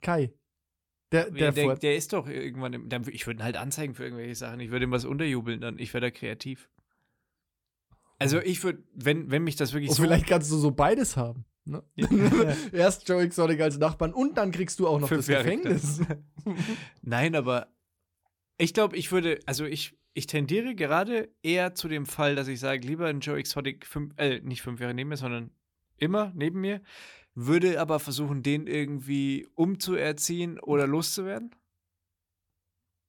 Kai. 0.00 0.32
Der, 1.12 1.30
der, 1.30 1.52
der, 1.52 1.76
der, 1.76 1.96
ist 1.96 2.12
doch 2.12 2.26
irgendwann, 2.26 2.72
im, 2.72 2.90
ich 3.08 3.26
würde 3.26 3.40
ihn 3.40 3.44
halt 3.44 3.56
anzeigen 3.56 3.94
für 3.94 4.04
irgendwelche 4.04 4.34
Sachen. 4.34 4.58
Ich 4.60 4.70
würde 4.70 4.86
ihm 4.86 4.90
was 4.90 5.04
unterjubeln 5.04 5.60
dann. 5.60 5.78
Ich 5.78 5.92
wäre 5.94 6.00
da 6.00 6.10
kreativ. 6.10 6.68
Also 8.18 8.40
ich 8.40 8.64
würde, 8.64 8.82
wenn, 8.94 9.30
wenn 9.30 9.44
mich 9.44 9.54
das 9.56 9.72
wirklich 9.74 9.90
Oh, 9.90 9.94
so. 9.94 10.02
vielleicht 10.02 10.26
kannst 10.26 10.50
du 10.50 10.56
so 10.56 10.70
beides 10.70 11.16
haben. 11.16 11.44
Ne? 11.64 11.82
Ja. 11.94 12.08
Erst 12.72 13.08
Joe 13.08 13.22
Exotic 13.22 13.60
als 13.60 13.78
Nachbarn 13.78 14.12
und 14.12 14.36
dann 14.36 14.50
kriegst 14.52 14.78
du 14.80 14.86
auch 14.86 15.00
noch 15.00 15.08
Fünf 15.08 15.26
das 15.26 15.38
Gefängnis. 15.38 16.00
Nein, 17.02 17.34
aber 17.34 17.68
ich 18.58 18.74
glaube, 18.74 18.96
ich 18.96 19.12
würde, 19.12 19.40
also 19.46 19.64
ich, 19.64 19.98
ich 20.12 20.26
tendiere 20.26 20.74
gerade 20.74 21.30
eher 21.42 21.74
zu 21.74 21.88
dem 21.88 22.06
Fall, 22.06 22.34
dass 22.34 22.48
ich 22.48 22.60
sage, 22.60 22.86
lieber 22.86 23.06
ein 23.06 23.20
Joe 23.20 23.38
Exotic 23.38 23.86
fünf, 23.86 24.12
äh, 24.18 24.40
nicht 24.40 24.62
fünf 24.62 24.80
Jahre 24.80 24.94
neben 24.94 25.08
mir, 25.08 25.16
sondern 25.16 25.50
immer 25.96 26.32
neben 26.34 26.60
mir, 26.60 26.82
würde 27.34 27.80
aber 27.80 27.98
versuchen, 27.98 28.42
den 28.42 28.66
irgendwie 28.66 29.48
umzuerziehen 29.54 30.60
oder 30.60 30.86
loszuwerden. 30.86 31.54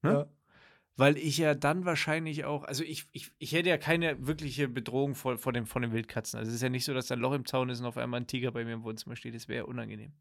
Ne? 0.02 0.12
Ja. 0.12 0.30
Weil 0.98 1.18
ich 1.18 1.38
ja 1.38 1.56
dann 1.56 1.84
wahrscheinlich 1.84 2.46
auch, 2.46 2.64
also 2.64 2.84
ich, 2.84 3.08
ich, 3.12 3.32
ich 3.38 3.52
hätte 3.52 3.68
ja 3.70 3.78
keine 3.78 4.26
wirkliche 4.26 4.70
Bedrohung 4.70 5.14
vor, 5.14 5.38
vor, 5.38 5.52
dem, 5.52 5.66
vor 5.66 5.82
den 5.82 5.92
Wildkatzen. 5.92 6.40
Also 6.40 6.50
es 6.50 6.56
ist 6.56 6.62
ja 6.62 6.70
nicht 6.70 6.86
so, 6.86 6.94
dass 6.94 7.08
da 7.08 7.16
ein 7.16 7.20
Loch 7.22 7.34
im 7.34 7.46
Zaun 7.46 7.70
ist 7.70 7.82
und 7.82 7.86
auf 7.86 7.98
einmal 7.98 8.22
ein 8.22 8.28
Tiger 8.28 8.52
bei 8.52 8.64
mir 8.64 8.74
im 8.74 8.84
Wohnzimmer 8.84 9.16
steht. 9.18 9.36
Das 9.36 9.50
wäre 9.50 9.66
unangenehm. 9.66 10.14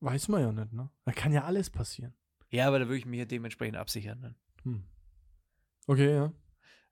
Weiß 0.00 0.28
man 0.28 0.40
ja 0.40 0.52
nicht, 0.52 0.72
ne? 0.72 0.90
Da 1.04 1.12
kann 1.12 1.32
ja 1.32 1.44
alles 1.44 1.70
passieren. 1.70 2.12
Ja, 2.50 2.66
aber 2.66 2.80
da 2.80 2.86
würde 2.86 2.98
ich 2.98 3.06
mich 3.06 3.18
ja 3.18 3.24
dementsprechend 3.24 3.76
absichern 3.76 4.20
dann. 4.20 4.34
Hm. 4.64 4.84
Okay, 5.86 6.12
ja. 6.12 6.32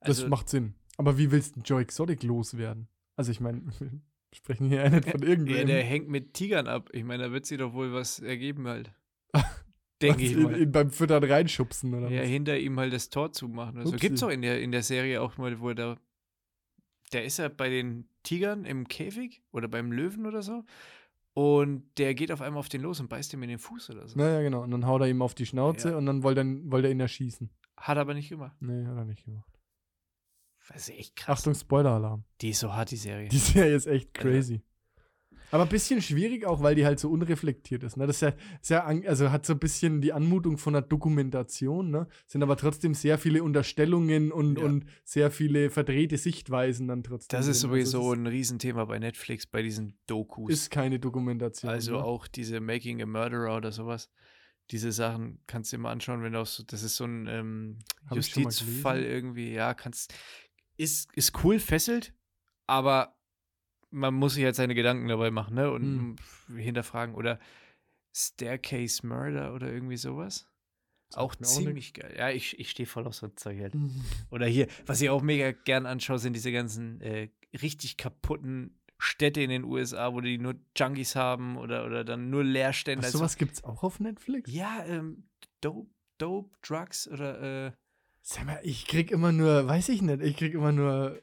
Das 0.01 0.19
Also, 0.19 0.29
macht 0.29 0.49
Sinn. 0.49 0.75
Aber 0.97 1.19
wie 1.19 1.31
willst 1.33 1.57
du 1.57 1.61
Joe 1.61 1.81
Exotic 1.81 2.23
loswerden? 2.23 2.89
Also 3.17 3.33
ich 3.33 3.41
meine, 3.41 3.63
wir 3.81 4.01
sprechen 4.33 4.69
hier 4.69 4.85
ja 4.85 4.91
nicht 4.91 5.09
von 5.11 5.21
ja, 5.23 5.29
irgendwem. 5.29 5.67
der 5.67 5.83
hängt 5.83 6.09
mit 6.09 6.35
Tigern 6.35 6.69
ab. 6.69 6.89
Ich 6.93 7.03
meine, 7.05 7.25
da 7.25 7.33
wird 7.33 7.47
sie 7.47 7.57
doch 7.57 7.73
wohl 7.73 7.93
was 7.93 8.21
ergeben 8.21 8.69
halt. 8.69 8.93
Denke 10.09 10.23
ich 10.25 10.37
mal. 10.37 10.67
beim 10.67 10.91
Füttern 10.91 11.25
reinschubsen 11.25 11.95
oder 11.95 12.09
Ja, 12.11 12.23
was? 12.23 12.29
hinter 12.29 12.59
ihm 12.59 12.79
halt 12.79 12.93
das 12.93 13.09
Tor 13.11 13.33
zumachen 13.33 13.77
oder 13.77 13.87
so. 13.87 13.93
Upsi. 13.95 14.07
Gibt's 14.07 14.23
auch 14.23 14.29
in 14.29 14.43
der, 14.43 14.61
in 14.61 14.73
der 14.73 14.83
Serie 14.83 15.21
auch 15.23 15.37
mal, 15.39 15.59
wo 15.61 15.69
er 15.71 15.75
da. 15.75 15.97
Der 17.13 17.25
ist 17.25 17.39
ja 17.39 17.49
bei 17.49 17.69
den 17.69 18.09
Tigern 18.23 18.65
im 18.65 18.89
Käfig 18.89 19.43
oder 19.53 19.69
beim 19.69 19.93
Löwen 19.93 20.27
oder 20.27 20.43
so. 20.43 20.65
Und 21.35 21.85
der 21.99 22.15
geht 22.15 22.31
auf 22.31 22.41
einmal 22.41 22.61
auf 22.61 22.69
den 22.69 22.81
los 22.83 23.01
und 23.01 23.09
beißt 23.09 23.33
ihm 23.35 23.43
in 23.43 23.49
den 23.49 23.59
Fuß 23.59 23.91
oder 23.91 24.07
so. 24.07 24.17
Naja, 24.19 24.41
genau. 24.43 24.63
Und 24.63 24.71
dann 24.71 24.87
haut 24.87 25.01
er 25.01 25.09
ihm 25.09 25.21
auf 25.23 25.35
die 25.35 25.47
Schnauze 25.47 25.91
Ja. 25.91 25.97
und 25.97 26.07
dann 26.07 26.23
wollte 26.23 26.41
er, 26.43 26.85
er 26.85 26.91
ihn 26.91 27.01
erschießen. 27.01 27.51
Hat 27.77 27.99
aber 27.99 28.15
nicht 28.15 28.29
gemacht. 28.29 28.57
Nee, 28.61 28.87
hat 28.87 28.97
er 28.97 29.05
nicht 29.05 29.25
gemacht. 29.25 29.51
Das 30.69 30.89
ist 30.89 30.97
echt 30.99 31.17
krass. 31.17 31.41
Achtung, 31.41 31.55
Spoiler-Alarm. 31.55 32.25
Die 32.41 32.51
ist 32.51 32.61
so 32.61 32.73
hart, 32.73 32.91
die 32.91 32.97
Serie. 32.97 33.29
Die 33.29 33.37
Serie 33.39 33.75
ist 33.75 33.87
echt 33.87 34.17
Also- 34.17 34.29
crazy. 34.29 34.63
Aber 35.55 35.63
ein 35.63 35.69
bisschen 35.69 36.03
schwierig 36.03 36.45
auch, 36.47 36.65
weil 36.65 36.75
die 36.75 36.85
halt 36.85 36.99
so 36.99 37.09
unreflektiert 37.09 37.85
ist. 37.85 37.97
Ne? 37.97 38.09
Das 38.09 38.17
ist 38.17 38.23
ja, 38.23 38.33
ist 38.61 38.71
ja 38.71 38.85
also 38.85 39.31
hat 39.31 39.47
so 39.47 39.53
ein 39.53 39.61
bisschen 39.61 40.01
die 40.01 40.13
Anmutung 40.13 40.59
von 40.59 40.75
einer 40.75 40.85
Dokumentation, 40.85 41.93
ne? 41.93 42.09
Sind 42.27 42.43
aber 42.43 42.57
trotzdem 42.57 42.93
sehr 42.93 43.19
viele 43.19 43.45
Unterstellungen 43.45 44.33
und, 44.33 44.59
Ja. 44.59 44.65
und 44.65 44.87
sehr 45.05 45.31
viele 45.31 45.71
verdrehte 45.71 46.19
Sichtweisen 46.19 46.89
dann 46.89 47.05
trotzdem. 47.05 47.39
Das 47.39 47.47
ist 47.47 47.63
drin. 47.63 47.71
sowieso 47.71 47.99
Also 47.99 48.15
ein 48.15 48.27
Riesenthema 48.27 48.85
bei 48.85 48.99
Netflix, 48.99 49.47
bei 49.47 49.63
diesen 49.63 49.97
Dokus. 50.09 50.51
ist, 50.51 50.71
keine 50.73 50.99
Dokumentation. 50.99 51.71
Also 51.71 51.93
ne? 51.93 52.05
auch 52.05 52.27
diese 52.27 52.59
Making 52.59 53.01
a 53.03 53.07
Murderer 53.07 53.57
oder 53.57 53.71
sowas. 53.71 54.11
Diese 54.73 54.91
Sachen 54.91 55.39
kannst 55.47 55.73
du 55.73 55.77
dir 55.77 55.83
mal 55.85 55.93
anschauen, 55.93 56.25
wenn 56.25 56.33
du 56.33 56.41
auch 56.41 56.47
so, 56.47 56.65
das 56.65 56.83
ist 56.83 56.97
so 56.97 57.05
ein 57.05 57.29
ähm, 57.29 57.79
Justizfall 58.13 59.05
irgendwie, 59.05 59.53
ja, 59.53 59.73
kannst, 59.73 60.15
ist, 60.77 61.09
ist 61.15 61.45
cool, 61.45 61.61
fesselt, 61.61 62.13
aber 62.67 63.15
man 63.95 64.13
muss 64.15 64.35
sich 64.35 64.45
halt 64.45 64.57
seine 64.57 64.75
Gedanken 64.75 65.09
dabei 65.09 65.31
machen, 65.31 65.55
ne, 65.55 65.71
und 65.71 66.17
Hm. 66.49 66.57
hinterfragen 66.59 67.15
oder 67.15 67.39
Staircase 68.17 69.07
Murder 69.07 69.55
oder 69.55 69.73
irgendwie 69.73 69.97
sowas. 69.97 70.49
Auch 71.15 71.39
mir 71.39 71.47
auch 71.47 71.51
ziemlich 71.51 71.95
geil. 71.95 72.15
Ja, 72.17 72.31
ich, 72.31 72.59
ich 72.59 72.71
stehe 72.71 72.87
voll 72.87 73.07
auf 73.07 73.15
so 73.15 73.29
Zeug 73.29 73.61
halt. 73.61 73.75
Mhm. 73.75 74.05
Oder 74.31 74.47
hier, 74.47 74.67
was 74.87 75.01
ich 75.01 75.11
auch 75.11 75.23
mega 75.23 75.53
gern 75.53 75.87
anschaue, 75.87 76.19
sind 76.19 76.33
diese 76.35 76.51
ganzen 76.53 77.01
äh, 77.01 77.29
richtig 77.63 77.97
kaputten 77.97 78.81
Städte 78.99 79.41
in 79.43 79.51
den 79.51 79.65
USA, 79.65 80.13
wo 80.13 80.21
die 80.21 80.39
nur 80.39 80.55
Junkies 80.77 81.15
haben 81.15 81.57
oder, 81.57 81.85
oder 81.87 82.05
dann 82.05 82.31
nur 82.31 82.43
Leerstände. 82.45 83.01
Was, 83.01 83.07
Also- 83.07 83.19
sowas 83.19 83.37
gibt's 83.37 83.63
auch 83.65 83.83
auf 83.83 84.01
Netflix? 84.01 84.51
ja, 84.53 84.85
ähm, 84.87 85.29
Dope, 85.61 85.91
Dope, 86.19 86.51
Drugs 86.63 87.07
oder 87.09 87.67
äh, 87.69 87.73
Sag 88.23 88.47
mal, 88.47 88.61
ich 88.63 88.87
krieg 88.87 89.11
immer 89.11 89.33
nur, 89.33 89.67
weiß 89.69 89.91
ich 89.91 90.01
nicht, 90.03 90.23
ich 90.23 90.37
krieg 90.37 90.55
immer 90.55 90.73
nur. 90.73 91.21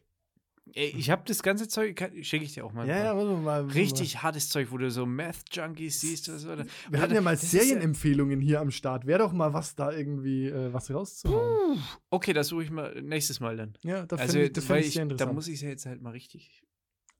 Ey, 0.73 0.93
ich 0.97 1.09
habe 1.09 1.23
das 1.25 1.43
ganze 1.43 1.67
Zeug, 1.67 1.99
schicke 2.21 2.45
ich 2.45 2.53
dir 2.53 2.65
auch 2.65 2.73
mal. 2.73 2.87
Ja, 2.87 3.03
ja, 3.03 3.13
mal. 3.13 3.63
man 3.63 3.69
Richtig 3.71 4.21
hartes 4.23 4.49
Zeug, 4.49 4.71
wo 4.71 4.77
du 4.77 4.89
so 4.91 5.05
Meth-Junkies 5.05 5.99
siehst 5.99 6.29
oder 6.29 6.37
so. 6.39 6.47
Oder, 6.51 6.63
mal. 6.65 6.67
Wir 6.89 7.01
hatten 7.01 7.13
ja 7.15 7.21
mal 7.21 7.33
ist 7.33 7.51
ja- 7.53 7.59
Serienempfehlungen 7.61 8.39
hier 8.41 8.61
am 8.61 8.71
Start. 8.71 9.05
Wäre 9.05 9.19
doch 9.19 9.33
mal 9.33 9.53
was 9.53 9.75
da 9.75 9.91
irgendwie 9.91 10.47
äh, 10.47 10.73
was 10.73 10.91
rauszuhauen. 10.93 11.81
Okay, 12.09 12.33
das 12.33 12.47
suche 12.47 12.63
ich 12.63 12.71
mal 12.71 13.01
nächstes 13.01 13.39
Mal 13.39 13.57
dann. 13.57 13.77
Ja, 13.83 14.05
das 14.05 14.19
also, 14.19 14.33
finde 14.33 14.47
ich, 14.47 14.53
das 14.53 14.65
find 14.65 14.79
ich 14.79 14.93
sehr 14.93 15.05
da 15.05 15.11
interessant. 15.11 15.33
muss 15.33 15.47
ich 15.47 15.55
es 15.55 15.61
ja 15.61 15.69
jetzt 15.69 15.85
halt 15.85 16.01
mal 16.01 16.11
richtig. 16.11 16.63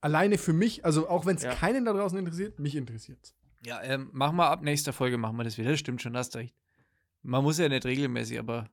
Alleine 0.01 0.37
für 0.37 0.53
mich, 0.53 0.83
also 0.83 1.07
auch 1.09 1.25
wenn 1.25 1.35
es 1.35 1.43
Ja. 1.43 1.53
keinen 1.53 1.85
da 1.85 1.93
draußen 1.93 2.17
interessiert, 2.17 2.57
mich 2.59 2.75
interessiert 2.75 3.33
Ja, 3.65 3.81
ähm, 3.83 4.09
mach 4.13 4.31
mal 4.31 4.47
ab 4.49 4.63
nächster 4.63 4.93
Folge, 4.93 5.17
machen 5.17 5.37
wir 5.37 5.43
das 5.43 5.57
wieder. 5.59 5.69
Das 5.71 5.79
stimmt 5.79 6.01
schon, 6.01 6.17
hast 6.17 6.35
recht. 6.35 6.55
Man 7.21 7.43
muss 7.43 7.59
ja 7.59 7.69
nicht 7.69 7.85
regelmäßig, 7.85 8.39
aber 8.39 8.67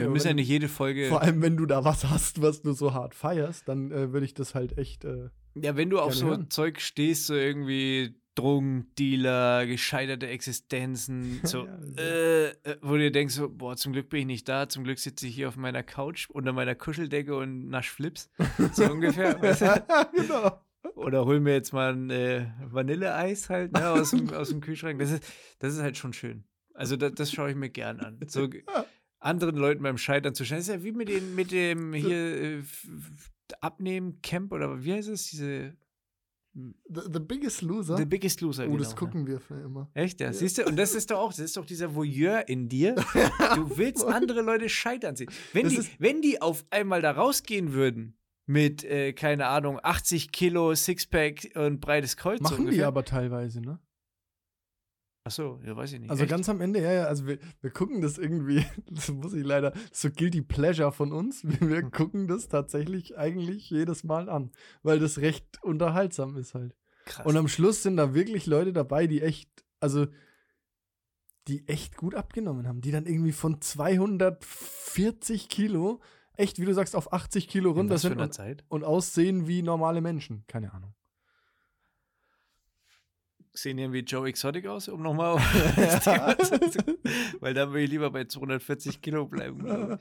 wir 0.00 0.08
müssen 0.10 0.28
ja 0.28 0.34
nicht 0.34 0.48
jede 0.48 0.68
Folge. 0.68 1.08
Vor 1.08 1.22
allem, 1.22 1.42
wenn 1.42 1.56
du 1.56 1.66
da 1.66 1.84
was 1.84 2.04
hast, 2.08 2.42
was 2.42 2.62
du 2.62 2.72
so 2.72 2.94
hart 2.94 3.14
feierst, 3.14 3.68
dann 3.68 3.90
äh, 3.92 4.12
würde 4.12 4.24
ich 4.26 4.34
das 4.34 4.54
halt 4.54 4.78
echt. 4.78 5.04
Äh, 5.04 5.28
Ja, 5.54 5.76
wenn 5.76 5.90
du 5.90 6.00
auf 6.00 6.14
so 6.14 6.26
hören. 6.28 6.50
Zeug 6.50 6.80
stehst, 6.80 7.26
so 7.26 7.34
irgendwie 7.34 8.14
Drogendealer, 8.34 9.66
gescheiterte 9.66 10.26
Existenzen, 10.28 11.40
so, 11.44 11.66
Ja, 11.66 11.74
also. 11.74 12.00
äh, 12.00 12.54
wo 12.80 12.92
du 12.92 12.98
dir 12.98 13.12
denkst, 13.12 13.34
so, 13.34 13.48
boah, 13.50 13.76
zum 13.76 13.92
Glück 13.92 14.08
bin 14.08 14.20
ich 14.20 14.26
nicht 14.26 14.48
da, 14.48 14.68
zum 14.68 14.84
Glück 14.84 14.98
sitze 14.98 15.26
ich 15.26 15.34
hier 15.34 15.48
auf 15.48 15.56
meiner 15.56 15.82
Couch 15.82 16.28
unter 16.30 16.52
meiner 16.52 16.74
Kuscheldecke 16.74 17.36
und 17.36 17.68
nasch 17.68 17.90
Flips, 17.90 18.30
so 18.72 18.84
ungefähr. 18.90 19.38
weißt 19.42 19.62
du? 19.62 19.84
genau. 20.16 20.60
Oder 20.94 21.24
hol 21.24 21.40
mir 21.40 21.52
jetzt 21.52 21.72
mal 21.72 21.92
ein 21.92 22.10
äh, 22.10 22.46
Vanilleeis 22.64 23.50
halt 23.50 23.72
ne, 23.72 23.90
aus, 23.90 24.10
dem, 24.10 24.30
aus 24.30 24.48
dem 24.48 24.60
Kühlschrank. 24.60 24.98
Das 24.98 25.10
ist, 25.10 25.24
das 25.58 25.74
ist 25.74 25.80
halt 25.82 25.96
schon 25.96 26.12
schön. 26.12 26.44
Also 26.74 26.96
das, 26.96 27.12
das 27.14 27.30
schaue 27.32 27.50
ich 27.50 27.56
mir 27.56 27.70
gern 27.70 28.00
an. 28.00 28.18
So 28.26 28.48
anderen 29.24 29.56
Leuten 29.56 29.82
beim 29.82 29.98
Scheitern 29.98 30.34
zu 30.34 30.44
schauen. 30.44 30.58
Das 30.58 30.68
ist 30.68 30.74
ja 30.74 30.82
wie 30.84 30.92
mit, 30.92 31.08
den, 31.08 31.34
mit 31.34 31.50
dem 31.52 31.92
hier 31.94 32.16
äh, 32.16 32.58
f- 32.58 32.86
Abnehmen-Camp 33.60 34.52
oder 34.52 34.82
wie 34.84 34.92
heißt 34.92 35.08
es? 35.08 35.28
Diese 35.30 35.76
The, 36.54 37.00
the 37.10 37.18
Biggest 37.20 37.62
Loser. 37.62 37.96
The 37.96 38.04
Biggest 38.04 38.42
Loser. 38.42 38.68
oh, 38.68 38.76
das 38.76 38.88
genau, 38.88 38.98
gucken 38.98 39.26
wir 39.26 39.40
für 39.40 39.54
immer. 39.58 39.90
Ja. 39.94 40.02
Echt, 40.02 40.20
ja. 40.20 40.32
Siehst 40.34 40.58
du, 40.58 40.64
und 40.66 40.76
das 40.76 40.94
ist 40.94 41.10
doch 41.10 41.18
auch, 41.18 41.30
das 41.30 41.38
ist 41.40 41.56
doch 41.56 41.64
dieser 41.64 41.94
Voyeur 41.94 42.46
in 42.48 42.68
dir. 42.68 42.94
Du 43.54 43.76
willst 43.78 44.04
andere 44.04 44.42
Leute 44.42 44.68
scheitern 44.68 45.16
sehen. 45.16 45.30
Wenn 45.54 45.64
Das 45.64 45.72
die, 45.74 45.88
wenn 45.98 46.20
die 46.20 46.42
auf 46.42 46.64
einmal 46.70 47.00
da 47.00 47.12
rausgehen 47.12 47.72
würden 47.72 48.18
mit, 48.46 48.84
äh, 48.84 49.12
keine 49.14 49.46
Ahnung, 49.46 49.78
80 49.82 50.30
Kilo 50.32 50.74
Sixpack 50.74 51.50
und 51.54 51.80
breites 51.80 52.16
Kreuz. 52.18 52.40
Machen 52.40 52.56
die 52.56 52.62
ungefähr. 52.64 52.86
aber 52.86 53.04
teilweise, 53.04 53.60
ne? 53.62 53.78
Achso, 55.24 55.60
ja, 55.64 55.76
weiß 55.76 55.92
ich 55.92 56.00
nicht. 56.00 56.10
Also 56.10 56.24
Echt? 56.24 56.30
ganz 56.30 56.48
am 56.48 56.60
Ende, 56.60 56.82
ja, 56.82 56.92
ja, 56.92 57.04
also 57.04 57.26
wir, 57.26 57.38
wir 57.60 57.70
gucken 57.70 58.00
das 58.00 58.18
irgendwie, 58.18 58.64
das 58.90 59.08
muss 59.08 59.34
ich 59.34 59.44
leider, 59.44 59.72
so 59.92 60.10
guilty 60.10 60.42
pleasure 60.42 60.90
von 60.90 61.12
uns, 61.12 61.44
wir, 61.48 61.68
wir 61.68 61.82
gucken 61.82 62.26
das 62.26 62.48
tatsächlich 62.48 63.16
eigentlich 63.16 63.70
jedes 63.70 64.02
Mal 64.02 64.28
an, 64.28 64.50
weil 64.82 64.98
das 64.98 65.18
recht 65.18 65.62
unterhaltsam 65.62 66.36
ist 66.36 66.54
halt. 66.54 66.74
Krass. 67.04 67.26
Und 67.26 67.36
am 67.36 67.48
Schluss 67.48 67.82
sind 67.82 67.96
da 67.96 68.14
wirklich 68.14 68.46
Leute 68.46 68.72
dabei, 68.72 69.06
die 69.06 69.22
echt, 69.22 69.48
also 69.80 70.06
die 71.48 71.66
echt 71.68 71.96
gut 71.96 72.14
abgenommen 72.14 72.68
haben, 72.68 72.80
die 72.80 72.92
dann 72.92 73.06
irgendwie 73.06 73.32
von 73.32 73.60
240 73.60 75.48
Kilo 75.48 76.00
echt, 76.34 76.60
wie 76.60 76.64
du 76.64 76.74
sagst, 76.74 76.96
auf 76.96 77.12
80 77.12 77.48
Kilo 77.48 77.72
runter 77.72 77.98
sind 77.98 78.18
und, 78.18 78.64
und 78.68 78.84
aussehen 78.84 79.46
wie 79.46 79.62
normale 79.62 80.00
Menschen. 80.00 80.44
Keine 80.46 80.72
Ahnung. 80.72 80.94
Sehen 83.54 83.76
die 83.76 83.92
wie 83.92 84.00
Joe 84.00 84.28
Exotic 84.28 84.66
aus, 84.66 84.88
um 84.88 85.02
nochmal 85.02 85.32
auf 85.32 85.52
das 85.76 86.04
Thema 86.04 86.38
zu 86.38 86.58
Weil 87.40 87.54
da 87.54 87.68
würde 87.68 87.82
ich 87.82 87.90
lieber 87.90 88.10
bei 88.10 88.24
240 88.24 89.02
Kilo 89.02 89.26
bleiben. 89.26 89.98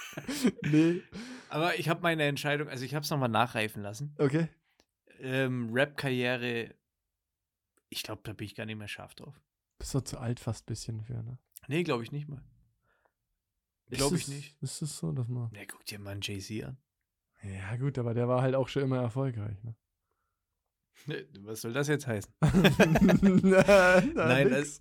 nee. 0.62 1.02
Aber 1.48 1.78
ich 1.78 1.88
habe 1.88 2.02
meine 2.02 2.24
Entscheidung, 2.24 2.68
also 2.68 2.84
ich 2.84 2.94
habe 2.94 3.02
es 3.02 3.10
nochmal 3.10 3.28
nachreifen 3.28 3.82
lassen. 3.82 4.14
Okay. 4.18 4.48
Ähm, 5.18 5.70
Rap-Karriere, 5.72 6.74
ich 7.88 8.02
glaube, 8.02 8.22
da 8.24 8.32
bin 8.32 8.46
ich 8.46 8.54
gar 8.54 8.66
nicht 8.66 8.78
mehr 8.78 8.88
scharf 8.88 9.14
drauf. 9.14 9.40
Bist 9.78 9.94
du 9.94 10.00
zu 10.00 10.18
alt 10.18 10.38
fast 10.38 10.64
ein 10.64 10.66
bisschen 10.66 11.02
für, 11.02 11.22
ne? 11.22 11.38
Nee, 11.66 11.82
glaube 11.82 12.04
ich 12.04 12.12
nicht 12.12 12.28
mal. 12.28 12.42
Glaube 13.90 14.16
ich 14.16 14.28
nicht. 14.28 14.56
Ist 14.62 14.82
es 14.82 14.96
so, 14.96 15.12
dass 15.12 15.28
man. 15.28 15.50
Ne, 15.52 15.66
guck 15.66 15.84
dir 15.84 15.98
mal 15.98 16.10
einen 16.10 16.20
Jay-Z 16.22 16.64
an. 16.64 16.78
Ja, 17.42 17.76
gut, 17.76 17.98
aber 17.98 18.14
der 18.14 18.28
war 18.28 18.42
halt 18.42 18.54
auch 18.54 18.68
schon 18.68 18.84
immer 18.84 19.00
erfolgreich, 19.00 19.62
ne? 19.62 19.74
Was 21.40 21.60
soll 21.62 21.72
das 21.72 21.88
jetzt 21.88 22.06
heißen? 22.06 22.32
Nein, 23.42 24.12
Nein, 24.14 24.50
das, 24.50 24.80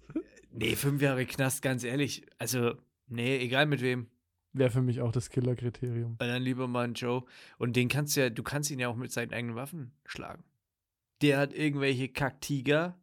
nee, 0.51 0.75
fünf 0.75 1.01
Jahre 1.01 1.25
Knast, 1.25 1.61
ganz 1.61 1.83
ehrlich. 1.83 2.25
Also, 2.37 2.75
nee, 3.07 3.37
egal 3.37 3.65
mit 3.65 3.81
wem. 3.81 4.07
Wäre 4.53 4.69
für 4.69 4.81
mich 4.83 5.01
auch 5.01 5.11
das 5.11 5.29
Killerkriterium. 5.29 6.15
Weil 6.19 6.27
dann 6.27 6.43
lieber 6.43 6.67
mal 6.67 6.83
einen 6.85 6.93
Joe. 6.93 7.23
Und 7.57 7.75
den 7.75 7.87
kannst 7.89 8.15
du 8.15 8.21
ja, 8.21 8.29
du 8.29 8.43
kannst 8.43 8.69
ihn 8.69 8.79
ja 8.79 8.87
auch 8.87 8.95
mit 8.95 9.11
seinen 9.11 9.33
eigenen 9.33 9.55
Waffen 9.55 9.91
schlagen. 10.05 10.43
Der 11.21 11.39
hat 11.39 11.53
irgendwelche 11.53 12.09
Kacktiger, 12.09 12.95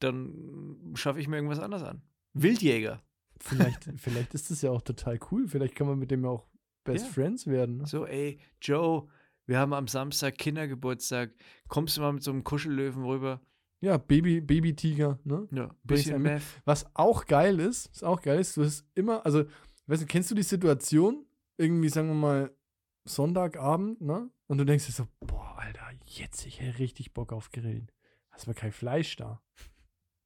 dann 0.00 0.92
schaffe 0.96 1.20
ich 1.20 1.28
mir 1.28 1.36
irgendwas 1.36 1.60
anderes 1.60 1.82
an. 1.82 2.02
Wildjäger. 2.34 3.02
Vielleicht, 3.40 3.88
vielleicht 3.96 4.34
ist 4.34 4.50
das 4.50 4.60
ja 4.62 4.70
auch 4.70 4.82
total 4.82 5.18
cool. 5.30 5.48
Vielleicht 5.48 5.74
kann 5.74 5.86
man 5.86 5.98
mit 5.98 6.10
dem 6.10 6.24
ja 6.24 6.30
auch 6.30 6.46
Best 6.84 7.06
Ja. 7.06 7.12
Friends 7.12 7.46
werden. 7.46 7.78
Ne? 7.78 7.86
So, 7.86 8.04
ey, 8.06 8.38
Joe, 8.60 9.08
wir 9.46 9.58
haben 9.58 9.72
am 9.72 9.88
Samstag 9.88 10.38
Kindergeburtstag. 10.38 11.34
Kommst 11.68 11.96
du 11.96 12.00
mal 12.00 12.12
mit 12.12 12.22
so 12.22 12.30
einem 12.30 12.44
Kuschellöwen 12.44 13.04
rüber? 13.04 13.40
Ja, 13.80 13.98
Baby, 13.98 14.40
Baby-Tiger, 14.40 15.18
ne? 15.24 15.46
Ja, 15.52 15.74
bisschen 15.82 16.22
mit. 16.22 16.42
Was 16.64 16.86
auch 16.94 17.26
geil 17.26 17.60
ist, 17.60 17.90
was 17.90 18.02
auch 18.02 18.22
geil 18.22 18.40
ist, 18.40 18.56
du 18.56 18.64
hast 18.64 18.86
immer, 18.94 19.24
also, 19.26 19.44
weißt 19.86 20.02
du, 20.02 20.06
kennst 20.06 20.30
du 20.30 20.34
die 20.34 20.42
Situation, 20.42 21.26
irgendwie, 21.58 21.90
sagen 21.90 22.08
wir 22.08 22.14
mal, 22.14 22.56
Sonntagabend, 23.04 24.00
ne? 24.00 24.30
Und 24.46 24.58
du 24.58 24.64
denkst 24.64 24.86
dir 24.86 24.92
so, 24.92 25.06
boah, 25.20 25.58
Alter, 25.58 25.90
jetzt, 26.06 26.46
ich 26.46 26.60
hätte 26.60 26.78
richtig 26.78 27.12
Bock 27.12 27.32
auf 27.32 27.50
Grillen. 27.50 27.90
Hast 28.30 28.46
aber 28.46 28.54
kein 28.54 28.72
Fleisch 28.72 29.16
da. 29.16 29.42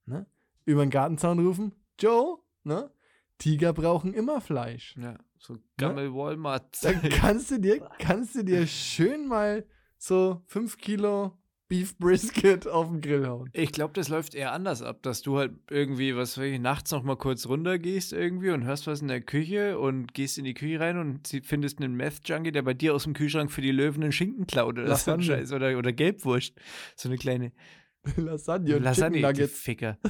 Ne? 0.06 0.26
Über 0.64 0.84
den 0.84 0.90
Gartenzaun 0.90 1.38
rufen, 1.38 1.72
Joe, 1.98 2.38
ne? 2.62 2.90
Tiger 3.38 3.72
brauchen 3.72 4.12
immer 4.14 4.40
Fleisch. 4.40 4.96
Ja, 5.00 5.16
so 5.38 5.58
Gammel 5.76 6.12
Walmart. 6.12 6.76
Dann 6.82 7.00
kannst 7.10 7.50
du 7.50 7.58
dir, 7.58 7.80
kannst 7.98 8.34
du 8.34 8.42
dir 8.42 8.66
schön 8.66 9.26
mal 9.28 9.64
so 9.96 10.42
5 10.46 10.76
Kilo 10.78 11.38
Beef 11.68 11.98
Brisket 11.98 12.66
auf 12.66 12.88
den 12.88 13.02
Grill 13.02 13.26
hauen. 13.26 13.50
Ich 13.52 13.72
glaube, 13.72 13.92
das 13.92 14.08
läuft 14.08 14.34
eher 14.34 14.52
anders 14.52 14.80
ab, 14.80 15.02
dass 15.02 15.20
du 15.20 15.36
halt 15.36 15.52
irgendwie, 15.70 16.16
was 16.16 16.38
weiß 16.38 16.44
ich, 16.46 16.58
nachts 16.58 16.90
noch 16.92 17.02
mal 17.02 17.16
kurz 17.16 17.46
runtergehst 17.46 18.14
irgendwie 18.14 18.50
und 18.50 18.64
hörst 18.64 18.86
was 18.86 19.02
in 19.02 19.08
der 19.08 19.20
Küche 19.20 19.78
und 19.78 20.14
gehst 20.14 20.38
in 20.38 20.44
die 20.44 20.54
Küche 20.54 20.80
rein 20.80 20.96
und 20.98 21.26
sie- 21.26 21.42
findest 21.42 21.78
einen 21.82 21.94
Meth-Junkie, 21.94 22.52
der 22.52 22.62
bei 22.62 22.72
dir 22.72 22.94
aus 22.94 23.04
dem 23.04 23.12
Kühlschrank 23.12 23.52
für 23.52 23.60
die 23.60 23.70
Löwen 23.70 24.02
einen 24.02 24.12
Schinken 24.12 24.46
klaut 24.46 24.74
oder 24.78 24.84
so 24.84 24.90
Lasagne. 24.92 25.24
Scheiß 25.24 25.52
oder, 25.52 25.76
oder 25.76 25.92
Gelbwurst. 25.92 26.54
So 26.96 27.10
eine 27.10 27.18
kleine 27.18 27.52
Lasagne 28.16 28.76
und 28.76 28.82
Lasagne, 28.82 29.18
Chicken 29.18 29.28
Nuggets. 29.30 29.60
Ficker. 29.60 29.98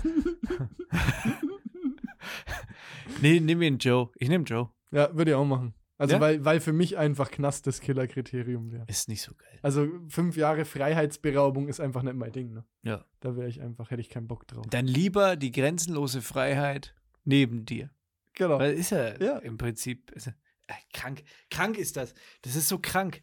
nee, 3.20 3.40
nimm 3.40 3.62
ihn 3.62 3.78
Joe. 3.78 4.10
Ich 4.16 4.28
nehme 4.28 4.44
Joe. 4.44 4.70
Ja, 4.90 5.14
würde 5.16 5.32
ich 5.32 5.34
auch 5.34 5.44
machen. 5.44 5.74
Also, 5.96 6.14
Ja? 6.14 6.20
weil, 6.20 6.44
weil 6.44 6.60
für 6.60 6.72
mich 6.72 6.96
einfach 6.96 7.30
Knast 7.30 7.66
das 7.66 7.80
Killerkriterium 7.80 8.70
wäre. 8.70 8.84
Ist 8.88 9.08
nicht 9.08 9.22
so 9.22 9.34
geil. 9.34 9.58
Also, 9.62 9.88
fünf 10.08 10.36
Jahre 10.36 10.64
Freiheitsberaubung 10.64 11.68
ist 11.68 11.80
einfach 11.80 12.02
nicht 12.02 12.14
mein 12.14 12.30
Ding, 12.32 12.52
ne? 12.52 12.64
Ja. 12.82 13.04
Da 13.20 13.36
wäre 13.36 13.48
ich 13.48 13.60
einfach, 13.60 13.90
hätte 13.90 14.00
ich 14.00 14.08
keinen 14.08 14.28
Bock 14.28 14.46
drauf. 14.46 14.64
Dann 14.70 14.86
lieber 14.86 15.36
die 15.36 15.50
grenzenlose 15.50 16.22
Freiheit 16.22 16.94
neben 17.24 17.64
dir. 17.64 17.90
Genau. 18.34 18.58
Weil 18.60 18.74
ist 18.74 18.92
er 18.92 19.20
Ja. 19.20 19.38
im 19.38 19.58
Prinzip 19.58 20.12
ist 20.12 20.28
er, 20.28 20.34
äh, 20.68 20.74
krank. 20.92 21.24
Krank 21.50 21.76
ist 21.76 21.96
das. 21.96 22.14
Das 22.42 22.54
ist 22.54 22.68
so 22.68 22.78
krank. 22.78 23.22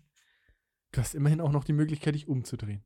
Du 0.91 0.99
hast 0.99 1.15
immerhin 1.15 1.39
auch 1.39 1.51
noch 1.51 1.63
die 1.63 1.73
Möglichkeit, 1.73 2.15
dich 2.15 2.27
umzudrehen. 2.27 2.83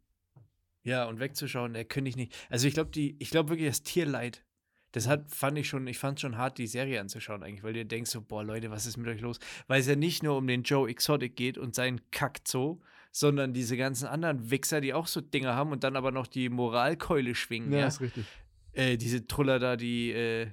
Ja, 0.83 1.05
und 1.05 1.19
wegzuschauen, 1.19 1.73
der 1.73 1.85
könnte 1.85 2.09
ich 2.09 2.15
nicht. 2.15 2.33
Also 2.49 2.67
ich 2.67 2.73
glaube, 2.75 2.91
die, 2.91 3.15
ich 3.19 3.31
glaube 3.31 3.49
wirklich 3.49 3.67
das 3.69 3.81
Tierleid. 3.83 4.45
Das 4.91 5.07
hat, 5.07 5.29
fand 5.29 5.57
ich 5.57 5.67
schon, 5.69 5.85
ich 5.87 5.99
fand 5.99 6.19
schon 6.19 6.37
hart, 6.37 6.57
die 6.57 6.65
Serie 6.67 6.99
anzuschauen 6.99 7.43
eigentlich, 7.43 7.63
weil 7.63 7.73
du 7.73 7.85
denkst 7.85 8.09
so, 8.09 8.21
boah, 8.21 8.43
Leute, 8.43 8.71
was 8.71 8.85
ist 8.87 8.97
mit 8.97 9.07
euch 9.07 9.21
los? 9.21 9.39
Weil 9.67 9.81
es 9.81 9.87
ja 9.87 9.95
nicht 9.95 10.23
nur 10.23 10.35
um 10.37 10.47
den 10.47 10.63
Joe 10.63 10.89
Exotic 10.89 11.35
geht 11.35 11.57
und 11.59 11.75
seinen 11.75 12.01
Kack-Zoo, 12.11 12.79
sondern 13.11 13.53
diese 13.53 13.77
ganzen 13.77 14.07
anderen 14.07 14.49
Wichser, 14.51 14.81
die 14.81 14.93
auch 14.93 15.07
so 15.07 15.21
Dinger 15.21 15.55
haben 15.55 15.71
und 15.71 15.83
dann 15.83 15.95
aber 15.95 16.11
noch 16.11 16.27
die 16.27 16.49
Moralkeule 16.49 17.35
schwingen, 17.35 17.71
Ja, 17.71 17.79
ja. 17.79 17.87
ist 17.87 18.01
richtig. 18.01 18.25
Äh, 18.73 18.97
diese 18.97 19.27
Truller 19.27 19.59
da, 19.59 19.75
die, 19.75 20.11
äh, 20.11 20.47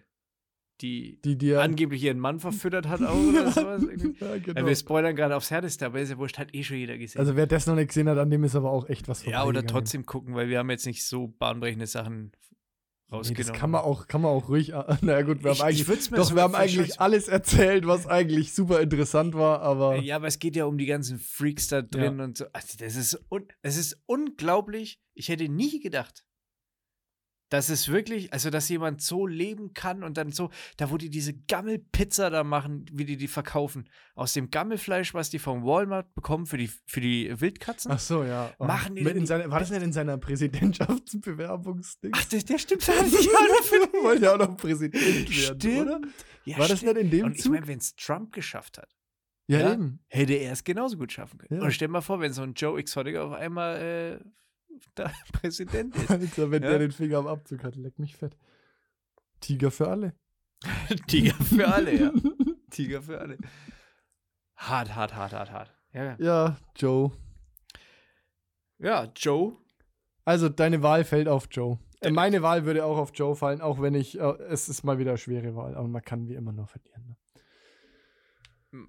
die 0.82 1.18
Die 1.22 1.36
dir. 1.38 1.62
angeblich 1.62 2.02
ihren 2.02 2.18
Mann 2.18 2.38
verfüttert 2.40 2.86
hat 2.88 3.02
auch 3.02 3.14
oder 3.14 3.50
sowas. 3.52 3.82
ja, 4.20 4.26
Ja, 4.26 4.38
genau. 4.38 4.66
wir 4.66 4.76
spoilern 4.76 5.16
gerade 5.16 5.34
aufs 5.36 5.50
Härteste, 5.50 5.86
aber 5.86 6.00
ist 6.00 6.10
ja 6.10 6.18
wurscht, 6.18 6.38
hat 6.38 6.54
eh 6.54 6.62
schon 6.62 6.76
jeder 6.76 6.98
gesehen. 6.98 7.18
Also, 7.20 7.36
wer 7.36 7.46
das 7.46 7.66
noch 7.66 7.74
nicht 7.74 7.88
gesehen 7.88 8.08
hat, 8.08 8.18
an 8.18 8.28
dem 8.30 8.44
ist 8.44 8.54
aber 8.54 8.70
auch 8.70 8.88
echt 8.88 9.08
was 9.08 9.24
ja, 9.24 9.44
oder 9.44 9.66
trotzdem 9.66 10.04
gucken, 10.04 10.34
weil 10.34 10.48
wir 10.50 10.58
haben 10.58 10.68
jetzt 10.70 10.84
nicht 10.86 11.04
so 11.04 11.28
bahnbrechende 11.28 11.86
Sachen 11.86 12.32
Nee, 13.08 13.16
rausgenommen. 13.18 13.46
das 13.48 13.52
kann 13.60 13.70
man 13.70 13.82
auch, 13.82 14.06
kann 14.08 14.20
man 14.20 14.32
auch 14.32 14.48
ruhig. 14.48 14.72
Naja, 15.00 15.22
gut, 15.22 15.44
wir 15.44 15.52
Ich- 15.52 15.60
haben 15.60 15.70
ich 15.70 15.88
eigentlich. 15.88 16.10
mir 16.10 16.16
doch, 16.16 16.34
wir 16.34 16.42
haben 16.42 16.54
eigentlich 16.56 17.00
alles 17.00 17.28
erzählt, 17.28 17.86
was 17.86 18.06
eigentlich 18.06 18.52
super 18.52 18.80
interessant 18.80 19.34
war, 19.34 19.60
aber. 19.62 19.96
Ja, 19.96 20.16
aber 20.16 20.26
es 20.26 20.38
geht 20.40 20.56
ja 20.56 20.64
um 20.64 20.76
die 20.76 20.86
ganzen 20.86 21.18
Freaks 21.18 21.68
da 21.68 21.82
drin 21.82 22.20
und 22.20 22.36
so. 22.38 22.46
Also 22.52 22.76
das 22.78 22.96
ist, 22.96 23.18
un 23.30 23.46
es 23.62 23.76
ist 23.76 24.02
unglaublich. 24.06 25.00
Ich 25.14 25.28
hätte 25.28 25.48
nie 25.48 25.80
gedacht, 25.80 26.24
dass 27.48 27.68
es 27.68 27.88
wirklich, 27.88 28.32
also 28.32 28.50
dass 28.50 28.68
jemand 28.68 29.00
so 29.02 29.26
leben 29.26 29.72
kann 29.72 30.02
und 30.02 30.16
dann 30.16 30.32
so, 30.32 30.50
da 30.76 30.90
wo 30.90 30.96
die 30.96 31.10
diese 31.10 31.32
Gammelpizza 31.34 32.28
da 32.30 32.42
machen, 32.44 32.86
wie 32.92 33.04
die 33.04 33.16
die 33.16 33.28
verkaufen, 33.28 33.88
aus 34.14 34.32
dem 34.32 34.50
Gammelfleisch, 34.50 35.14
was 35.14 35.30
die 35.30 35.38
vom 35.38 35.64
Walmart 35.64 36.12
bekommen 36.14 36.46
für 36.46 36.56
die, 36.58 36.68
für 36.86 37.00
die 37.00 37.32
Wildkatzen. 37.40 37.92
Ach 37.92 37.98
so, 38.00 38.24
ja. 38.24 38.52
Oh. 38.58 38.64
Machen 38.64 38.96
die 38.96 39.04
die- 39.04 39.26
seiner, 39.26 39.50
war 39.50 39.60
das 39.60 39.70
nicht 39.70 39.82
in 39.82 39.92
seiner 39.92 40.18
Präsidentschaftsbewerbungsding? 40.18 42.12
Ach, 42.14 42.24
der, 42.24 42.42
der 42.42 42.58
stimmt 42.58 42.86
gar 42.86 43.02
nicht. 43.02 43.24
ja, 43.24 43.30
wollte 44.02 44.24
ja 44.24 44.34
auch 44.34 44.38
noch 44.38 44.56
Präsident 44.56 44.94
werden, 45.00 45.32
Stimmt. 45.60 45.80
oder? 45.88 46.00
Ja, 46.44 46.58
War 46.58 46.68
das 46.68 46.78
stimmt. 46.78 46.94
nicht 46.94 47.04
in 47.04 47.10
dem 47.10 47.26
Und 47.26 47.36
ich 47.36 47.42
Zug? 47.42 47.52
meine, 47.52 47.66
wenn 47.66 47.78
es 47.78 47.94
Trump 47.96 48.32
geschafft 48.32 48.78
hat, 48.78 48.94
ja, 49.48 49.60
ja? 49.60 49.72
eben. 49.74 50.00
hätte 50.08 50.34
er 50.34 50.52
es 50.52 50.64
genauso 50.64 50.96
gut 50.96 51.12
schaffen 51.12 51.38
können. 51.38 51.60
Ja. 51.60 51.64
Und 51.66 51.72
stell 51.72 51.88
dir 51.88 51.92
mal 51.92 52.00
vor, 52.00 52.20
wenn 52.20 52.32
so 52.32 52.42
ein 52.42 52.54
Joe 52.54 52.78
Exotic 52.78 53.16
auf 53.16 53.32
einmal 53.32 53.76
äh, 54.22 54.24
da 54.94 55.10
Präsident 55.32 55.94
ist. 55.96 56.10
Alter, 56.10 56.50
wenn 56.50 56.62
Ja. 56.62 56.70
der 56.70 56.78
den 56.80 56.92
Finger 56.92 57.18
am 57.18 57.26
Abzug 57.26 57.62
hat, 57.64 57.76
leck 57.76 57.98
mich 57.98 58.16
fett. 58.16 58.36
Tiger 59.40 59.70
für 59.70 59.88
alle. 59.88 60.14
Tiger 61.06 61.34
für 61.34 61.68
alle, 61.68 61.94
ja. 61.98 62.12
Tiger 62.70 63.02
für 63.02 63.20
alle. 63.20 63.38
Hart, 64.56 64.94
hart, 64.94 65.14
hart, 65.14 65.32
hart, 65.32 65.50
hart. 65.52 65.74
Ja, 65.92 66.04
ja. 66.04 66.16
Ja, 66.18 66.56
Joe. 66.76 67.12
ja 68.78 69.12
Joe. 69.16 69.56
Also, 70.24 70.48
deine 70.48 70.82
Wahl 70.82 71.04
fällt 71.04 71.28
auf 71.28 71.48
Joe. 71.50 71.78
Äh, 72.00 72.08
Äh, 72.08 72.10
meine 72.10 72.42
Wahl 72.42 72.64
würde 72.64 72.84
auch 72.84 72.98
auf 72.98 73.12
Joe 73.14 73.36
fallen, 73.36 73.60
auch 73.60 73.80
wenn 73.80 73.94
ich, 73.94 74.18
äh, 74.18 74.32
es 74.48 74.68
ist 74.68 74.82
mal 74.84 74.98
wieder 74.98 75.12
eine 75.12 75.18
schwere 75.18 75.54
Wahl, 75.56 75.74
aber 75.74 75.88
man 75.88 76.02
kann 76.02 76.28
wie 76.28 76.34
immer 76.34 76.52
nur 76.52 76.66
verlieren. 76.66 77.06
Ne? 77.06 77.16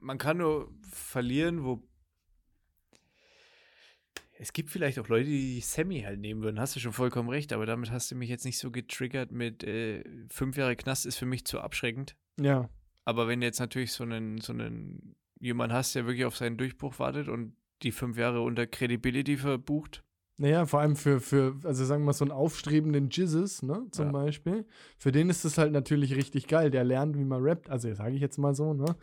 Man 0.02 0.18
kann 0.18 0.38
nur 0.38 0.72
verlieren, 0.90 1.64
wo. 1.64 1.84
Es 4.40 4.54
gibt 4.54 4.70
vielleicht 4.70 5.00
auch 5.00 5.08
Leute, 5.08 5.30
die 5.30 5.60
Sammy 5.62 6.02
halt 6.02 6.20
nehmen 6.20 6.42
würden. 6.44 6.60
Hast 6.60 6.76
du 6.76 6.80
schon 6.80 6.94
vollkommen 6.94 7.30
recht, 7.30 7.54
aber 7.54 7.66
damit 7.66 7.92
hast 7.92 8.12
du 8.12 8.16
mich 8.16 8.30
jetzt 8.30 8.46
nicht 8.46 8.60
so 8.60 8.70
getriggert 8.72 9.32
mit 9.32 9.64
äh, 9.64 10.04
fünf 10.30 10.58
Jahre 10.58 10.76
Knast 10.76 11.06
ist 11.06 11.18
für 11.18 11.26
mich 11.26 11.46
zu 11.46 11.60
abschreckend. 11.60 12.16
Ja. 12.40 12.70
Aber 13.04 13.28
wenn 13.28 13.40
du 13.42 13.48
jetzt 13.48 13.60
natürlich 13.60 13.94
so 13.94 14.04
einen, 14.04 14.40
so 14.40 14.54
einen 14.54 15.16
jemand 15.40 15.74
hast, 15.74 15.96
der 15.96 16.06
wirklich 16.06 16.26
auf 16.26 16.38
seinen 16.38 16.58
Durchbruch 16.58 17.00
wartet 17.00 17.30
und 17.30 17.56
die 17.84 17.92
fünf 17.92 18.18
Jahre 18.18 18.42
unter 18.42 18.68
Credibility 18.68 19.38
verbucht, 19.38 20.04
Naja, 20.40 20.68
vor 20.68 20.82
allem 20.82 20.96
für, 20.96 21.20
für, 21.20 21.56
also 21.64 21.84
sagen 21.86 22.04
wir 22.04 22.08
mal, 22.08 22.14
so 22.14 22.26
einen 22.26 22.32
aufstrebenden 22.32 23.10
Jizzes, 23.10 23.64
ne, 23.64 23.88
zum 23.92 24.08
Ja. 24.08 24.12
Beispiel. 24.12 24.66
Für 25.00 25.12
den 25.12 25.32
ist 25.32 25.46
das 25.46 25.58
halt 25.58 25.72
natürlich 25.72 26.16
richtig 26.16 26.48
geil. 26.48 26.70
Der 26.70 26.84
lernt, 26.84 27.18
wie 27.18 27.26
man 27.26 27.42
rappt. 27.42 27.72
Also, 27.72 27.92
sage 27.96 28.14
ich 28.14 28.22
jetzt 28.22 28.38
mal 28.38 28.54
so, 28.54 28.74
ne. 28.76 28.96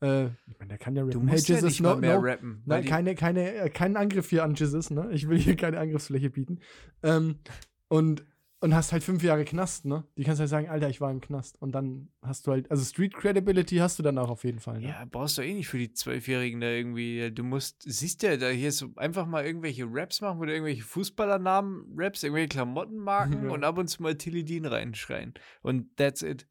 Äh, 0.00 0.26
ich 0.26 0.58
meine, 0.58 0.68
der 0.68 0.78
kann 0.78 0.94
ja 0.94 1.02
rappen. 1.02 1.20
Du 1.20 1.26
musst 1.26 1.48
ja 1.48 1.60
nicht 1.60 1.80
mal 1.80 1.96
mehr 1.96 2.22
rappen. 2.22 2.62
weil 2.66 2.80
Nein, 2.80 2.88
keine, 2.88 3.14
keine, 3.14 3.54
äh, 3.54 3.70
keinen 3.70 3.96
Angriff 3.96 4.30
hier 4.30 4.44
an 4.44 4.54
Jesus, 4.54 4.90
ne? 4.90 5.08
Ich 5.12 5.28
will 5.28 5.38
hier 5.38 5.56
keine 5.56 5.78
Angriffsfläche 5.78 6.30
bieten. 6.30 6.60
Ähm, 7.02 7.40
und, 7.88 8.24
und 8.60 8.74
hast 8.74 8.92
halt 8.92 9.02
fünf 9.02 9.22
Jahre 9.22 9.44
Knast, 9.44 9.86
ne? 9.86 10.04
Die 10.16 10.24
kannst 10.24 10.38
halt 10.40 10.50
sagen, 10.50 10.68
Alter, 10.68 10.88
ich 10.88 11.00
war 11.00 11.10
im 11.10 11.20
Knast. 11.20 11.60
Und 11.60 11.72
dann 11.72 12.08
hast 12.22 12.46
du 12.46 12.52
halt, 12.52 12.70
also 12.70 12.84
Street 12.84 13.14
Credibility 13.14 13.76
hast 13.76 13.98
du 13.98 14.02
dann 14.04 14.18
auch 14.18 14.30
auf 14.30 14.44
jeden 14.44 14.60
Fall, 14.60 14.80
ne? 14.80 14.88
Ja, 14.88 15.04
brauchst 15.10 15.38
du 15.38 15.42
eh 15.42 15.52
nicht 15.54 15.68
für 15.68 15.78
die 15.78 15.92
Zwölfjährigen 15.92 16.60
da 16.60 16.68
irgendwie. 16.68 17.30
Du 17.32 17.42
musst, 17.42 17.82
siehst 17.84 18.22
ja, 18.22 18.36
da 18.36 18.48
hier 18.50 18.70
so 18.70 18.90
einfach 18.96 19.26
mal 19.26 19.44
irgendwelche 19.44 19.84
Raps 19.88 20.20
machen, 20.20 20.40
du 20.40 20.52
irgendwelche 20.52 20.82
Fußballernamen 20.82 21.94
raps, 21.96 22.22
irgendwelche 22.22 22.48
Klamottenmarken 22.50 23.44
Ja. 23.46 23.50
und 23.50 23.64
ab 23.64 23.78
und 23.78 23.88
zu 23.88 24.02
mal 24.02 24.16
Tilidin 24.16 24.64
reinschreien. 24.66 25.34
Und 25.62 25.96
that's 25.96 26.22
it. 26.22 26.46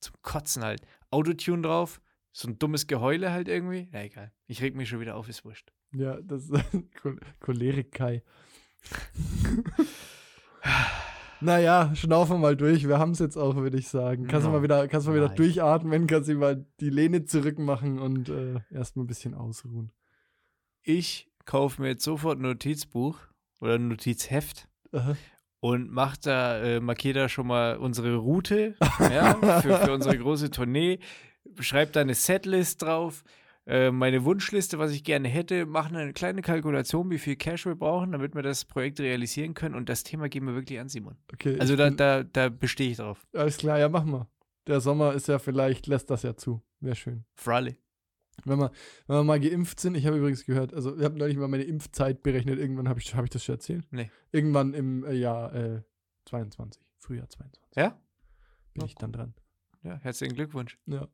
Zum 0.00 0.14
Kotzen 0.22 0.62
halt. 0.62 0.82
Autotune 1.10 1.62
drauf, 1.62 2.00
so 2.36 2.48
ein 2.48 2.58
dummes 2.58 2.88
Geheule 2.88 3.30
halt 3.30 3.46
irgendwie. 3.48 3.88
Na 3.92 4.02
egal. 4.04 4.32
Ich 4.48 4.60
reg 4.60 4.74
mich 4.74 4.88
schon 4.88 4.98
wieder 5.00 5.14
auf, 5.14 5.28
ist 5.28 5.44
wurscht. 5.44 5.72
Ja, 5.94 6.20
das 6.20 6.50
Chol- 7.00 7.20
Cholerik 7.38 7.92
Kai. 7.92 8.22
naja, 11.40 11.94
schnaufen 11.94 12.36
wir 12.36 12.38
mal 12.40 12.56
durch. 12.56 12.88
Wir 12.88 12.98
haben 12.98 13.12
es 13.12 13.18
jetzt 13.18 13.36
auch, 13.36 13.54
würde 13.56 13.78
ich 13.78 13.88
sagen. 13.88 14.26
Kannst 14.26 14.46
du 14.46 14.50
Ja. 14.50 14.56
mal 14.56 14.62
wieder, 14.62 14.88
kannst 14.88 15.06
mal 15.06 15.14
wieder 15.14 15.28
durchatmen, 15.28 16.06
kannst 16.06 16.28
du 16.28 16.34
mal 16.34 16.66
die 16.80 16.90
Lehne 16.90 17.24
zurückmachen 17.24 17.98
und 17.98 18.28
äh, 18.28 18.60
erstmal 18.70 19.04
ein 19.04 19.08
bisschen 19.08 19.34
ausruhen. 19.34 19.92
Ich 20.82 21.30
kaufe 21.44 21.82
mir 21.82 21.88
jetzt 21.88 22.04
sofort 22.04 22.38
ein 22.38 22.42
Notizbuch 22.42 23.18
oder 23.60 23.74
ein 23.74 23.88
Notizheft 23.88 24.68
Aha. 24.92 25.16
und 25.60 25.90
mach 25.90 26.16
da, 26.16 26.60
äh, 26.62 26.80
markiere 26.80 27.14
da 27.20 27.28
schon 27.28 27.46
mal 27.46 27.76
unsere 27.76 28.16
Route 28.16 28.74
ja, 28.98 29.34
für, 29.60 29.76
für 29.78 29.92
unsere 29.92 30.18
große 30.18 30.50
Tournee, 30.50 30.98
schreib 31.60 31.92
da 31.92 32.00
eine 32.00 32.14
Setlist 32.14 32.82
drauf, 32.82 33.24
äh, 33.66 33.90
meine 33.90 34.24
Wunschliste, 34.24 34.78
was 34.78 34.92
ich 34.92 35.04
gerne 35.04 35.28
hätte, 35.28 35.64
machen 35.64 35.96
eine 35.96 36.12
kleine 36.12 36.42
Kalkulation, 36.42 37.10
wie 37.10 37.18
viel 37.18 37.36
Cash 37.36 37.64
wir 37.64 37.76
brauchen, 37.76 38.12
damit 38.12 38.34
wir 38.34 38.42
das 38.42 38.64
Projekt 38.64 39.00
realisieren 39.00 39.54
können 39.54 39.74
und 39.74 39.88
das 39.88 40.02
Thema 40.04 40.28
geben 40.28 40.46
wir 40.46 40.54
wirklich 40.54 40.78
an 40.78 40.88
Simon. 40.88 41.16
Okay. 41.32 41.58
Also 41.58 41.74
da, 41.74 41.90
da, 41.90 42.24
da 42.24 42.50
bestehe 42.50 42.90
ich 42.90 42.98
drauf. 42.98 43.26
Alles 43.32 43.56
klar, 43.56 43.78
ja, 43.78 43.88
mach 43.88 44.04
mal. 44.04 44.28
Der 44.66 44.80
Sommer 44.80 45.14
ist 45.14 45.28
ja 45.28 45.38
vielleicht, 45.38 45.86
lässt 45.86 46.10
das 46.10 46.22
ja 46.22 46.36
zu. 46.36 46.62
Wäre 46.80 46.94
schön. 46.94 47.24
Fralle. 47.34 47.76
Wenn 48.44 48.58
wir, 48.58 48.72
wenn 49.06 49.16
wir 49.16 49.24
mal 49.24 49.40
geimpft 49.40 49.80
sind, 49.80 49.94
ich 49.94 50.06
habe 50.06 50.18
übrigens 50.18 50.44
gehört, 50.44 50.74
also 50.74 50.96
ich 50.96 51.04
habe 51.04 51.16
neulich 51.16 51.36
mal 51.36 51.48
meine 51.48 51.62
Impfzeit 51.62 52.22
berechnet, 52.22 52.58
irgendwann 52.58 52.88
habe 52.88 53.00
ich, 53.00 53.14
hab 53.14 53.24
ich 53.24 53.30
das 53.30 53.44
schon 53.44 53.54
erzählt? 53.54 53.86
Nee. 53.90 54.10
Irgendwann 54.32 54.74
im 54.74 55.04
äh, 55.04 55.12
Jahr 55.12 55.54
äh, 55.54 55.82
22, 56.26 56.82
Frühjahr 56.98 57.28
22. 57.28 57.62
Ja? 57.76 57.90
Bin 57.90 57.98
Na 58.74 58.84
ich 58.86 58.94
dann 58.96 59.12
dran. 59.12 59.34
Ja, 59.82 59.98
herzlichen 59.98 60.34
Glückwunsch. 60.34 60.78
Ja. 60.86 61.08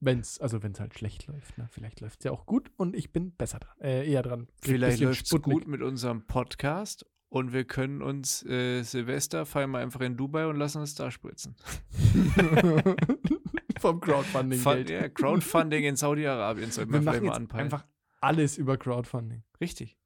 Wenn's, 0.00 0.38
also 0.38 0.62
wenn 0.62 0.72
es 0.72 0.80
halt 0.80 0.94
schlecht 0.94 1.26
läuft, 1.26 1.58
ne? 1.58 1.68
Vielleicht 1.72 2.00
läuft 2.00 2.20
es 2.20 2.24
ja 2.24 2.30
auch 2.30 2.46
gut 2.46 2.70
und 2.76 2.94
ich 2.94 3.12
bin 3.12 3.32
besser 3.32 3.58
dran, 3.58 3.76
äh, 3.80 4.08
eher 4.08 4.22
dran. 4.22 4.46
Vielleicht 4.62 5.00
läuft 5.00 5.24
es 5.26 5.42
gut 5.42 5.66
mit 5.66 5.82
unserem 5.82 6.24
Podcast 6.26 7.04
und 7.30 7.52
wir 7.52 7.64
können 7.64 8.00
uns 8.00 8.44
äh, 8.46 8.82
Silvester 8.82 9.44
feiern 9.44 9.70
wir 9.70 9.78
einfach 9.78 10.00
in 10.00 10.16
Dubai 10.16 10.46
und 10.46 10.56
lassen 10.56 10.78
uns 10.80 10.94
da 10.94 11.10
spritzen. 11.10 11.56
Vom 13.80 14.00
Crowdfunding. 14.00 14.60
Fun, 14.60 14.86
ja, 14.86 15.08
Crowdfunding 15.08 15.84
in 15.84 15.96
Saudi-Arabien 15.96 16.70
sollten 16.70 16.92
Wir 16.92 17.00
wir 17.00 17.10
vielleicht 17.12 17.24
mal 17.24 17.34
anpeilen. 17.34 17.64
einfach 17.64 17.84
alles 18.20 18.56
über 18.56 18.76
Crowdfunding. 18.76 19.42
Richtig. 19.60 19.96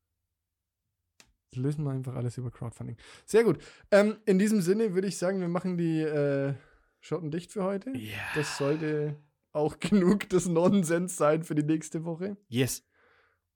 Das 1.50 1.58
lösen 1.58 1.84
wir 1.84 1.90
einfach 1.90 2.14
alles 2.14 2.38
über 2.38 2.50
Crowdfunding. 2.50 2.96
Sehr 3.26 3.44
gut. 3.44 3.62
Ähm, 3.90 4.16
in 4.24 4.38
diesem 4.38 4.62
Sinne 4.62 4.94
würde 4.94 5.08
ich 5.08 5.18
sagen, 5.18 5.40
wir 5.40 5.48
machen 5.48 5.76
die 5.76 6.00
äh, 6.00 6.54
Schotten 7.00 7.30
dicht 7.30 7.52
für 7.52 7.62
heute. 7.62 7.96
Ja. 7.96 8.18
Das 8.34 8.56
sollte 8.56 9.16
auch 9.52 9.78
genug 9.78 10.28
des 10.28 10.46
Nonsens 10.46 11.16
sein 11.16 11.42
für 11.42 11.54
die 11.54 11.62
nächste 11.62 12.04
Woche. 12.04 12.36
Yes. 12.48 12.86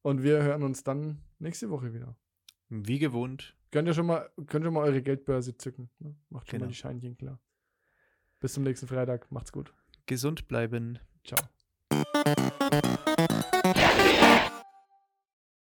Und 0.03 0.23
wir 0.23 0.43
hören 0.43 0.63
uns 0.63 0.85
dann 0.85 1.23
nächste 1.39 1.71
Woche 1.71 1.93
wieder. 1.93 2.17
Wie 2.69 2.99
gewohnt. 2.99 3.57
Könnt 3.71 3.89
ihr 3.89 3.95
schon 3.95 4.07
mal, 4.07 4.31
könnt 4.47 4.65
ihr 4.65 4.71
mal 4.71 4.85
eure 4.85 5.03
Geldbörse 5.03 5.57
zücken. 5.57 5.91
Ne? 5.99 6.15
Macht 6.31 6.49
schon 6.49 6.59
Genau. 6.59 6.67
mal 6.67 6.69
die 6.71 6.75
Scheinchen 6.77 7.17
klar. 7.17 7.41
Bis 8.41 8.53
zum 8.53 8.63
nächsten 8.63 8.87
Freitag. 8.87 9.31
Macht's 9.33 9.53
gut. 9.53 9.73
Gesund 10.07 10.47
bleiben. 10.49 10.99
Ciao. 11.25 11.49